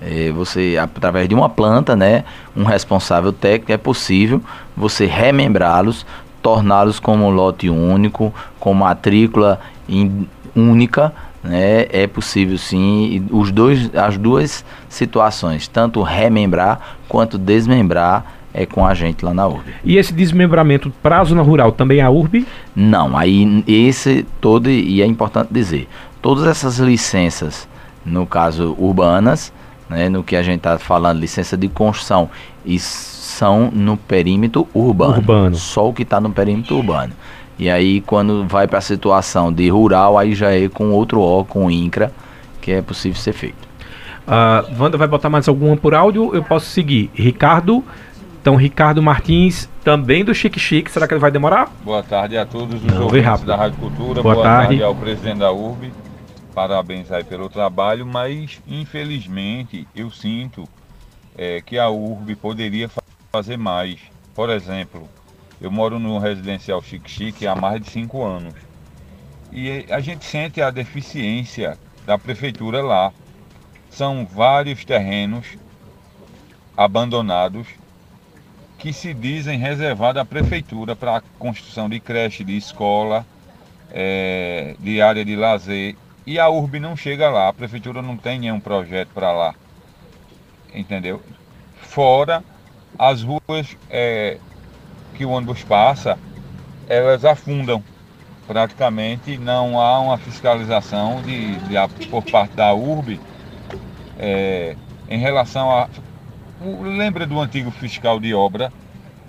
É, 0.00 0.30
você, 0.30 0.76
através 0.80 1.28
de 1.28 1.34
uma 1.34 1.48
planta, 1.48 1.96
né, 1.96 2.24
um 2.56 2.62
responsável 2.62 3.32
técnico, 3.32 3.72
é 3.72 3.76
possível 3.76 4.40
você 4.76 5.06
remembrá-los, 5.06 6.06
torná-los 6.40 7.00
como 7.00 7.26
um 7.26 7.30
lote 7.30 7.68
único, 7.68 8.32
com 8.60 8.72
matrícula 8.72 9.60
in, 9.88 10.28
única, 10.54 11.12
né, 11.48 11.86
é 11.88 12.06
possível 12.06 12.58
sim 12.58 13.26
os 13.30 13.50
dois, 13.50 13.90
as 13.94 14.18
duas 14.18 14.64
situações, 14.88 15.66
tanto 15.66 16.02
remembrar 16.02 16.98
quanto 17.08 17.38
desmembrar 17.38 18.34
é 18.52 18.66
com 18.66 18.84
a 18.84 18.92
gente 18.92 19.24
lá 19.24 19.32
na 19.32 19.46
URB. 19.46 19.72
E 19.82 19.96
esse 19.96 20.12
desmembramento 20.12 20.92
para 21.02 21.20
a 21.20 21.24
zona 21.24 21.42
rural 21.42 21.72
também 21.72 22.00
é 22.00 22.02
a 22.02 22.10
URB? 22.10 22.46
Não, 22.76 23.16
aí 23.16 23.64
esse 23.66 24.26
todo, 24.40 24.68
e 24.68 25.00
é 25.00 25.06
importante 25.06 25.48
dizer, 25.50 25.88
todas 26.20 26.46
essas 26.46 26.78
licenças, 26.78 27.66
no 28.04 28.26
caso 28.26 28.76
urbanas, 28.78 29.52
né, 29.88 30.08
no 30.08 30.22
que 30.22 30.36
a 30.36 30.42
gente 30.42 30.58
está 30.58 30.78
falando, 30.78 31.18
licença 31.18 31.56
de 31.56 31.68
construção, 31.68 32.28
e 32.64 32.78
são 32.78 33.70
no 33.72 33.96
perímetro 33.96 34.68
urbano. 34.74 35.14
urbano. 35.14 35.56
Só 35.56 35.88
o 35.88 35.94
que 35.94 36.02
está 36.02 36.20
no 36.20 36.30
perímetro 36.30 36.76
urbano. 36.76 37.14
E 37.58 37.68
aí, 37.68 38.00
quando 38.02 38.46
vai 38.46 38.68
para 38.68 38.78
a 38.78 38.82
situação 38.82 39.52
de 39.52 39.68
rural, 39.68 40.16
aí 40.16 40.34
já 40.34 40.52
é 40.52 40.68
com 40.68 40.90
outro 40.92 41.20
O, 41.20 41.44
com 41.44 41.70
INCRA, 41.70 42.12
que 42.60 42.70
é 42.70 42.80
possível 42.80 43.20
ser 43.20 43.32
feito. 43.32 43.68
Uh, 44.28 44.80
Wanda 44.80 44.96
vai 44.96 45.08
botar 45.08 45.28
mais 45.28 45.48
alguma 45.48 45.76
por 45.76 45.94
áudio? 45.94 46.34
Eu 46.34 46.44
posso 46.44 46.66
seguir. 46.66 47.10
Ricardo. 47.14 47.82
Então, 48.40 48.54
Ricardo 48.56 49.02
Martins, 49.02 49.68
também 49.82 50.24
do 50.24 50.34
Chique 50.34 50.60
Chique. 50.60 50.90
Será 50.90 51.08
que 51.08 51.14
ele 51.14 51.20
vai 51.20 51.30
demorar? 51.30 51.68
Boa 51.84 52.02
tarde 52.02 52.36
a 52.36 52.46
todos 52.46 52.76
os 52.76 52.82
Não, 52.82 53.04
ouvintes 53.04 53.42
da 53.42 53.56
Rádio 53.56 53.78
Cultura. 53.78 54.22
Boa, 54.22 54.34
Boa 54.36 54.44
tarde. 54.44 54.68
tarde 54.68 54.82
ao 54.82 54.94
presidente 54.94 55.38
da 55.38 55.50
URB. 55.50 55.90
Parabéns 56.54 57.10
aí 57.10 57.24
pelo 57.24 57.48
trabalho, 57.48 58.06
mas 58.06 58.60
infelizmente 58.66 59.86
eu 59.94 60.10
sinto 60.10 60.68
é, 61.36 61.60
que 61.60 61.78
a 61.78 61.88
URB 61.88 62.36
poderia 62.36 62.90
fazer 63.32 63.56
mais. 63.56 63.98
Por 64.34 64.50
exemplo, 64.50 65.08
eu 65.60 65.70
moro 65.70 65.98
no 65.98 66.18
residencial 66.18 66.82
Chique 66.82 67.10
Chique 67.10 67.46
há 67.46 67.54
mais 67.54 67.80
de 67.80 67.90
cinco 67.90 68.24
anos. 68.24 68.54
E 69.50 69.86
a 69.90 70.00
gente 70.00 70.24
sente 70.24 70.60
a 70.60 70.70
deficiência 70.70 71.78
da 72.06 72.18
prefeitura 72.18 72.82
lá. 72.82 73.12
São 73.90 74.26
vários 74.26 74.84
terrenos 74.84 75.46
abandonados 76.76 77.66
que 78.78 78.92
se 78.92 79.12
dizem 79.12 79.58
reservados 79.58 80.22
à 80.22 80.24
prefeitura 80.24 80.94
para 80.94 81.16
a 81.16 81.22
construção 81.38 81.88
de 81.88 81.98
creche, 81.98 82.44
de 82.44 82.56
escola, 82.56 83.26
é, 83.90 84.76
de 84.78 85.02
área 85.02 85.24
de 85.24 85.34
lazer. 85.34 85.96
E 86.24 86.38
a 86.38 86.48
URB 86.48 86.78
não 86.78 86.96
chega 86.96 87.28
lá, 87.28 87.48
a 87.48 87.52
prefeitura 87.52 88.00
não 88.00 88.16
tem 88.16 88.38
nenhum 88.38 88.60
projeto 88.60 89.08
para 89.08 89.32
lá. 89.32 89.54
Entendeu? 90.72 91.20
Fora 91.80 92.44
as 92.98 93.22
ruas 93.22 93.76
é, 93.90 94.38
que 95.14 95.24
o 95.24 95.30
ônibus 95.30 95.62
passa, 95.62 96.18
elas 96.88 97.24
afundam. 97.24 97.82
Praticamente 98.46 99.36
não 99.36 99.78
há 99.78 100.00
uma 100.00 100.16
fiscalização 100.16 101.20
de, 101.20 101.56
de 101.56 102.06
por 102.06 102.22
parte 102.22 102.54
da 102.54 102.72
URB 102.72 103.20
é, 104.18 104.74
em 105.08 105.18
relação 105.18 105.70
a. 105.70 105.88
Lembra 106.60 107.26
do 107.26 107.38
antigo 107.38 107.70
fiscal 107.70 108.18
de 108.18 108.34
obra? 108.34 108.72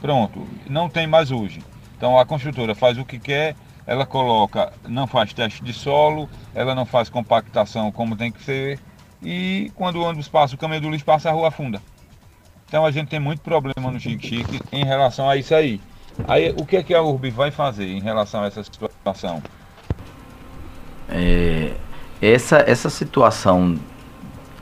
Pronto, 0.01 0.47
não 0.67 0.89
tem 0.89 1.05
mais 1.05 1.31
hoje. 1.31 1.61
Então 1.97 2.17
a 2.17 2.25
construtora 2.25 2.73
faz 2.73 2.97
o 2.97 3.03
que 3.03 3.19
quer, 3.19 3.55
ela 3.85 4.05
coloca, 4.05 4.71
não 4.87 5.05
faz 5.05 5.33
teste 5.33 5.63
de 5.63 5.73
solo, 5.73 6.29
ela 6.55 6.73
não 6.73 6.85
faz 6.85 7.09
compactação 7.09 7.91
como 7.91 8.15
tem 8.15 8.31
que 8.31 8.41
ser, 8.41 8.79
e 9.21 9.71
quando 9.75 9.97
o 9.97 10.03
ônibus 10.03 10.29
passa, 10.29 10.55
o 10.55 10.57
caminho 10.57 10.81
do 10.81 10.89
lixo 10.89 11.03
passa, 11.03 11.29
a 11.29 11.33
rua 11.33 11.49
afunda. 11.49 11.81
Então 12.69 12.85
a 12.85 12.91
gente 12.91 13.07
tem 13.07 13.19
muito 13.19 13.41
problema 13.41 13.91
no 13.91 13.99
Chique 13.99 14.45
em 14.71 14.85
relação 14.85 15.27
a 15.27 15.35
isso 15.35 15.55
aí. 15.55 15.81
Aí 16.27 16.53
o 16.55 16.63
que 16.63 16.77
é 16.77 16.83
que 16.83 16.93
a 16.93 17.01
URB 17.01 17.31
vai 17.31 17.49
fazer 17.49 17.87
em 17.87 17.99
relação 17.99 18.43
a 18.43 18.45
essa 18.45 18.63
situação? 18.63 19.41
É, 21.09 21.71
essa, 22.21 22.57
essa 22.57 22.91
situação 22.91 23.75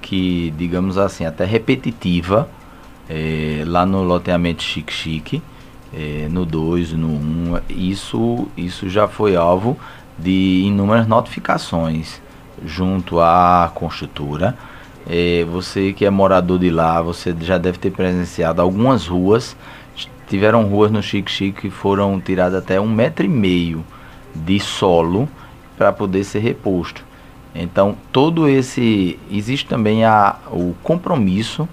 que, 0.02 0.54
digamos 0.58 0.98
assim, 0.98 1.26
até 1.26 1.44
repetitiva, 1.44 2.48
é, 3.10 3.64
lá 3.68 3.86
no 3.86 4.04
loteamento 4.04 4.64
Chique 4.64 4.94
Chique, 4.94 5.44
é, 5.94 6.28
no 6.30 6.46
2, 6.46 6.94
no 6.94 7.10
1, 7.10 7.12
um, 7.12 7.62
isso, 7.68 8.48
isso 8.56 8.90
já 8.90 9.06
foi 9.06 9.36
alvo 9.36 9.78
de 10.18 10.64
inúmeras 10.66 11.08
notificações 11.08 12.22
junto 12.66 13.20
à 13.20 13.70
construtora 13.76 14.58
é, 15.10 15.46
você 15.46 15.94
que 15.94 16.06
é 16.06 16.10
morador 16.10 16.60
de 16.60 16.70
lá, 16.70 17.02
você 17.02 17.34
já 17.40 17.58
deve 17.58 17.78
ter 17.78 17.92
presenciado 17.92 18.62
algumas 18.62 19.08
ruas. 19.08 19.56
Tiveram 20.28 20.64
ruas 20.64 20.92
no 20.92 21.02
Chique 21.02 21.32
Chique 21.32 21.62
que 21.62 21.70
foram 21.70 22.20
tiradas 22.20 22.62
até 22.62 22.82
um 22.82 22.90
metro 22.90 23.26
e 23.26 23.30
meio 23.30 23.86
de 24.36 24.60
solo 24.60 25.30
para 25.78 25.94
poder 25.94 26.26
ser 26.26 26.40
reposto. 26.40 27.06
Então, 27.56 27.96
todo 28.12 28.50
esse. 28.50 29.18
Existe 29.32 29.66
também 29.66 30.04
a, 30.04 30.36
o 30.52 30.76
compromisso 30.84 31.68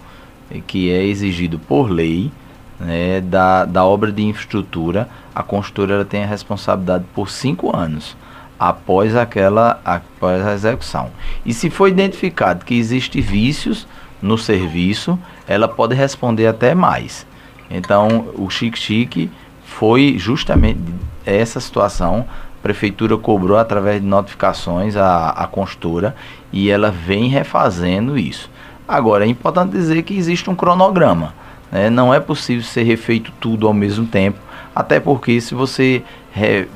eh, 0.50 0.60
que 0.64 0.90
é 0.90 1.04
exigido 1.04 1.58
por 1.58 1.90
lei 1.90 2.30
né, 2.78 3.20
da, 3.20 3.64
da 3.64 3.84
obra 3.84 4.12
de 4.12 4.22
infraestrutura. 4.22 5.08
A 5.34 5.42
construtora 5.42 6.04
tem 6.04 6.22
a 6.22 6.26
responsabilidade 6.26 7.04
por 7.12 7.28
cinco 7.28 7.76
anos 7.76 8.16
após 8.58 9.16
aquela 9.16 9.80
após 9.84 10.46
a 10.46 10.54
execução. 10.54 11.10
E 11.44 11.52
se 11.52 11.70
for 11.70 11.88
identificado 11.88 12.64
que 12.64 12.74
existe 12.74 13.20
vícios 13.20 13.86
no 14.20 14.38
serviço, 14.38 15.18
ela 15.46 15.68
pode 15.68 15.94
responder 15.94 16.46
até 16.46 16.74
mais. 16.74 17.26
Então, 17.70 18.28
o 18.34 18.48
Chique 18.48 18.78
Chique 18.78 19.30
foi 19.64 20.16
justamente 20.18 20.80
essa 21.26 21.60
situação. 21.60 22.26
A 22.58 22.62
prefeitura 22.62 23.16
cobrou 23.16 23.58
através 23.58 24.00
de 24.00 24.06
notificações 24.06 24.96
a, 24.96 25.30
a 25.30 25.46
construtora 25.46 26.14
e 26.52 26.70
ela 26.70 26.90
vem 26.90 27.28
refazendo 27.28 28.16
isso. 28.16 28.50
Agora, 28.86 29.24
é 29.24 29.28
importante 29.28 29.72
dizer 29.72 30.02
que 30.02 30.16
existe 30.16 30.48
um 30.48 30.54
cronograma. 30.54 31.34
Né? 31.70 31.90
Não 31.90 32.14
é 32.14 32.20
possível 32.20 32.62
ser 32.62 32.84
refeito 32.84 33.32
tudo 33.40 33.66
ao 33.66 33.74
mesmo 33.74 34.06
tempo, 34.06 34.38
até 34.74 35.00
porque 35.00 35.40
se 35.40 35.54
você 35.54 36.02
re, 36.32 36.68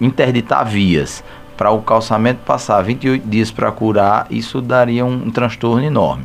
interditar 0.00 0.66
vias 0.66 1.22
para 1.56 1.70
o 1.70 1.80
calçamento 1.80 2.40
passar 2.44 2.82
28 2.82 3.26
dias 3.26 3.50
para 3.50 3.72
curar, 3.72 4.26
isso 4.30 4.60
daria 4.60 5.04
um, 5.04 5.26
um, 5.26 5.30
transtorno 5.30 5.82
enorme. 5.82 6.24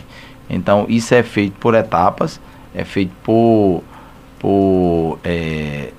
Então, 0.49 0.86
isso 0.89 1.15
é 1.15 1.24
feito 1.24 1.53
por 1.59 1.74
etapas, 1.74 2.39
é 2.76 2.84
feito 2.84 3.13
por, 3.24 3.82
por 4.38 5.19
é, 5.24 5.91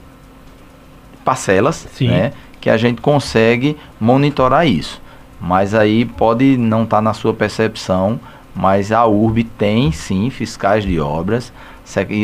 parcelas, 1.24 1.88
né, 2.00 2.32
que 2.60 2.68
a 2.68 2.76
gente 2.76 3.00
consegue 3.00 3.76
monitorar 3.98 4.66
isso. 4.66 5.00
Mas 5.40 5.74
aí 5.74 6.04
pode 6.04 6.56
não 6.58 6.84
estar 6.84 6.98
tá 6.98 7.02
na 7.02 7.14
sua 7.14 7.32
percepção, 7.32 8.20
mas 8.54 8.92
a 8.92 9.06
URB 9.06 9.44
tem 9.44 9.90
sim 9.90 10.28
fiscais 10.28 10.84
de 10.84 11.00
obras, 11.00 11.52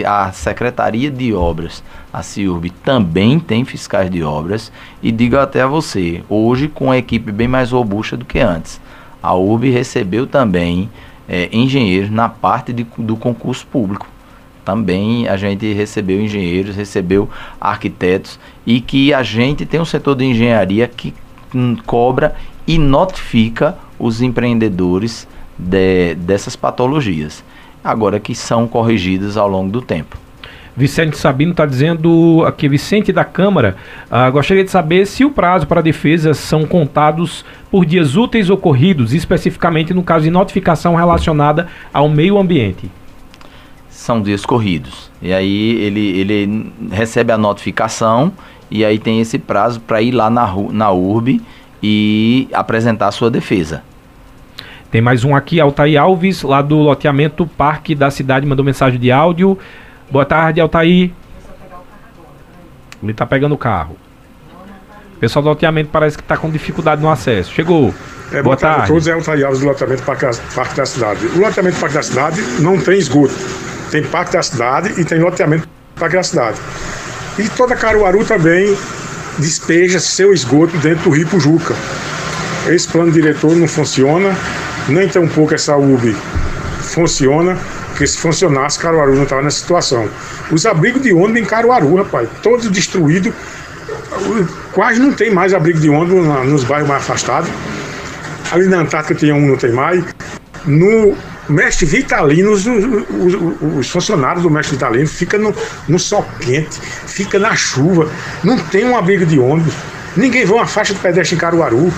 a 0.07 0.33
Secretaria 0.33 1.11
de 1.11 1.35
Obras, 1.35 1.83
a 2.13 2.23
CIURB, 2.23 2.71
também 2.85 3.39
tem 3.39 3.65
fiscais 3.65 4.11
de 4.11 4.23
obras, 4.23 4.73
e 5.03 5.13
digo 5.13 5.37
até 5.37 5.63
a 5.63 5.67
você, 5.67 6.23
hoje 6.29 6.69
com 6.69 6.91
a 6.91 6.99
equipe 6.99 7.31
bem 7.31 7.49
mais 7.49 7.71
robusta 7.71 8.17
do 8.17 8.25
que 8.25 8.39
antes. 8.39 8.81
A 9.23 9.35
URB 9.35 9.71
recebeu 9.71 10.27
também 10.27 10.89
é, 11.29 11.49
engenheiros 11.53 12.11
na 12.11 12.29
parte 12.29 12.73
de, 12.73 12.87
do 12.99 13.17
concurso 13.17 13.67
público. 13.67 14.07
Também 14.65 15.27
a 15.27 15.37
gente 15.37 15.73
recebeu 15.73 16.21
engenheiros, 16.21 16.77
recebeu 16.77 17.29
arquitetos 17.61 18.39
e 18.67 18.81
que 18.81 19.13
a 19.13 19.23
gente 19.23 19.67
tem 19.67 19.81
um 19.81 19.85
setor 19.85 20.15
de 20.15 20.25
engenharia 20.25 20.87
que 20.87 21.15
hum, 21.55 21.77
cobra 21.87 22.37
e 22.67 22.79
notifica 22.79 23.77
os 23.99 24.21
empreendedores 24.21 25.27
de, 25.59 26.15
dessas 26.15 26.55
patologias, 26.55 27.43
agora 27.91 28.21
que 28.21 28.35
são 28.35 28.67
corrigidas 28.67 29.37
ao 29.37 29.49
longo 29.49 29.71
do 29.71 29.83
tempo. 29.83 30.17
Vicente 30.79 31.19
Sabino 31.19 31.51
está 31.51 31.67
dizendo 31.67 32.45
aqui, 32.47 32.69
Vicente 32.69 33.13
da 33.13 33.25
Câmara, 33.25 33.77
uh, 34.09 34.31
gostaria 34.31 34.63
de 34.63 34.71
saber 34.71 35.07
se 35.07 35.25
o 35.25 35.31
prazo 35.31 35.67
para 35.67 35.81
a 35.81 35.83
defesa 35.83 36.33
são 36.35 36.65
contados 36.65 37.45
por 37.69 37.85
dias 37.85 38.15
úteis 38.15 38.49
ocorridos, 38.49 39.13
especificamente 39.13 39.93
no 39.93 40.05
caso 40.05 40.25
de 40.25 40.31
notificação 40.31 40.95
relacionada 40.95 41.67
ao 41.93 42.09
meio 42.09 42.39
ambiente. 42.39 42.89
São 43.91 44.23
dias 44.23 44.47
corridos. 44.47 45.11
E 45.21 45.33
aí 45.33 45.83
ele, 45.83 46.21
ele 46.21 46.73
recebe 46.93 47.33
a 47.33 47.37
notificação 47.37 48.33
e 48.71 48.85
aí 48.85 49.01
tem 49.01 49.21
esse 49.21 49.37
prazo 49.37 49.81
para 49.81 50.01
ir 50.01 50.13
lá 50.13 50.31
na, 50.31 50.55
na 50.71 50.93
URB 50.93 51.41
e 51.83 52.49
apresentar 52.53 53.09
a 53.09 53.13
sua 53.13 53.29
defesa. 53.29 53.83
Tem 54.91 55.03
mais 55.03 55.23
um 55.23 55.37
aqui, 55.37 55.61
Altair 55.61 56.01
Alves, 56.01 56.43
lá 56.43 56.63
do 56.63 56.77
loteamento 56.77 57.47
Parque 57.47 57.95
da 57.95 58.11
Cidade, 58.11 58.47
mandou 58.47 58.65
mensagem 58.65 58.99
de 58.99 59.13
áudio. 59.13 59.59
Boa 60.11 60.25
tarde, 60.25 60.61
Altair. 60.63 61.11
Ele 63.03 63.13
está 63.13 63.27
pegando 63.27 63.55
o 63.55 63.59
carro. 63.59 63.97
O 65.15 65.19
pessoal 65.19 65.43
do 65.43 65.49
loteamento 65.51 65.91
parece 65.93 66.17
que 66.17 66.23
está 66.23 66.39
com 66.39 66.51
dificuldade 66.51 67.03
no 67.03 67.11
acesso. 67.11 67.53
Chegou. 67.53 67.95
É, 68.29 68.43
boa, 68.43 68.43
boa 68.43 68.57
tarde. 68.57 68.85
a 68.85 68.87
todos, 68.87 69.07
é 69.07 69.13
Altair 69.13 69.45
Alves 69.45 69.61
do 69.61 69.67
loteamento 69.67 70.03
Parque, 70.05 70.27
Parque 70.55 70.77
da 70.77 70.87
Cidade. 70.87 71.27
O 71.27 71.39
loteamento 71.39 71.79
Parque 71.79 71.95
da 71.95 72.03
Cidade 72.03 72.41
não 72.61 72.81
tem 72.81 72.97
esgoto. 72.97 73.35
Tem 73.91 74.03
Parque 74.03 74.33
da 74.33 74.43
Cidade 74.43 74.99
e 74.99 75.05
tem 75.05 75.19
loteamento 75.19 75.69
Parque 75.97 76.17
da 76.17 76.23
Cidade. 76.23 76.59
E 77.39 77.47
toda 77.51 77.77
Caruaru 77.77 78.25
também 78.25 78.75
despeja 79.39 80.01
seu 80.01 80.33
esgoto 80.33 80.79
dentro 80.79 81.05
do 81.05 81.11
Rio 81.11 81.29
Pujuca. 81.29 81.75
Esse 82.69 82.89
plano 82.89 83.13
diretor 83.13 83.55
não 83.55 83.69
funciona 83.69 84.35
nem 84.89 85.09
tampouco 85.09 85.55
essa 85.55 85.77
UB 85.77 86.17
funciona, 86.81 87.57
porque 87.89 88.07
se 88.07 88.19
funcionasse, 88.19 88.79
Caruaru 88.79 89.15
não 89.15 89.25
estava 89.25 89.43
nessa 89.43 89.59
situação. 89.59 90.09
Os 90.51 90.65
abrigos 90.67 91.03
de 91.03 91.13
ônibus 91.13 91.43
em 91.43 91.45
Caruaru, 91.45 91.97
rapaz, 91.97 92.29
todos 92.43 92.69
destruídos, 92.71 93.33
quase 94.73 95.01
não 95.01 95.13
tem 95.13 95.31
mais 95.31 95.53
abrigo 95.53 95.79
de 95.79 95.89
ônibus 95.89 96.27
nos 96.47 96.65
bairros 96.65 96.89
mais 96.89 97.03
afastados. 97.03 97.51
Ali 98.51 98.67
na 98.67 98.79
Antártica 98.79 99.15
tem 99.15 99.33
um, 99.33 99.47
não 99.47 99.57
tem 99.57 99.73
mais. 99.73 100.03
No 100.65 101.17
mestre 101.49 101.87
Vitalino, 101.87 102.53
os, 102.53 102.67
os, 102.67 103.79
os, 103.79 103.91
funcionários 103.91 104.43
do 104.43 104.51
mestre 104.51 104.77
Vitalino 104.77 105.07
ficam 105.07 105.41
no, 105.41 105.55
no 105.89 105.99
sol 105.99 106.27
quente, 106.41 106.81
fica 107.07 107.39
na 107.39 107.55
chuva, 107.55 108.11
não 108.45 108.59
tem 108.59 108.85
um 108.85 108.97
abrigo 108.97 109.25
de 109.25 109.39
ônibus, 109.39 109.75
ninguém 110.17 110.45
vê 110.45 110.53
uma 110.53 110.67
faixa 110.67 110.95
de 110.95 111.01
pedestre 111.01 111.37
em 111.37 111.39
Caruaru. 111.39 111.93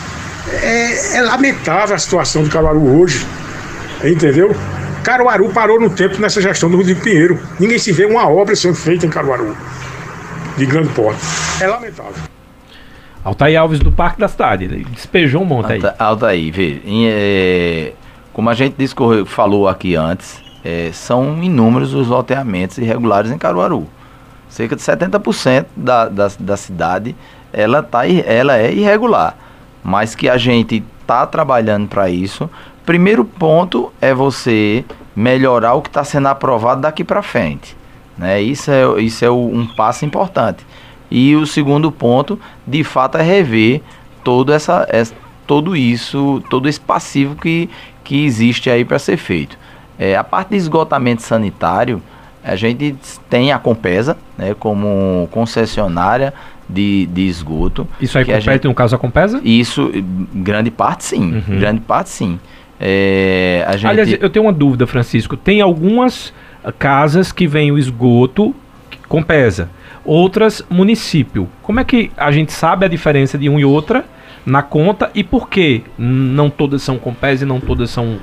É, 0.62 1.16
é 1.16 1.22
lamentável 1.22 1.94
a 1.94 1.98
situação 1.98 2.42
do 2.42 2.50
Caruaru 2.50 3.00
hoje. 3.00 3.26
Entendeu? 4.04 4.54
Caruaru 5.02 5.50
parou 5.50 5.80
no 5.80 5.90
tempo 5.90 6.20
nessa 6.20 6.40
gestão 6.40 6.70
do 6.70 6.76
Rodrigo 6.76 7.00
Pinheiro. 7.00 7.38
Ninguém 7.58 7.78
se 7.78 7.92
vê 7.92 8.04
uma 8.04 8.28
obra 8.28 8.54
sendo 8.56 8.74
feita 8.74 9.06
em 9.06 9.10
Caruaru. 9.10 9.56
De 10.56 10.66
grande 10.66 10.88
porte. 10.90 11.20
É 11.60 11.66
lamentável. 11.66 12.30
Altair 13.22 13.60
Alves 13.60 13.80
do 13.80 13.92
Parque 13.92 14.20
da 14.20 14.28
Cidade. 14.28 14.64
Ele 14.64 14.86
despejou 14.90 15.42
um 15.42 15.44
monte 15.44 15.72
aí. 15.72 15.80
Altair, 15.98 16.52
vê. 16.52 16.80
É, 16.86 17.92
como 18.32 18.48
a 18.48 18.54
gente 18.54 18.76
discorreu, 18.78 19.26
falou 19.26 19.68
aqui 19.68 19.94
antes, 19.94 20.40
é, 20.64 20.90
são 20.92 21.42
inúmeros 21.42 21.92
os 21.92 22.08
loteamentos 22.08 22.78
irregulares 22.78 23.30
em 23.30 23.38
Caruaru. 23.38 23.86
Cerca 24.48 24.74
de 24.74 24.82
70% 24.82 25.66
da, 25.76 26.08
da, 26.08 26.30
da 26.38 26.56
cidade 26.56 27.14
ela, 27.52 27.82
tá, 27.82 28.06
ela 28.06 28.56
é 28.58 28.72
irregular 28.72 29.36
mas 29.82 30.14
que 30.14 30.28
a 30.28 30.36
gente 30.36 30.82
está 31.00 31.26
trabalhando 31.26 31.88
para 31.88 32.08
isso. 32.08 32.48
Primeiro 32.84 33.24
ponto 33.24 33.92
é 34.00 34.14
você 34.14 34.84
melhorar 35.14 35.74
o 35.74 35.82
que 35.82 35.88
está 35.88 36.04
sendo 36.04 36.28
aprovado 36.28 36.80
daqui 36.80 37.04
para 37.04 37.22
frente. 37.22 37.76
Né? 38.16 38.40
Isso 38.40 38.70
é, 38.70 39.00
isso 39.00 39.24
é 39.24 39.30
um 39.30 39.66
passo 39.66 40.04
importante. 40.04 40.64
E 41.10 41.34
o 41.34 41.46
segundo 41.46 41.90
ponto, 41.90 42.38
de 42.66 42.84
fato, 42.84 43.18
é 43.18 43.22
rever 43.22 43.82
todo, 44.22 44.52
essa, 44.52 44.86
essa 44.88 45.14
todo 45.46 45.74
isso, 45.74 46.42
todo 46.48 46.68
esse 46.68 46.80
passivo 46.80 47.34
que, 47.34 47.68
que 48.04 48.24
existe 48.24 48.70
aí 48.70 48.84
para 48.84 48.98
ser 48.98 49.16
feito. 49.16 49.58
É, 49.98 50.16
a 50.16 50.22
parte 50.22 50.50
de 50.50 50.56
esgotamento 50.56 51.22
sanitário, 51.22 52.00
a 52.42 52.54
gente 52.56 52.96
tem 53.28 53.52
a 53.52 53.58
Compesa 53.58 54.16
né, 54.38 54.54
como 54.58 55.28
concessionária 55.30 56.32
de, 56.72 57.06
de 57.06 57.26
esgoto. 57.26 57.86
Isso 58.00 58.16
aí 58.18 58.24
compete 58.24 58.44
gente, 58.44 58.64
no 58.66 58.74
caso 58.74 58.94
a 58.96 58.98
Compesa? 58.98 59.40
Isso, 59.44 59.90
grande 60.34 60.70
parte 60.70 61.04
sim. 61.04 61.34
Uhum. 61.34 61.58
Grande 61.58 61.80
parte 61.80 62.10
sim. 62.10 62.38
É, 62.78 63.66
gente... 63.72 63.86
Aliás, 63.86 64.16
eu 64.20 64.30
tenho 64.30 64.46
uma 64.46 64.52
dúvida, 64.52 64.86
Francisco. 64.86 65.36
Tem 65.36 65.60
algumas 65.60 66.32
casas 66.78 67.32
que 67.32 67.46
vem 67.46 67.70
o 67.70 67.78
esgoto 67.78 68.54
Compesa, 69.08 69.68
outras 70.04 70.64
município. 70.70 71.48
Como 71.62 71.80
é 71.80 71.84
que 71.84 72.12
a 72.16 72.30
gente 72.30 72.52
sabe 72.52 72.86
a 72.86 72.88
diferença 72.88 73.36
de 73.36 73.48
uma 73.48 73.60
e 73.60 73.64
outra 73.64 74.04
na 74.46 74.62
conta 74.62 75.10
e 75.14 75.24
por 75.24 75.48
que 75.48 75.82
não 75.98 76.48
todas 76.48 76.82
são 76.82 76.96
Compesa 76.96 77.44
e 77.44 77.46
não 77.46 77.60
todas 77.60 77.90
são. 77.90 78.18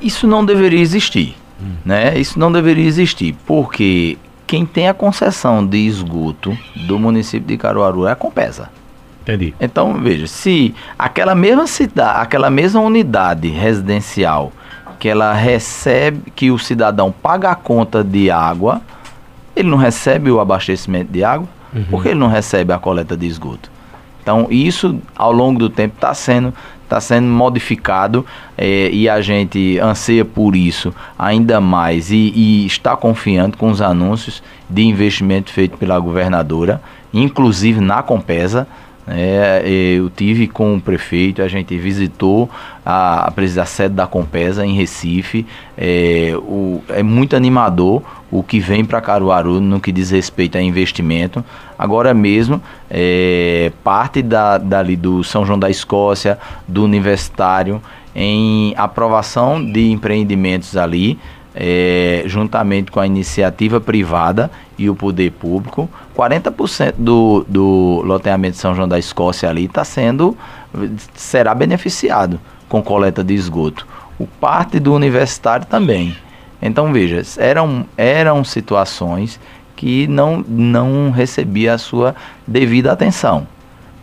Isso 0.00 0.26
não 0.26 0.44
deveria 0.44 0.80
existir. 0.80 1.36
Hum. 1.62 1.74
Né? 1.84 2.18
Isso 2.18 2.38
não 2.38 2.50
deveria 2.50 2.84
existir, 2.84 3.34
porque 3.46 4.18
quem 4.48 4.64
tem 4.64 4.88
a 4.88 4.94
concessão 4.94 5.64
de 5.64 5.76
esgoto 5.76 6.56
do 6.74 6.98
município 6.98 7.46
de 7.46 7.58
Caruaru 7.58 8.06
é 8.06 8.12
a 8.12 8.16
Compesa. 8.16 8.70
Entendi. 9.20 9.54
Então, 9.60 9.92
veja, 10.00 10.26
se 10.26 10.74
aquela 10.98 11.34
mesma 11.34 11.66
cidade, 11.66 12.22
aquela 12.22 12.48
mesma 12.48 12.80
unidade 12.80 13.46
residencial 13.48 14.50
que 14.98 15.06
ela 15.06 15.34
recebe, 15.34 16.30
que 16.34 16.50
o 16.50 16.58
cidadão 16.58 17.12
paga 17.12 17.50
a 17.50 17.54
conta 17.54 18.02
de 18.02 18.30
água, 18.30 18.80
ele 19.54 19.68
não 19.68 19.76
recebe 19.76 20.30
o 20.30 20.40
abastecimento 20.40 21.12
de 21.12 21.22
água, 21.22 21.46
uhum. 21.74 21.84
porque 21.90 22.08
ele 22.08 22.18
não 22.18 22.28
recebe 22.28 22.72
a 22.72 22.78
coleta 22.78 23.14
de 23.18 23.26
esgoto. 23.26 23.70
Então, 24.22 24.46
isso 24.50 24.98
ao 25.14 25.30
longo 25.30 25.58
do 25.58 25.68
tempo 25.68 25.94
está 25.94 26.14
sendo 26.14 26.54
está 26.88 27.00
sendo 27.00 27.28
modificado 27.28 28.24
é, 28.56 28.88
e 28.90 29.08
a 29.08 29.20
gente 29.20 29.78
anseia 29.78 30.24
por 30.24 30.56
isso 30.56 30.92
ainda 31.18 31.60
mais 31.60 32.10
e, 32.10 32.32
e 32.34 32.66
está 32.66 32.96
confiando 32.96 33.56
com 33.58 33.70
os 33.70 33.82
anúncios 33.82 34.42
de 34.68 34.82
investimento 34.82 35.52
feito 35.52 35.76
pela 35.76 35.98
governadora, 35.98 36.80
inclusive 37.12 37.80
na 37.80 38.02
Compesa. 38.02 38.66
É, 39.10 39.62
eu 39.66 40.10
tive 40.10 40.46
com 40.46 40.76
o 40.76 40.80
prefeito, 40.80 41.40
a 41.40 41.48
gente 41.48 41.76
visitou 41.78 42.50
a, 42.84 43.28
a, 43.28 43.62
a 43.62 43.64
sede 43.64 43.94
da 43.94 44.06
Compesa 44.06 44.66
em 44.66 44.74
Recife. 44.74 45.46
É, 45.76 46.34
o, 46.36 46.82
é 46.88 47.02
muito 47.02 47.34
animador 47.34 48.02
o 48.30 48.42
que 48.42 48.60
vem 48.60 48.84
para 48.84 49.00
Caruaru 49.00 49.60
no 49.60 49.80
que 49.80 49.90
diz 49.90 50.10
respeito 50.10 50.58
a 50.58 50.60
investimento. 50.60 51.42
Agora 51.78 52.12
mesmo, 52.12 52.60
é, 52.90 53.72
parte 53.82 54.20
da, 54.20 54.58
dali 54.58 54.96
do 54.96 55.24
São 55.24 55.46
João 55.46 55.58
da 55.58 55.70
Escócia, 55.70 56.38
do 56.66 56.84
Universitário, 56.84 57.80
em 58.14 58.74
aprovação 58.76 59.64
de 59.64 59.90
empreendimentos 59.90 60.76
ali, 60.76 61.18
é, 61.54 62.22
juntamente 62.26 62.90
com 62.90 63.00
a 63.00 63.06
iniciativa 63.06 63.80
privada 63.80 64.50
e 64.78 64.88
o 64.88 64.94
poder 64.94 65.32
público, 65.32 65.88
40% 66.18 66.94
do, 66.98 67.46
do 67.48 68.02
loteamento 68.04 68.54
de 68.54 68.58
São 68.58 68.74
João 68.74 68.88
da 68.88 68.98
Escócia 68.98 69.48
ali 69.48 69.66
está 69.66 69.84
sendo, 69.84 70.36
será 71.14 71.54
beneficiado 71.54 72.40
com 72.68 72.82
coleta 72.82 73.22
de 73.22 73.34
esgoto. 73.34 73.86
O 74.18 74.26
parte 74.26 74.80
do 74.80 74.92
universitário 74.92 75.64
também. 75.66 76.16
Então 76.60 76.92
veja, 76.92 77.22
eram, 77.38 77.86
eram 77.96 78.42
situações 78.42 79.38
que 79.76 80.08
não, 80.08 80.44
não 80.48 81.12
recebia 81.12 81.74
a 81.74 81.78
sua 81.78 82.16
devida 82.44 82.90
atenção, 82.90 83.46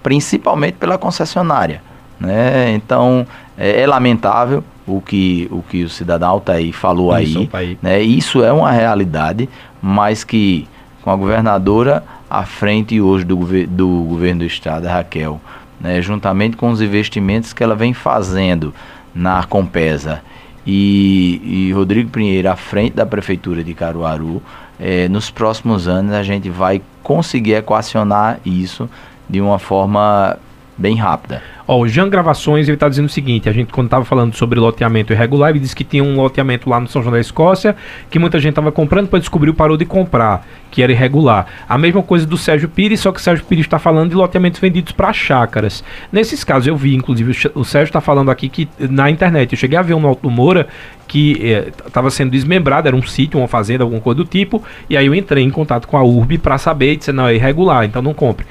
principalmente 0.01 0.75
pela 0.75 0.97
concessionária. 0.97 1.83
Né? 2.17 2.71
Então 2.71 3.27
é, 3.57 3.81
é 3.81 3.85
lamentável 3.85 4.63
o 4.87 5.01
que 5.01 5.49
o, 5.51 5.61
que 5.61 5.83
o 5.83 5.89
cidadão 5.89 6.29
Altair 6.29 6.71
falou 6.71 7.17
Isso, 7.19 7.49
aí. 7.51 7.77
Né? 7.81 8.01
Isso 8.01 8.41
é 8.41 8.53
uma 8.53 8.71
realidade, 8.71 9.49
mas 9.81 10.23
que 10.23 10.65
com 11.05 11.11
a 11.11 11.15
governadora 11.15 12.03
à 12.27 12.43
frente 12.45 12.99
hoje 12.99 13.23
do, 13.23 13.35
do 13.67 13.87
governo 14.09 14.39
do 14.39 14.45
estado, 14.45 14.87
Raquel, 14.87 15.39
né? 15.79 16.01
juntamente 16.01 16.57
com 16.57 16.71
os 16.71 16.81
investimentos 16.81 17.53
que 17.53 17.63
ela 17.63 17.75
vem 17.75 17.93
fazendo 17.93 18.73
na 19.13 19.43
Compesa 19.43 20.23
e, 20.65 21.67
e 21.67 21.71
Rodrigo 21.73 22.09
Pinheiro 22.09 22.49
à 22.49 22.55
frente 22.55 22.95
da 22.95 23.05
Prefeitura 23.05 23.63
de 23.63 23.75
Caruaru, 23.75 24.41
é, 24.79 25.07
nos 25.07 25.29
próximos 25.29 25.87
anos 25.87 26.11
a 26.11 26.23
gente 26.23 26.49
vai 26.49 26.81
conseguir 27.03 27.53
equacionar 27.53 28.39
isso 28.43 28.89
de 29.29 29.39
uma 29.39 29.59
forma 29.59 30.39
bem 30.77 30.95
rápida. 30.95 31.41
Ó, 31.67 31.79
o 31.79 31.87
Jean 31.87 32.09
Gravações, 32.09 32.67
ele 32.67 32.77
tá 32.77 32.87
dizendo 32.87 33.07
o 33.07 33.09
seguinte, 33.09 33.49
a 33.49 33.51
gente 33.51 33.71
quando 33.71 33.89
tava 33.89 34.05
falando 34.05 34.35
sobre 34.35 34.59
loteamento 34.59 35.13
irregular, 35.13 35.49
ele 35.49 35.59
disse 35.59 35.75
que 35.75 35.83
tinha 35.83 36.03
um 36.03 36.15
loteamento 36.15 36.69
lá 36.69 36.79
no 36.79 36.87
São 36.87 37.01
João 37.01 37.13
da 37.13 37.19
Escócia, 37.19 37.75
que 38.09 38.19
muita 38.19 38.39
gente 38.39 38.53
tava 38.53 38.71
comprando, 38.71 39.05
depois 39.05 39.23
descobriu, 39.23 39.53
parou 39.53 39.75
de 39.75 39.85
comprar, 39.85 40.45
que 40.69 40.83
era 40.83 40.91
irregular. 40.91 41.47
A 41.67 41.77
mesma 41.77 42.03
coisa 42.03 42.25
do 42.25 42.37
Sérgio 42.37 42.69
Pires, 42.69 42.99
só 42.99 43.11
que 43.11 43.19
o 43.19 43.21
Sérgio 43.21 43.45
Pires 43.45 43.65
está 43.65 43.79
falando 43.79 44.09
de 44.09 44.15
loteamentos 44.15 44.59
vendidos 44.59 44.91
para 44.91 45.11
chácaras. 45.11 45.83
Nesses 46.11 46.43
casos 46.43 46.67
eu 46.67 46.77
vi, 46.77 46.93
inclusive, 46.93 47.49
o 47.55 47.63
Sérgio 47.63 47.89
está 47.89 48.01
falando 48.01 48.29
aqui 48.29 48.47
que 48.47 48.69
na 48.77 49.09
internet, 49.09 49.53
eu 49.53 49.57
cheguei 49.57 49.77
a 49.77 49.81
ver 49.81 49.95
um 49.95 50.05
Alto 50.05 50.29
Moura 50.29 50.67
que 51.07 51.63
estava 51.85 52.07
eh, 52.07 52.11
sendo 52.11 52.31
desmembrado, 52.31 52.87
era 52.87 52.95
um 52.95 53.01
sítio, 53.01 53.39
uma 53.39 53.47
fazenda, 53.47 53.83
alguma 53.83 54.01
coisa 54.01 54.17
do 54.17 54.25
tipo, 54.25 54.63
e 54.89 54.97
aí 54.97 55.05
eu 55.05 55.15
entrei 55.15 55.43
em 55.43 55.51
contato 55.51 55.87
com 55.87 55.97
a 55.97 56.03
URB 56.03 56.37
para 56.37 56.57
saber 56.57 56.93
e 56.93 56.97
disse, 56.97 57.11
não, 57.11 57.27
é 57.27 57.35
irregular, 57.35 57.85
então 57.85 58.01
não 58.01 58.13
compre 58.13 58.45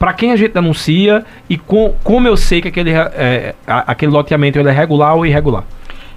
para 0.00 0.14
quem 0.14 0.32
a 0.32 0.36
gente 0.36 0.54
denuncia 0.54 1.26
e 1.46 1.58
com, 1.58 1.94
como 2.02 2.26
eu 2.26 2.34
sei 2.34 2.62
que 2.62 2.68
aquele, 2.68 2.90
é, 2.90 3.54
aquele 3.66 4.10
loteamento 4.10 4.58
é 4.58 4.72
regular 4.72 5.14
ou 5.14 5.26
irregular? 5.26 5.62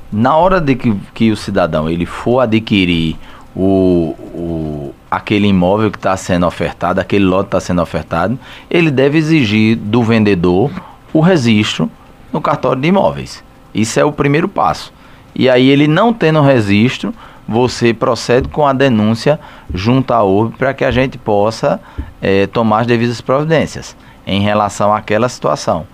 Na 0.09 0.37
hora 0.37 0.61
de 0.61 0.73
que, 0.73 0.95
que 1.13 1.31
o 1.31 1.35
cidadão 1.35 1.89
ele 1.89 2.05
for 2.05 2.39
adquirir 2.39 3.17
o, 3.53 4.15
o, 4.33 4.95
aquele 5.11 5.47
imóvel 5.47 5.91
que 5.91 5.97
está 5.97 6.15
sendo 6.15 6.47
ofertado, 6.47 7.01
aquele 7.01 7.25
lote 7.25 7.47
está 7.47 7.59
sendo 7.59 7.81
ofertado, 7.81 8.39
ele 8.71 8.89
deve 8.89 9.17
exigir 9.17 9.75
do 9.75 10.01
vendedor 10.01 10.71
o 11.11 11.19
registro 11.19 11.91
no 12.31 12.39
cartório 12.39 12.81
de 12.81 12.87
imóveis. 12.87 13.43
Isso 13.75 13.99
é 13.99 14.05
o 14.05 14.13
primeiro 14.13 14.47
passo. 14.47 14.93
E 15.35 15.49
aí 15.49 15.69
ele 15.69 15.89
não 15.89 16.13
tendo 16.13 16.39
registro, 16.39 17.13
você 17.47 17.93
procede 17.93 18.47
com 18.47 18.65
a 18.65 18.73
denúncia 18.73 19.39
junto 19.73 20.13
à 20.13 20.23
URB 20.23 20.55
para 20.57 20.73
que 20.73 20.85
a 20.85 20.91
gente 20.91 21.17
possa 21.17 21.79
é, 22.21 22.47
tomar 22.47 22.81
as 22.81 22.87
devidas 22.87 23.21
providências 23.21 23.95
em 24.25 24.41
relação 24.41 24.93
àquela 24.93 25.27
situação. 25.27 25.85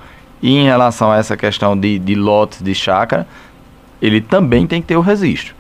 E 0.42 0.56
em 0.56 0.64
relação 0.66 1.12
a 1.12 1.18
essa 1.18 1.36
questão 1.36 1.78
de, 1.78 2.00
de 2.00 2.16
lotes 2.16 2.62
de 2.62 2.74
chácara, 2.74 3.28
ele 4.02 4.22
também 4.22 4.66
tem 4.66 4.82
que 4.82 4.88
ter 4.88 4.98
o 4.98 5.02
registro. 5.02 5.54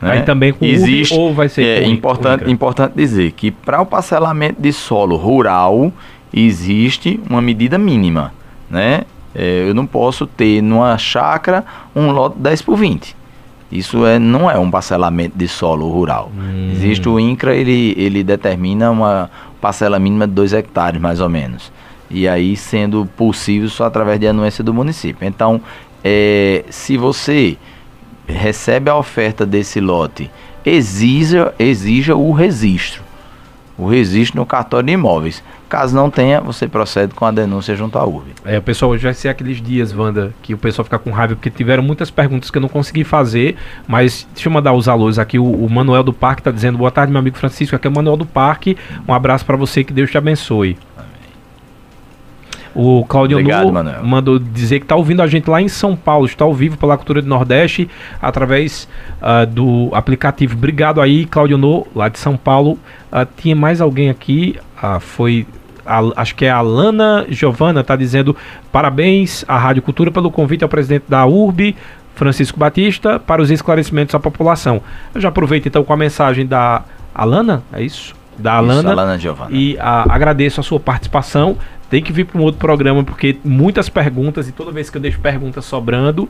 Né? 0.00 0.12
Aí 0.12 0.22
também 0.22 0.52
com 0.52 0.64
Existe, 0.64 1.14
ou 1.14 1.34
vai 1.34 1.48
ser 1.48 1.82
é 1.82 1.86
importante, 1.86 2.48
importante 2.50 2.92
dizer 2.94 3.32
que 3.32 3.50
para 3.50 3.80
o 3.80 3.86
parcelamento 3.86 4.60
de 4.60 4.72
solo 4.72 5.16
rural 5.16 5.92
existe 6.32 7.18
uma 7.28 7.40
medida 7.40 7.78
mínima, 7.78 8.32
né? 8.70 9.02
É, 9.34 9.66
eu 9.68 9.74
não 9.74 9.86
posso 9.86 10.26
ter 10.26 10.62
numa 10.62 10.96
chácara 10.98 11.64
um 11.94 12.10
lote 12.10 12.38
10 12.38 12.62
por 12.62 12.76
20. 12.76 13.14
Isso 13.70 14.06
é, 14.06 14.18
não 14.18 14.50
é 14.50 14.58
um 14.58 14.70
parcelamento 14.70 15.36
de 15.36 15.46
solo 15.46 15.90
rural. 15.90 16.32
Hum. 16.36 16.70
Existe 16.72 17.08
o 17.08 17.20
INCRA, 17.20 17.54
ele, 17.54 17.94
ele 17.98 18.24
determina 18.24 18.90
uma 18.90 19.30
parcela 19.60 19.98
mínima 19.98 20.26
de 20.26 20.32
2 20.32 20.54
hectares, 20.54 21.00
mais 21.00 21.20
ou 21.20 21.28
menos. 21.28 21.70
E 22.10 22.26
aí 22.26 22.56
sendo 22.56 23.06
possível 23.16 23.68
só 23.68 23.84
através 23.84 24.18
de 24.18 24.26
anuência 24.26 24.64
do 24.64 24.72
município. 24.72 25.28
Então, 25.28 25.60
é, 26.02 26.64
se 26.70 26.96
você 26.96 27.58
recebe 28.26 28.90
a 28.90 28.96
oferta 28.96 29.44
desse 29.44 29.80
lote, 29.80 30.30
exija, 30.64 31.54
exija 31.58 32.16
o 32.16 32.32
registro. 32.32 33.02
O 33.78 33.86
registro 33.86 34.40
no 34.40 34.44
cartório 34.44 34.86
de 34.86 34.92
imóveis. 34.92 35.42
Caso 35.68 35.94
não 35.94 36.10
tenha, 36.10 36.40
você 36.40 36.66
procede 36.66 37.14
com 37.14 37.24
a 37.24 37.30
denúncia 37.30 37.76
junto 37.76 37.98
à 37.98 38.04
URB. 38.04 38.32
É, 38.44 38.58
pessoal, 38.58 38.90
hoje 38.90 39.04
vai 39.04 39.14
ser 39.14 39.28
aqueles 39.28 39.60
dias, 39.60 39.94
Wanda, 39.94 40.32
que 40.42 40.54
o 40.54 40.58
pessoal 40.58 40.84
fica 40.84 40.98
com 40.98 41.10
raiva, 41.10 41.34
porque 41.36 41.50
tiveram 41.50 41.82
muitas 41.82 42.10
perguntas 42.10 42.50
que 42.50 42.58
eu 42.58 42.62
não 42.62 42.68
consegui 42.68 43.04
fazer, 43.04 43.56
mas 43.86 44.26
deixa 44.34 44.48
eu 44.48 44.52
mandar 44.52 44.72
os 44.72 44.88
alôs 44.88 45.18
aqui. 45.18 45.38
O, 45.38 45.44
o 45.44 45.70
Manuel 45.70 46.02
do 46.02 46.12
Parque 46.12 46.40
está 46.40 46.50
dizendo, 46.50 46.78
boa 46.78 46.90
tarde, 46.90 47.12
meu 47.12 47.20
amigo 47.20 47.36
Francisco, 47.36 47.76
aqui 47.76 47.86
é 47.86 47.90
o 47.90 47.94
Manuel 47.94 48.16
do 48.16 48.26
Parque, 48.26 48.76
um 49.06 49.12
abraço 49.12 49.44
para 49.44 49.56
você, 49.56 49.84
que 49.84 49.92
Deus 49.92 50.10
te 50.10 50.18
abençoe. 50.18 50.76
O 52.80 53.04
Claudio 53.04 53.38
Obrigado, 53.38 53.66
Lu 53.66 54.06
mandou 54.06 54.38
dizer 54.38 54.78
que 54.78 54.84
está 54.84 54.94
ouvindo 54.94 55.20
a 55.20 55.26
gente 55.26 55.50
lá 55.50 55.60
em 55.60 55.66
São 55.66 55.96
Paulo, 55.96 56.26
está 56.26 56.44
ao 56.44 56.54
vivo 56.54 56.78
pela 56.78 56.96
Cultura 56.96 57.20
do 57.20 57.26
Nordeste, 57.26 57.90
através 58.22 58.88
uh, 59.20 59.44
do 59.44 59.90
aplicativo. 59.92 60.54
Obrigado 60.54 61.00
aí, 61.00 61.24
Claudio 61.24 61.58
No, 61.58 61.88
lá 61.92 62.08
de 62.08 62.20
São 62.20 62.36
Paulo. 62.36 62.78
Uh, 63.12 63.26
tinha 63.36 63.56
mais 63.56 63.80
alguém 63.80 64.08
aqui, 64.08 64.54
uh, 64.80 65.00
foi 65.00 65.44
acho 66.14 66.36
que 66.36 66.44
é 66.44 66.50
a 66.50 66.60
Lana 66.60 67.26
Giovana, 67.28 67.80
está 67.80 67.96
dizendo 67.96 68.36
parabéns 68.70 69.44
à 69.48 69.58
Rádio 69.58 69.82
Cultura 69.82 70.12
pelo 70.12 70.30
convite 70.30 70.62
ao 70.62 70.68
presidente 70.68 71.06
da 71.08 71.26
URB, 71.26 71.74
Francisco 72.14 72.60
Batista, 72.60 73.18
para 73.18 73.42
os 73.42 73.50
esclarecimentos 73.50 74.14
à 74.14 74.20
população. 74.20 74.80
Eu 75.12 75.20
já 75.20 75.30
aproveito 75.30 75.66
então 75.66 75.82
com 75.82 75.92
a 75.92 75.96
mensagem 75.96 76.46
da 76.46 76.84
Alana, 77.12 77.64
é 77.72 77.82
isso? 77.82 78.14
Da 78.38 78.54
Alana. 78.54 78.80
Isso, 78.80 78.88
Alana 78.88 79.18
Giovana. 79.18 79.50
E 79.52 79.76
a, 79.80 80.14
agradeço 80.14 80.60
a 80.60 80.62
sua 80.62 80.78
participação. 80.78 81.56
Tem 81.90 82.02
que 82.02 82.12
vir 82.12 82.26
para 82.26 82.38
um 82.38 82.44
outro 82.44 82.60
programa, 82.60 83.02
porque 83.02 83.36
muitas 83.44 83.88
perguntas, 83.88 84.48
e 84.48 84.52
toda 84.52 84.70
vez 84.70 84.90
que 84.90 84.96
eu 84.96 85.00
deixo 85.00 85.20
perguntas 85.20 85.64
sobrando, 85.64 86.28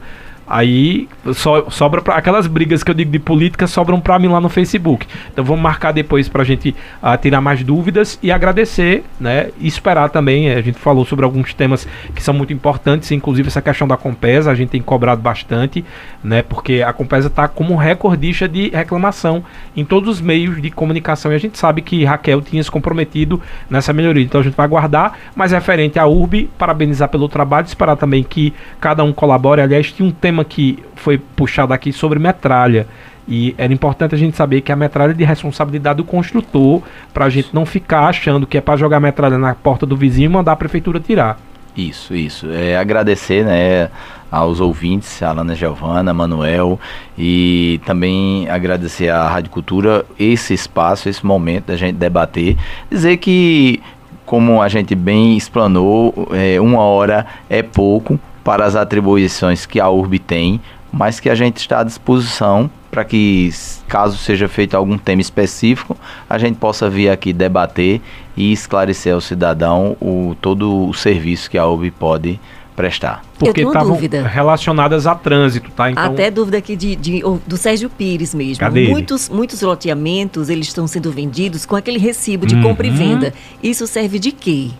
Aí 0.49 1.09
so, 1.35 1.71
sobra 1.71 2.01
para 2.01 2.15
aquelas 2.15 2.47
brigas 2.47 2.83
que 2.83 2.91
eu 2.91 2.95
digo 2.95 3.11
de 3.11 3.19
política 3.19 3.67
sobram 3.67 4.01
para 4.01 4.19
mim 4.19 4.29
lá 4.29 4.41
no 4.41 4.49
Facebook. 4.49 5.07
Então 5.33 5.45
vamos 5.45 5.63
marcar 5.63 5.93
depois 5.93 6.29
para 6.29 6.43
a 6.43 6.45
gente 6.45 6.75
uh, 7.03 7.17
tirar 7.21 7.41
mais 7.41 7.63
dúvidas 7.63 8.19
e 8.23 8.33
agradecer, 8.33 9.05
né? 9.21 9.51
E 9.61 9.67
esperar 9.67 10.09
também. 10.11 10.51
A 10.51 10.63
gente 10.63 10.79
falou 10.79 11.05
sobre 11.05 11.25
alguns 11.25 11.53
temas 11.53 11.87
que 12.15 12.23
são 12.23 12.33
muito 12.33 12.53
importantes, 12.53 13.11
inclusive 13.11 13.49
essa 13.49 13.61
questão 13.61 13.87
da 13.87 13.97
Compesa, 13.97 14.51
a 14.51 14.55
gente 14.55 14.71
tem 14.71 14.81
cobrado 14.81 15.21
bastante, 15.21 15.85
né? 16.23 16.43
Porque 16.43 16.83
a 16.83 16.93
Compesa 16.93 17.29
está 17.29 17.47
como 17.47 17.77
recordista 17.77 18.49
de 18.49 18.71
reclamação 18.71 19.45
em 19.77 19.85
todos 19.85 20.09
os 20.09 20.21
meios 20.21 20.61
de 20.63 20.71
comunicação 20.71 21.33
e 21.33 21.35
a 21.35 21.39
gente 21.39 21.59
sabe 21.59 21.83
que 21.83 22.05
Raquel 22.05 22.41
tinha 22.41 22.63
se 22.63 22.71
comprometido 22.71 23.41
nessa 23.69 23.93
melhoria. 23.93 24.25
Então 24.25 24.41
a 24.41 24.45
gente 24.45 24.55
vai 24.55 24.65
aguardar, 24.65 25.13
mas 25.35 25.53
referente 25.53 25.99
à 25.99 26.07
URB, 26.07 26.49
parabenizar 26.57 27.09
pelo 27.09 27.29
trabalho, 27.29 27.67
esperar 27.67 27.97
também 27.97 28.23
que 28.23 28.53
cada 28.81 29.05
um 29.05 29.13
colabore. 29.13 29.61
Aliás, 29.61 29.93
tinha 29.93 30.09
um 30.09 30.13
tema 30.13 30.38
tema 30.39 30.45
que 30.45 30.79
foi 30.95 31.19
puxado 31.19 31.73
aqui 31.73 31.93
sobre 31.93 32.19
metralha. 32.19 32.87
E 33.27 33.55
era 33.59 33.73
importante 33.73 34.15
a 34.15 34.19
gente 34.19 34.37
saber 34.37 34.63
que 34.63 34.73
a 34.73 34.77
metralha 34.77 35.11
é 35.11 35.15
de 35.15 35.25
responsabilidade 35.25 35.99
do 35.99 36.05
construtor, 36.05 36.83
para 37.13 37.27
a 37.27 37.31
gente 37.31 37.51
não 37.53 37.67
ficar 37.67 38.07
achando 38.07 38.47
que 38.47 38.57
é 38.57 38.61
para 38.61 38.77
jogar 38.77 39.01
metralha 39.01 39.37
na 39.37 39.55
porta 39.55 39.85
do 39.85 39.97
vizinho 39.97 40.27
e 40.27 40.29
mandar 40.33 40.53
a 40.53 40.57
prefeitura 40.57 40.99
tirar. 40.99 41.39
Isso, 41.77 42.15
isso. 42.15 42.51
É 42.51 42.77
agradecer, 42.77 43.45
né, 43.45 43.91
aos 44.31 44.61
ouvintes, 44.61 45.23
a 45.23 45.29
Alana 45.29 45.55
Giovana, 45.55 46.15
Manuel, 46.15 46.81
e 47.19 47.81
também 47.85 48.49
agradecer 48.49 49.11
à 49.11 49.29
Rádio 49.29 49.51
Cultura 49.51 50.07
esse 50.19 50.55
espaço, 50.55 51.09
esse 51.09 51.25
momento 51.25 51.67
da 51.67 51.77
gente 51.77 51.97
debater. 51.97 52.57
Dizer 52.91 53.19
que, 53.19 53.81
como 54.25 54.63
a 54.63 54.69
gente 54.69 54.95
bem 54.95 55.37
explanou, 55.37 56.29
é, 56.33 56.59
uma 56.59 56.81
hora 56.81 57.27
é 57.49 57.63
pouco, 57.63 58.19
para 58.49 58.65
as 58.65 58.75
atribuições 58.75 59.67
que 59.67 59.79
a 59.79 59.91
URB 59.91 60.19
tem, 60.19 60.59
mas 60.91 61.21
que 61.21 61.29
a 61.29 61.35
gente 61.35 61.59
está 61.59 61.81
à 61.81 61.85
disposição 61.85 62.71
para 62.91 63.05
que, 63.05 63.51
caso 63.87 64.17
seja 64.17 64.49
feito 64.49 64.75
algum 64.75 64.97
tema 64.97 65.21
específico, 65.21 65.95
a 66.27 66.39
gente 66.39 66.57
possa 66.57 66.89
vir 66.89 67.11
aqui 67.11 67.35
debater 67.35 68.01
e 68.35 68.51
esclarecer 68.51 69.13
ao 69.13 69.21
cidadão 69.21 69.99
o, 70.01 70.35
todo 70.41 70.89
o 70.89 70.95
serviço 70.95 71.51
que 71.51 71.59
a 71.59 71.69
URB 71.69 71.91
pode 71.91 72.41
prestar. 72.75 73.23
Porque 73.39 73.61
estavam 73.61 73.99
relacionadas 74.33 75.07
a 75.07 75.15
trânsito, 75.15 75.71
tá? 75.73 75.91
Então... 75.91 76.05
Até 76.05 76.31
dúvida 76.31 76.57
aqui 76.57 76.75
de, 76.75 76.97
de, 76.97 77.23
do 77.47 77.59
Sérgio 77.59 77.91
Pires 77.91 78.35
mesmo. 78.35 78.61
Cadê 78.61 78.89
muitos, 78.89 79.29
muitos 79.29 79.61
loteamentos, 79.61 80.49
eles 80.49 80.69
estão 80.69 80.87
sendo 80.87 81.13
vendidos 81.13 81.67
com 81.67 81.77
aquele 81.77 81.99
recibo 81.99 82.47
de 82.47 82.55
uhum. 82.55 82.63
compra 82.63 82.87
e 82.87 82.91
venda. 82.91 83.35
Isso 83.63 83.87
serve 83.87 84.19
de 84.19 84.33
quê? 84.33 84.71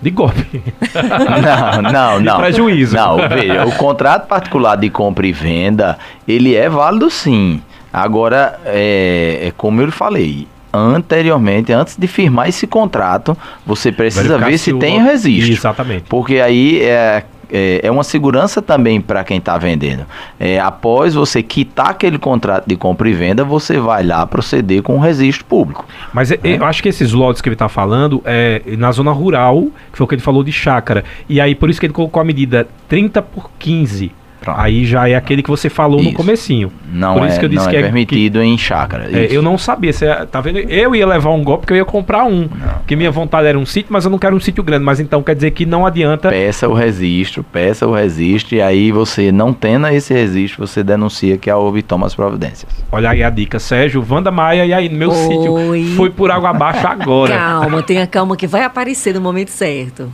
De 0.00 0.10
golpe. 0.10 0.62
Não, 1.82 1.82
não, 1.92 2.20
não. 2.20 2.36
prejuízo. 2.38 2.96
Não, 2.96 3.16
veja, 3.28 3.64
o 3.66 3.72
contrato 3.72 4.26
particular 4.26 4.76
de 4.76 4.88
compra 4.90 5.26
e 5.26 5.32
venda, 5.32 5.98
ele 6.26 6.54
é 6.54 6.68
válido 6.68 7.10
sim. 7.10 7.60
Agora, 7.92 8.58
é, 8.64 9.48
é 9.48 9.52
como 9.56 9.80
eu 9.82 9.90
falei, 9.90 10.46
anteriormente, 10.72 11.72
antes 11.72 11.96
de 11.96 12.06
firmar 12.06 12.48
esse 12.48 12.66
contrato, 12.66 13.36
você 13.66 13.90
precisa 13.90 14.38
ver 14.38 14.58
se, 14.58 14.70
se 14.70 14.74
tem 14.74 15.00
o 15.00 15.04
registro. 15.04 15.52
Exatamente. 15.52 16.04
Porque 16.08 16.40
aí 16.40 16.82
é 16.82 17.24
é, 17.52 17.80
é 17.82 17.90
uma 17.90 18.04
segurança 18.04 18.60
também 18.62 19.00
para 19.00 19.24
quem 19.24 19.38
está 19.38 19.56
vendendo. 19.58 20.06
É, 20.38 20.58
após 20.60 21.14
você 21.14 21.42
quitar 21.42 21.90
aquele 21.90 22.18
contrato 22.18 22.66
de 22.66 22.76
compra 22.76 23.08
e 23.08 23.12
venda, 23.12 23.44
você 23.44 23.78
vai 23.78 24.04
lá 24.04 24.26
proceder 24.26 24.82
com 24.82 24.96
o 24.96 25.00
registro 25.00 25.44
público. 25.44 25.86
Mas 26.12 26.30
é, 26.30 26.36
né? 26.36 26.56
eu 26.56 26.64
acho 26.64 26.82
que 26.82 26.88
esses 26.88 27.12
lotes 27.12 27.42
que 27.42 27.48
ele 27.48 27.54
está 27.54 27.68
falando 27.68 28.22
é 28.24 28.62
na 28.78 28.92
zona 28.92 29.12
rural, 29.12 29.68
que 29.90 29.98
foi 29.98 30.04
o 30.04 30.08
que 30.08 30.14
ele 30.14 30.22
falou 30.22 30.42
de 30.42 30.52
chácara. 30.52 31.04
E 31.28 31.40
aí, 31.40 31.54
por 31.54 31.70
isso 31.70 31.80
que 31.80 31.86
ele 31.86 31.92
colocou 31.92 32.20
a 32.20 32.24
medida 32.24 32.66
30 32.88 33.22
por 33.22 33.50
15. 33.58 34.19
Pronto. 34.54 34.60
Aí 34.64 34.84
já 34.84 35.08
é 35.08 35.14
aquele 35.14 35.42
que 35.42 35.50
você 35.50 35.68
falou 35.68 35.98
no 36.02 36.08
Isso. 36.08 36.14
comecinho. 36.16 36.72
Não 36.92 37.14
Por 37.14 37.24
é, 37.24 37.28
isso 37.28 37.38
que 37.38 37.44
eu 37.44 37.48
disse 37.48 37.64
não 37.64 37.70
que 37.70 37.76
é 37.76 37.80
é- 37.80 37.82
permitido 37.82 38.42
em 38.42 38.56
chácara. 38.58 39.08
É, 39.12 39.28
eu 39.30 39.42
não 39.42 39.56
sabia, 39.56 39.92
você, 39.92 40.06
tá 40.26 40.40
vendo? 40.40 40.58
Eu 40.58 40.94
ia 40.94 41.06
levar 41.06 41.30
um 41.30 41.42
golpe 41.44 41.60
porque 41.62 41.72
eu 41.74 41.78
ia 41.78 41.84
comprar 41.84 42.24
um. 42.24 42.48
Porque 42.78 42.96
minha 42.96 43.10
vontade 43.10 43.46
era 43.46 43.58
um 43.58 43.66
sítio, 43.66 43.92
mas 43.92 44.04
eu 44.04 44.10
não 44.10 44.18
quero 44.18 44.34
um 44.34 44.40
sítio 44.40 44.62
grande. 44.62 44.84
Mas 44.84 44.98
então 45.00 45.22
quer 45.22 45.34
dizer 45.34 45.50
que 45.52 45.64
não 45.66 45.86
adianta. 45.86 46.28
Peça 46.30 46.68
o 46.68 46.74
registro, 46.74 47.44
peça 47.44 47.86
o 47.86 47.94
registro 47.94 48.56
e 48.56 48.62
aí 48.62 48.90
você 48.90 49.30
não 49.30 49.52
tendo 49.52 49.86
esse 49.88 50.12
registro, 50.12 50.66
você 50.66 50.82
denuncia 50.82 51.36
que 51.38 51.48
a 51.50 51.56
URB 51.58 51.82
toma 51.82 52.06
as 52.06 52.14
providências. 52.14 52.70
Olha 52.90 53.10
aí 53.10 53.22
a 53.22 53.30
dica, 53.30 53.58
Sérgio, 53.58 54.04
Wanda 54.08 54.30
Maia, 54.30 54.64
e 54.66 54.72
aí, 54.72 54.88
meu 54.88 55.10
Oi. 55.10 55.16
sítio 55.16 55.96
foi 55.96 56.10
por 56.10 56.30
água 56.30 56.50
abaixo 56.50 56.86
agora. 56.88 57.36
Calma, 57.36 57.82
tenha 57.82 58.06
calma 58.06 58.36
que 58.36 58.46
vai 58.46 58.62
aparecer 58.64 59.14
no 59.14 59.20
momento 59.20 59.50
certo. 59.50 60.08